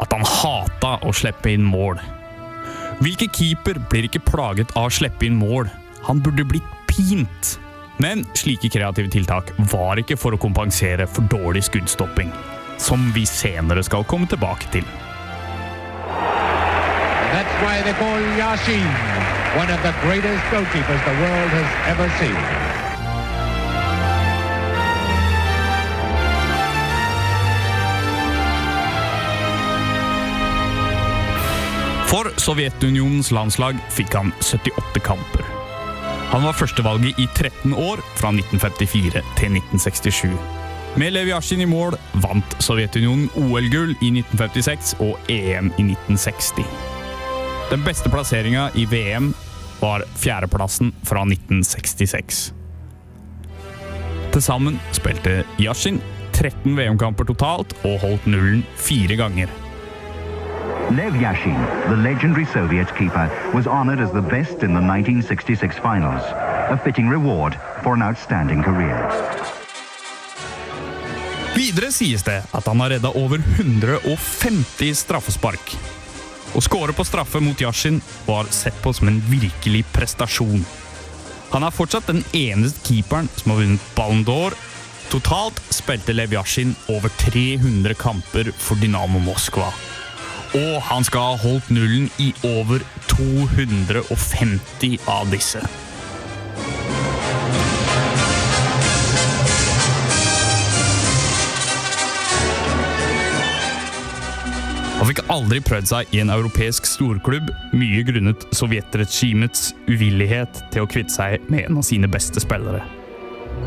at 0.03 0.13
han 0.13 0.25
hata 0.27 0.97
å 1.07 1.13
slippe 1.17 1.53
inn 1.53 1.65
mål. 1.67 2.01
Hvilken 3.03 3.33
keeper 3.33 3.81
blir 3.91 4.09
ikke 4.09 4.25
plaget 4.25 4.73
av 4.77 4.89
å 4.89 4.95
slippe 4.95 5.29
inn 5.29 5.39
mål? 5.41 5.69
Han 6.09 6.23
burde 6.25 6.47
blitt 6.49 6.75
pint. 6.89 7.57
Men 8.01 8.25
slike 8.37 8.71
kreative 8.73 9.11
tiltak 9.13 9.53
var 9.73 10.01
ikke 10.01 10.19
for 10.21 10.37
å 10.37 10.41
kompensere 10.41 11.09
for 11.09 11.29
dårlig 11.33 11.65
skuddstopping, 11.69 12.33
som 12.81 13.11
vi 13.17 13.25
senere 13.29 13.85
skal 13.85 14.05
komme 14.09 14.29
tilbake 14.29 14.69
til. 14.73 14.85
That's 17.33 17.57
why 17.61 17.83
they 17.83 17.93
call 18.01 18.21
Yashin 18.39 18.87
one 19.57 19.71
of 19.71 19.83
the 19.83 19.93
greatest 20.03 20.45
goalkeepers 20.53 21.03
the 21.05 21.17
world 21.23 21.51
has 21.51 21.89
ever 21.89 22.09
seen. 22.19 22.66
Sovjetunionens 32.41 33.31
landslag 33.35 33.79
fikk 33.95 34.15
han 34.17 34.33
78 34.41 35.03
kamper. 35.05 35.45
Han 36.33 36.45
var 36.45 36.57
førstevalget 36.59 37.19
i 37.23 37.27
13 37.35 37.75
år, 37.75 38.03
fra 38.19 38.33
1954 38.35 39.23
til 39.39 39.59
1967. 39.59 40.31
Med 40.97 41.13
Lev 41.13 41.29
Yashin 41.29 41.61
i 41.61 41.69
mål 41.69 41.97
vant 42.25 42.57
Sovjetunionen 42.65 43.29
OL-gull 43.37 43.93
i 44.01 44.11
1956 44.15 44.95
og 45.05 45.31
EM 45.33 45.69
i 45.77 45.89
1960. 45.93 46.65
Den 47.71 47.83
beste 47.85 48.11
plasseringa 48.13 48.69
i 48.79 48.87
VM 48.89 49.33
var 49.81 50.07
fjerdeplassen 50.17 50.95
fra 51.05 51.25
1966. 51.27 52.43
Til 54.33 54.45
sammen 54.45 54.81
spilte 54.97 55.43
Yashin 55.61 56.01
13 56.37 56.77
VM-kamper 56.77 57.29
totalt 57.29 57.73
og 57.85 58.01
holdt 58.03 58.27
nullen 58.29 58.65
fire 58.77 59.17
ganger. 59.17 59.53
Lev 60.91 61.15
Yashin, 61.15 61.59
the 61.89 61.97
legendary 61.97 62.45
Soviet 62.47 62.87
keeper, 62.97 63.29
was 63.53 63.67
honored 63.67 63.99
as 63.99 64.13
the 64.13 64.23
best 64.23 64.63
in 64.63 64.71
the 64.73 64.81
1966 64.81 65.79
finals, 65.79 66.23
a 66.71 66.81
fitting 66.85 67.09
reward 67.09 67.59
for 67.83 67.95
an 67.95 68.03
outstanding 68.03 68.63
career. 68.63 69.11
Videre 71.57 71.91
sies 71.91 72.23
det 72.23 72.39
at 72.55 72.69
han 72.71 72.81
har 72.81 72.95
redda 72.95 73.11
over 73.19 73.43
150 73.59 74.95
straffespark. 74.95 75.75
Å 76.55 76.63
skåre 76.63 76.95
på 76.95 77.05
straffe 77.05 77.43
mot 77.43 77.59
Yashin 77.59 77.99
var 78.29 78.47
sett 78.55 78.79
på 78.83 78.95
som 78.95 79.11
en 79.11 79.19
virkelig 79.27 79.83
prestasjon. 79.91 80.63
Han 81.51 81.67
er 81.67 81.75
fortsatt 81.75 82.07
den 82.07 82.23
eneste 82.31 82.93
keeperen 82.93 83.27
som 83.35 83.57
har 83.57 83.65
vunnet 83.65 83.91
Ballon 83.99 84.23
d'Or. 84.23 84.55
Totalt 85.11 85.59
spilte 85.75 86.15
Lev 86.15 86.39
Yashin 86.39 86.79
over 86.95 87.11
300 87.27 87.99
kamper 87.99 88.55
for 88.55 88.79
Dynamo 88.79 89.19
Moskva. 89.27 89.75
Og 90.55 90.79
han 90.87 91.05
skal 91.05 91.33
ha 91.33 91.41
holdt 91.43 91.73
nullen 91.75 92.07
i 92.23 92.31
over 92.47 92.85
250 93.17 94.99
av 95.11 95.31
disse. 95.35 95.65
Han 104.97 105.11
fikk 105.11 105.27
aldri 105.31 105.61
prøvd 105.63 105.87
seg 105.91 106.15
i 106.17 106.23
en 106.23 106.33
europeisk 106.33 106.87
storklubb, 106.89 107.51
mye 107.77 108.01
grunnet 108.09 108.47
sovjetregimets 108.57 109.69
uvillighet 109.87 110.63
til 110.75 110.87
å 110.87 110.89
kvitte 110.91 111.15
seg 111.15 111.45
med 111.53 111.69
en 111.69 111.83
av 111.83 111.85
sine 111.87 112.09
beste 112.11 112.43
spillere. 112.43 112.81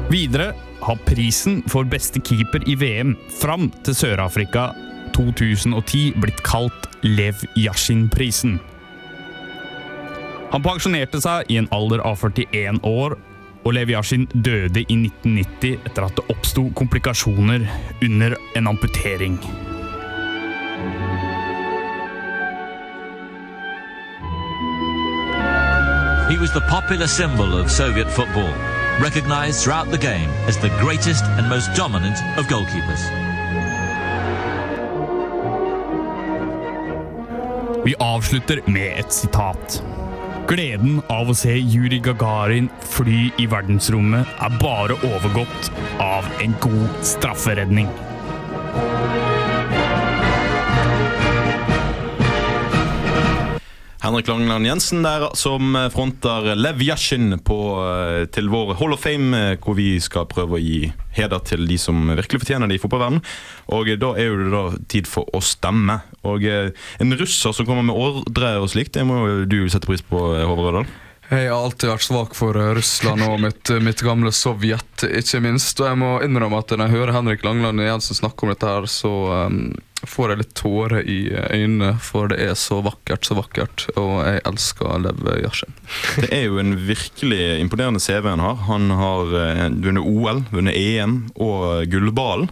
Videre 0.10 0.52
har 0.82 1.00
prisen 1.06 1.62
for 1.70 1.88
beste 1.88 2.20
keeper 2.26 2.66
i 2.68 2.76
VM 2.80 3.14
fram 3.40 3.70
til 3.86 3.96
Sør-Afrika 3.96 4.72
2010 5.20 6.14
blitt 6.16 6.44
kalt 6.48 6.88
Lev 7.04 7.44
Yashin-prisen. 7.60 8.60
Han 10.50 10.64
pensjonerte 10.66 11.20
seg 11.22 11.52
i 11.52 11.60
en 11.60 11.68
alder 11.76 12.02
av 12.08 12.18
41 12.24 12.80
år, 12.88 13.18
og 13.68 13.76
Lev 13.76 13.92
Yashin 13.92 14.26
døde 14.32 14.82
i 14.82 14.96
1990 14.96 15.84
etter 15.86 16.08
at 16.08 16.16
det 16.18 16.26
oppsto 16.32 16.70
komplikasjoner 16.80 17.68
under 18.06 18.38
en 18.56 18.72
amputering. 18.72 19.38
He 26.30 26.38
was 26.38 26.54
the 26.54 26.62
popular 26.70 27.08
symbol 27.08 27.58
of 27.60 27.70
Soviet 27.70 28.10
football, 28.10 28.54
recognized 29.02 29.64
throughout 29.64 29.92
the 29.92 29.98
game 29.98 30.30
as 30.48 30.58
the 30.58 30.70
greatest 30.80 31.26
and 31.38 31.50
most 31.50 31.76
dominant 31.76 32.18
of 32.38 32.46
goalkeepers. 32.46 33.29
Vi 37.90 37.96
avslutter 38.00 38.60
med 38.66 39.00
et 39.00 39.14
sitat. 39.14 39.80
Gleden 40.46 41.00
av 41.10 41.32
å 41.32 41.34
se 41.34 41.56
Juri 41.58 41.98
Gagarin 42.06 42.68
fly 42.86 43.32
i 43.42 43.48
verdensrommet 43.50 44.30
er 44.46 44.60
bare 44.62 45.00
overgått 45.08 45.72
av 46.06 46.28
en 46.46 46.54
god 46.62 47.02
strafferedning. 47.16 47.90
Henrik 54.10 54.28
Langeland 54.28 54.66
Jensen 54.66 55.04
der 55.06 55.28
som 55.38 55.76
fronter 55.94 56.56
Lev 56.58 56.80
Yashin 56.82 57.36
eh, 57.36 58.24
til 58.34 58.48
vår 58.50 58.72
Hall 58.80 58.96
of 58.96 59.04
Fame, 59.06 59.38
eh, 59.38 59.58
hvor 59.62 59.76
vi 59.78 60.00
skal 60.02 60.26
prøve 60.26 60.58
å 60.58 60.62
gi 60.64 60.90
heder 61.14 61.44
til 61.46 61.68
de 61.70 61.78
som 61.78 62.10
virkelig 62.18 62.42
fortjener 62.42 62.66
det 62.66 62.80
i 62.80 62.82
fotballverdenen. 62.82 63.22
Og 63.70 63.92
eh, 63.92 64.00
da 64.02 64.16
er 64.18 64.34
det 64.40 64.50
da 64.56 64.64
tid 64.90 65.06
for 65.06 65.30
å 65.30 65.44
stemme. 65.46 66.00
Og 66.26 66.42
en 66.50 67.18
russer 67.20 67.54
som 67.54 67.70
kommer 67.70 67.86
med 67.86 68.02
ordre 68.02 68.56
og 68.58 68.72
slikt, 68.74 68.96
det 68.98 69.06
må 69.06 69.20
jo 69.22 69.46
du 69.46 69.60
sette 69.70 69.86
pris 69.86 70.02
på, 70.02 70.18
Håvard 70.18 70.66
Rødahl. 70.72 70.90
Jeg 71.30 71.52
har 71.52 71.62
alltid 71.62 71.92
vært 71.92 72.06
svak 72.08 72.32
for 72.34 72.58
eh, 72.58 72.72
Russland 72.74 73.22
og 73.22 73.36
mitt, 73.44 73.70
mitt 73.86 74.02
gamle 74.02 74.32
Sovjet, 74.34 75.04
ikke 75.06 75.44
minst. 75.46 75.78
Og 75.78 75.86
jeg 75.86 76.00
må 76.02 76.16
innrømme 76.26 76.58
at 76.58 76.74
når 76.74 76.88
jeg 76.88 76.96
hører 76.96 77.14
Henrik 77.14 77.46
Langland 77.46 77.84
Jensen 77.86 78.18
snakke 78.18 78.48
om 78.48 78.50
dette, 78.50 78.66
her, 78.66 78.88
så 78.90 79.12
um, 79.46 79.60
får 80.10 80.34
jeg 80.34 80.42
litt 80.42 80.56
tårer 80.58 81.06
i 81.06 81.20
øynene, 81.30 81.92
for 82.02 82.32
det 82.34 82.40
er 82.48 82.58
så 82.58 82.80
vakkert, 82.82 83.30
så 83.30 83.38
vakkert. 83.38 83.86
Og 83.94 84.16
jeg 84.26 84.42
elsker 84.50 85.06
Lev 85.06 85.22
Yashin. 85.44 85.78
Det 86.18 86.32
er 86.34 86.48
jo 86.48 86.58
en 86.64 86.74
virkelig 86.90 87.44
imponerende 87.60 88.02
CV 88.02 88.32
han 88.32 88.42
har. 88.42 88.58
Han 88.66 88.90
har 88.98 89.40
eh, 89.44 89.64
vunnet 89.86 90.10
OL, 90.10 90.44
vunnet 90.50 90.82
EM 90.82 91.20
og 91.38 91.86
gullballen. 91.94 92.50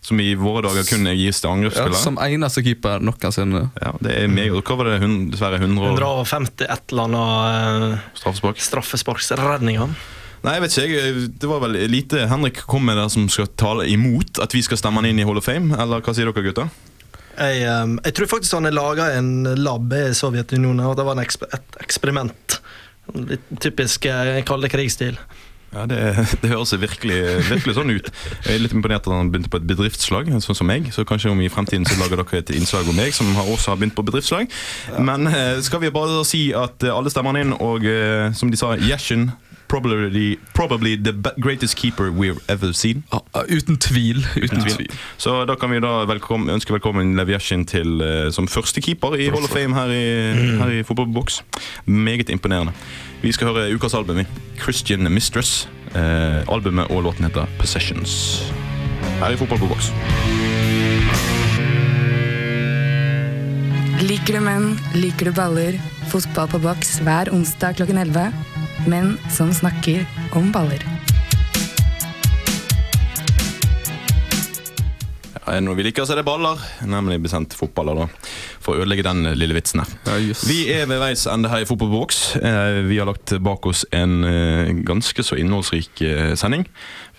Som 0.00 0.20
i 0.20 0.30
våre 0.38 0.62
dager 0.64 0.86
kun 0.88 1.04
gis 1.12 1.42
til 1.44 1.66
Ja, 1.68 1.88
som 1.92 2.16
eneste 2.24 2.62
keeper 2.64 3.02
noensinne. 3.04 3.66
Ja, 3.76 3.92
det 4.00 4.14
er 4.16 4.30
meg. 4.32 4.54
Hva 4.64 4.78
var 4.80 4.94
det? 4.94 5.10
Dessverre 5.34 5.60
100 5.60 5.90
år 5.90 6.00
150 6.00 6.64
et 6.64 6.94
eller 6.94 7.10
annet 7.10 8.16
straffespark. 8.16 8.62
straffesparksredninger. 8.64 9.92
Nei, 10.40 10.54
jeg 10.56 10.62
vet 10.64 10.76
ikke. 10.76 10.86
jeg. 10.94 11.24
Det 11.42 11.48
var 11.50 11.60
vel 11.66 11.76
lite 11.92 12.24
Henrik 12.30 12.62
kom 12.68 12.86
med 12.88 12.96
der 12.96 13.10
som 13.12 13.28
skal 13.28 13.50
tale 13.60 13.84
imot 13.92 14.40
at 14.40 14.56
vi 14.56 14.62
skal 14.64 14.80
stemme 14.80 15.02
han 15.02 15.10
inn 15.10 15.20
i 15.20 15.26
Hall 15.28 15.36
of 15.36 15.44
Fame. 15.44 15.76
Eller 15.76 16.00
hva 16.00 16.16
sier 16.16 16.30
dere, 16.30 16.46
gutter? 16.48 16.70
Jeg, 17.40 17.60
um, 17.68 17.98
jeg 18.04 18.16
tror 18.16 18.32
faktisk 18.34 18.56
han 18.56 18.68
har 18.68 18.76
laga 18.76 19.10
en 19.16 19.44
lab 19.60 19.92
i 19.96 20.02
Sovjetunionen, 20.16 20.82
og 20.88 20.96
det 20.98 21.06
var 21.06 21.16
en 21.16 21.24
eksper 21.24 21.52
et 21.56 21.78
eksperiment. 21.84 22.58
Litt 23.16 23.46
typisk 23.60 24.08
eh, 24.08 24.40
kalde 24.48 24.70
krigsstil. 24.72 25.20
Ja, 25.70 25.86
det, 25.86 25.98
det 26.42 26.50
høres 26.50 26.72
virkelig, 26.74 27.18
virkelig 27.46 27.76
sånn 27.76 27.92
ut. 27.94 28.10
Jeg 28.46 28.56
er 28.56 28.62
litt 28.64 28.74
imponert 28.74 29.06
at 29.06 29.14
han 29.14 29.30
begynte 29.30 29.52
på 29.52 29.60
et 29.60 29.68
bedriftslag, 29.70 30.30
sånn 30.42 30.58
som 30.58 30.70
meg. 30.70 30.90
Så 30.94 31.06
kanskje 31.06 31.30
om 31.30 31.42
i 31.42 31.50
fremtiden 31.52 31.86
så 31.86 31.98
lager 32.00 32.22
dere 32.22 32.42
et 32.42 32.54
innslag 32.56 32.90
om 32.90 32.98
meg, 32.98 33.14
som 33.14 33.30
også 33.44 33.74
har 33.74 33.78
begynt 33.80 33.96
på 33.98 34.06
bedriftslag. 34.06 34.50
Men 34.98 35.30
eh, 35.30 35.60
skal 35.66 35.84
vi 35.84 35.92
bare 35.94 36.24
si 36.28 36.48
at 36.56 36.82
eh, 36.82 36.94
alle 36.94 37.12
stemmer 37.12 37.38
inn, 37.38 37.54
og 37.54 37.86
eh, 37.86 38.32
som 38.36 38.50
de 38.50 38.58
sa, 38.58 38.74
Yashin 38.80 39.30
Probably, 39.70 40.36
probably 40.52 40.96
the 40.96 41.12
greatest 41.38 41.76
keeper 41.76 42.10
we've 42.10 42.40
ever 42.48 42.72
seen. 42.72 43.04
uten 43.48 43.76
tvil. 43.78 44.26
Uten 44.36 44.60
tvil. 44.60 44.90
Så 45.16 45.44
da 45.44 45.54
kan 45.54 45.70
vi 45.70 45.78
da 45.78 46.04
velkom, 46.10 46.48
ønske 46.50 46.74
velkommen 46.74 47.14
Levjesjin 47.14 47.62
til 47.70 48.02
eh, 48.02 48.32
som 48.34 48.48
første 48.50 48.82
keeper 48.82 49.14
i 49.14 49.28
Hall 49.30 49.46
of 49.46 49.54
Fame 49.54 49.78
her 49.78 49.94
i, 49.94 50.02
her 50.58 50.74
i 50.74 50.82
Fotballboks. 50.82 51.44
Meget 51.86 52.34
imponerende. 52.34 52.74
Vi 53.22 53.30
skal 53.32 53.52
høre 53.52 53.70
ukas 53.74 53.94
album, 53.94 54.18
vi. 54.18 54.26
Christian 54.58 55.06
Mistress. 55.06 55.68
Uh, 55.94 56.42
albumet 56.50 56.90
og 56.90 57.06
låten 57.06 57.30
heter 57.30 57.46
Possessions. 57.58 58.42
Her 59.22 59.30
i 59.30 59.38
Fotball 59.38 59.62
på 59.62 59.70
boks. 59.70 59.94
Liker 64.02 64.34
du 64.34 64.42
menn, 64.42 64.72
liker 64.98 65.30
du 65.30 65.36
baller, 65.36 65.78
fotball 66.10 66.50
på 66.50 66.66
boks 66.66 66.96
hver 67.06 67.30
onsdag 67.30 67.78
klokken 67.78 68.00
11. 68.02 68.49
Menn 68.88 69.18
som 69.28 69.52
snakker 69.52 70.06
om 70.32 70.52
baller. 70.52 70.99
Er 75.50 75.58
det 75.60 75.64
noe 75.66 75.76
vi 75.78 75.84
liker, 75.86 76.06
så 76.06 76.14
er 76.14 76.20
det 76.20 76.26
baller. 76.28 76.60
Nemlig 76.86 77.18
besendt 77.24 77.54
fotballer, 77.58 77.98
da. 78.04 78.06
For 78.62 78.74
å 78.76 78.82
ødelegge 78.84 79.04
den 79.06 79.24
lille 79.38 79.56
vitsen 79.56 79.82
her. 79.82 79.90
Vi 80.46 80.58
er 80.72 80.86
ved 80.90 81.00
veis 81.02 81.26
ende 81.30 81.50
her 81.52 81.64
i 81.64 81.68
Fotballboks. 81.68 82.20
Eh, 82.40 82.80
vi 82.88 82.98
har 83.00 83.08
lagt 83.08 83.34
bak 83.42 83.66
oss 83.70 83.84
en 83.96 84.20
eh, 84.24 84.70
ganske 84.86 85.24
så 85.26 85.38
innholdsrik 85.40 86.02
eh, 86.06 86.32
sending. 86.40 86.66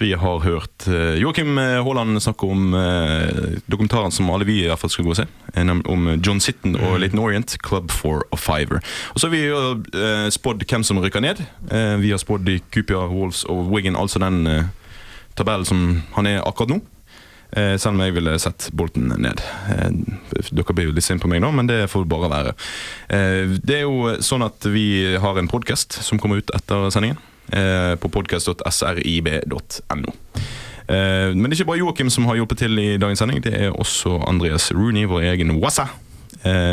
Vi 0.02 0.14
har 0.18 0.40
hørt 0.42 0.88
eh, 0.90 1.20
Joakim 1.22 1.60
eh, 1.62 1.78
Haaland 1.86 2.18
snakke 2.24 2.48
om 2.50 2.72
eh, 2.74 3.60
dokumentaren 3.70 4.12
som 4.16 4.32
alle 4.34 4.48
vi 4.50 4.62
i 4.64 4.70
hvert 4.72 4.82
fall 4.82 4.90
skal 4.94 5.06
gå 5.06 5.14
og 5.14 5.20
se. 5.22 5.28
eh, 5.54 5.74
Om 5.94 6.08
John 6.26 6.40
Sitten 6.42 6.76
og 6.80 6.98
Leighton 7.04 7.22
Orient, 7.22 7.58
Club 7.62 7.92
for 7.94 8.26
a 8.34 8.40
Fiver. 8.42 8.82
Og 9.14 9.22
så 9.22 9.30
har 9.30 9.36
vi 9.36 9.44
eh, 9.52 10.30
spådd 10.34 10.66
hvem 10.66 10.84
som 10.88 11.02
rykker 11.04 11.22
ned. 11.22 11.44
Eh, 11.70 11.98
vi 12.02 12.14
har 12.16 12.22
spådd 12.22 12.50
QPR, 12.74 13.12
Wolves 13.12 13.44
og 13.52 13.68
Wigan, 13.74 14.00
altså 14.00 14.22
den 14.24 14.42
eh, 14.50 14.64
tabellen 15.38 15.66
som 15.70 15.86
han 16.18 16.28
er 16.28 16.42
akkurat 16.48 16.74
nå. 16.74 16.82
Eh, 17.52 17.74
selv 17.76 17.98
om 17.98 18.02
jeg 18.06 18.16
ville 18.16 18.38
sett 18.40 18.70
Bolten 18.78 19.10
ned. 19.20 19.42
Eh, 19.74 19.90
dere 20.56 20.76
blir 20.76 20.88
jo 20.88 20.94
litt 20.96 21.04
sinte 21.04 21.26
på 21.26 21.32
meg 21.32 21.42
nå, 21.44 21.50
men 21.56 21.68
det 21.68 21.84
får 21.92 22.08
bare 22.10 22.30
være. 22.32 22.54
Eh, 23.12 23.58
det 23.60 23.82
er 23.82 23.84
jo 23.84 24.14
sånn 24.24 24.46
at 24.48 24.68
vi 24.72 25.18
har 25.20 25.40
en 25.40 25.52
podkast 25.52 26.00
som 26.06 26.22
kommer 26.22 26.42
ut 26.42 26.54
etter 26.56 26.88
sendingen. 26.94 27.20
På 27.52 28.08
podcast.srib.no. 28.08 30.12
Eh, 30.88 31.34
men 31.36 31.44
det 31.44 31.50
er 31.50 31.56
ikke 31.58 31.68
bare 31.68 31.82
Joakim 31.82 32.12
som 32.14 32.30
har 32.30 32.38
hjulpet 32.40 32.62
til 32.64 32.80
i 32.80 32.96
dagens 33.02 33.20
sending. 33.20 33.42
Det 33.44 33.52
er 33.52 33.76
også 33.76 34.22
Andreas 34.30 34.70
Rooney, 34.72 35.04
vår 35.10 35.28
egen 35.34 35.52
Wassa. 35.60 35.90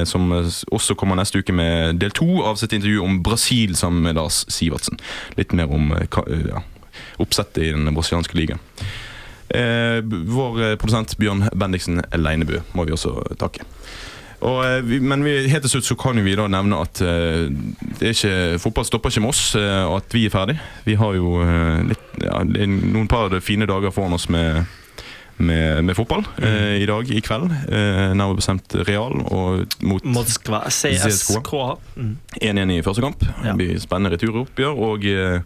Som 0.09 0.31
også 0.33 0.95
kommer 0.97 1.19
neste 1.19 1.43
uke 1.43 1.53
med 1.53 1.99
del 2.01 2.15
to 2.17 2.39
av 2.47 2.57
sitt 2.57 2.73
intervju 2.73 3.03
om 3.05 3.19
Brasil 3.27 3.75
sammen 3.77 4.07
med 4.07 4.17
Lars 4.17 4.47
Sivertsen. 4.49 4.97
Litt 5.37 5.53
mer 5.53 5.69
om 5.75 5.91
ja, 5.93 6.63
oppsettet 7.21 7.67
i 7.67 7.75
den 7.75 7.91
brasilianske 7.93 8.39
ligaen. 8.39 8.63
Eh, 9.55 10.03
vår 10.05 10.63
eh, 10.63 10.77
produsent 10.81 11.17
Bjørn 11.21 11.47
Bendiksen 11.57 12.03
Leinebø 12.17 12.61
må 12.77 12.85
vi 12.89 12.95
også 12.97 13.15
takke. 13.41 13.65
Og, 14.39 14.61
eh, 14.63 14.99
men 15.03 15.25
vi, 15.27 15.35
helt 15.51 15.65
til 15.67 15.77
slutt 15.77 15.89
så 15.89 15.97
kan 15.99 16.21
vi 16.25 16.37
da 16.39 16.47
nevne 16.53 16.83
at 16.85 17.01
det 17.01 18.13
ikke, 18.15 18.59
fotball 18.63 18.87
stopper 18.87 19.15
ikke 19.15 19.25
med 19.25 19.33
oss, 19.35 19.45
og 19.59 19.97
at 19.99 20.15
vi 20.15 20.27
er 20.29 20.35
ferdig. 20.35 20.59
Vi 20.87 20.99
har 21.01 21.17
jo 21.17 21.39
litt, 21.89 22.11
ja, 22.23 22.43
noen 22.45 23.09
par 23.11 23.35
fine 23.45 23.67
dager 23.69 23.95
foran 23.95 24.17
oss 24.19 24.29
med, 24.33 24.69
med, 25.39 25.85
med 25.85 25.97
fotball 25.97 26.25
eh, 26.43 26.83
i 26.83 26.87
dag, 26.87 27.11
i 27.11 27.21
kveld. 27.25 27.51
Eh, 27.51 28.05
nærmere 28.13 28.39
bestemt 28.41 28.75
Real 28.89 29.17
og 29.23 29.81
mot 29.87 30.05
Moskva. 30.05 30.65
CSK. 30.69 31.53
Mm. 31.97 32.15
1-1 32.43 32.75
i 32.75 32.83
første 32.87 33.05
kamp. 33.05 33.25
Det 33.43 33.57
blir 33.59 33.79
spennende 33.83 34.15
returoppgjør. 34.17 34.83
Og 34.89 35.07
eh, 35.09 35.41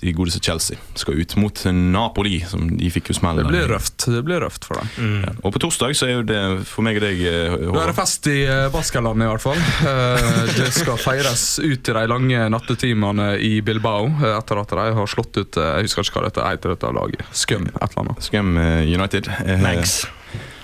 de 0.00 0.12
godeste 0.12 0.42
Chelsea 0.44 0.76
skal 0.98 1.20
ut 1.22 1.36
mot 1.40 1.62
Napoli, 1.72 2.40
som 2.48 2.66
de 2.76 2.90
fikk 2.92 3.10
jo 3.10 3.16
smell. 3.16 3.40
Det 3.40 3.48
blir 3.48 3.68
røft 3.70 4.06
det 4.12 4.22
blir 4.26 4.42
røft 4.44 4.66
for 4.68 4.80
dem. 4.80 5.20
Ja. 5.24 5.32
Og 5.40 5.54
på 5.54 5.62
torsdag 5.62 5.96
så 5.96 6.08
er 6.08 6.18
jo 6.18 6.24
det 6.28 6.40
for 6.68 6.84
meg 6.86 6.98
og 7.00 7.06
deg 7.06 7.22
Håvard. 7.26 7.76
Da 7.76 7.84
er 7.86 7.92
det 7.92 7.96
fest 7.96 8.28
i 8.30 8.36
uh, 8.44 8.66
Baskerlandet, 8.74 9.26
i 9.26 9.30
hvert 9.32 9.44
fall. 9.44 9.62
Eh, 9.86 10.42
det 10.56 10.68
skal 10.74 10.98
feires 11.00 11.44
ut 11.62 11.90
i 11.90 11.94
de 11.96 12.04
lange 12.10 12.42
nattetimene 12.52 13.30
i 13.42 13.60
Bilbao 13.64 14.08
eh, 14.10 14.34
etter 14.36 14.60
at 14.62 14.74
de 14.76 14.86
har 14.98 15.10
slått 15.10 15.40
ut 15.40 15.58
eh, 15.60 15.72
Jeg 15.80 15.88
husker 15.88 16.06
ikke 16.08 16.20
hva 16.20 16.26
dette 16.28 16.44
heter, 16.46 16.74
dette 16.74 16.92
laget. 16.96 17.24
Skum, 17.36 17.68
et 17.70 17.80
eller 17.88 18.04
annet. 18.04 18.28
Scum 18.28 18.56
eh, 18.60 18.84
United. 18.96 19.30
Eh, 19.44 19.62
Manx. 19.62 20.02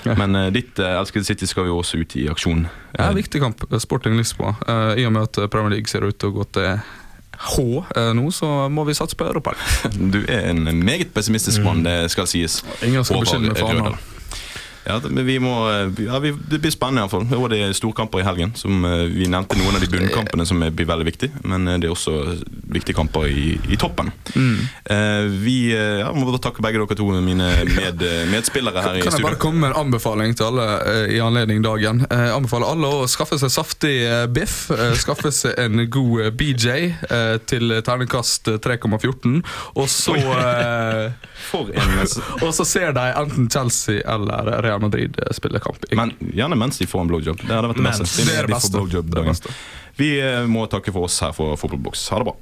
Men 0.03 0.35
uh, 0.35 0.49
ditt 0.51 0.78
uh, 0.83 0.99
elskede 0.99 1.24
City 1.24 1.47
skal 1.47 1.68
jo 1.70 1.78
også 1.78 2.01
ut 2.03 2.16
i 2.18 2.24
aksjon. 2.30 2.64
Ja, 2.97 3.12
viktig 3.14 3.39
kamp. 3.43 3.62
eh, 3.70 3.78
Sporting 3.83 4.16
Lisboa. 4.18 4.57
Uh, 4.66 4.99
I 4.99 5.07
og 5.07 5.14
med 5.14 5.28
at 5.28 5.39
Premier 5.53 5.76
League 5.76 5.91
ser 5.91 6.03
ut 6.03 6.18
til 6.18 6.33
å 6.33 6.37
gå 6.41 6.49
til 6.57 6.80
H 7.43 7.59
eh, 7.97 8.12
nå, 8.14 8.28
så 8.30 8.68
må 8.70 8.84
vi 8.86 8.95
satse 8.95 9.18
på 9.18 9.26
Europa. 9.26 9.57
Du 10.14 10.20
er 10.28 10.51
en 10.53 10.64
meget 10.84 11.11
pessimistisk 11.14 11.64
mann, 11.64 11.82
det 11.86 12.11
skal 12.14 12.28
sies. 12.30 12.61
Ingen 12.86 13.05
skal 13.05 13.24
beskylde 13.24 13.51
meg 13.51 13.59
for 13.59 13.74
annet. 13.74 14.11
Ja, 14.87 14.97
men 15.09 15.26
vi 15.26 15.37
må, 15.39 15.53
eh, 15.70 16.05
ja, 16.07 16.18
vi, 16.18 16.33
det 16.51 16.59
blir 16.62 16.72
spennende 16.74 17.05
iallfall. 17.05 17.26
Og 17.39 17.49
det 17.53 17.61
er 17.62 17.72
storkamper 17.76 18.18
i 18.22 18.26
helgen. 18.26 18.55
Som 18.59 18.85
eh, 18.85 19.05
Vi 19.12 19.28
nevnte 19.30 19.55
noen 19.59 19.76
av 19.78 19.80
de 19.85 19.87
bunnkampene 19.93 20.47
som 20.49 20.62
er- 20.66 20.72
blir 20.74 20.89
veldig 20.91 21.07
viktige, 21.07 21.30
men 21.47 21.68
eh, 21.68 21.78
det 21.78 21.87
er 21.87 21.95
også 21.95 22.14
viktige 22.72 22.97
kamper 22.99 23.28
i, 23.30 23.59
i 23.70 23.76
toppen. 23.78 24.11
Eh, 24.35 25.26
vi 25.45 25.57
eh, 25.74 26.01
ja, 26.03 26.09
må 26.16 26.26
bare 26.26 26.41
takke 26.43 26.64
begge 26.64 26.80
dere 26.83 26.97
to, 26.99 27.07
mine 27.22 27.51
med, 27.68 28.03
eh, 28.03 28.24
medspillere 28.33 28.83
her 28.83 28.99
i 28.99 29.05
Kan 29.05 29.12
jeg 29.18 29.22
bare 29.26 29.39
komme 29.43 29.61
med 29.62 29.70
en 29.74 29.80
anbefaling 29.87 30.35
til 30.39 30.49
alle 30.51 30.66
eh, 30.89 31.14
i 31.16 31.20
anledning 31.22 31.62
dagen? 31.64 32.03
Eh, 32.11 32.24
Jeg 32.33 32.37
anbefaler 32.41 32.72
alle 32.72 32.91
å 33.03 33.07
skaffe 33.11 33.39
seg 33.39 33.53
saftig 33.55 33.95
eh, 34.07 34.26
biff. 34.33 34.70
eh, 34.74 34.95
Skaffe 34.99 35.30
seg 35.35 35.59
en 35.62 35.85
god 35.93 36.26
eh, 36.26 36.30
BJ 36.35 36.68
eh, 37.11 37.37
til 37.47 37.76
terningkast 37.87 38.49
eh, 38.55 38.59
3,14. 38.62 39.41
Og 39.78 39.89
så 39.93 40.16
eh, 40.16 41.12
Og 42.45 42.51
så 42.55 42.64
ser 42.66 42.93
de 42.97 43.07
enten 43.18 43.49
Chelsea 43.53 44.01
eller 44.09 44.53
Real 44.62 44.71
Madrid 44.80 45.18
eh, 45.18 45.32
spille 45.36 45.60
kamp. 45.60 45.84
Men 45.92 46.14
gjerne 46.32 46.56
mens 46.56 46.78
de 46.78 46.86
får 46.86 47.04
en 47.04 47.12
blowjob. 47.12 47.44
Det 47.44 47.52
hadde 47.52 47.72
vært 47.72 47.82
det 47.82 47.88
beste. 47.90 48.24
Det 48.24 48.38
er 48.38 48.48
det 48.48 49.26
beste. 49.28 49.54
Vi 50.00 50.14
eh, 50.20 50.46
må 50.48 50.64
takke 50.72 50.94
for 50.94 51.08
oss 51.08 51.20
her 51.24 51.34
for 51.36 51.56
Fotballboks. 51.60 52.08
Ha 52.14 52.22
det 52.22 52.30
bra. 52.30 52.36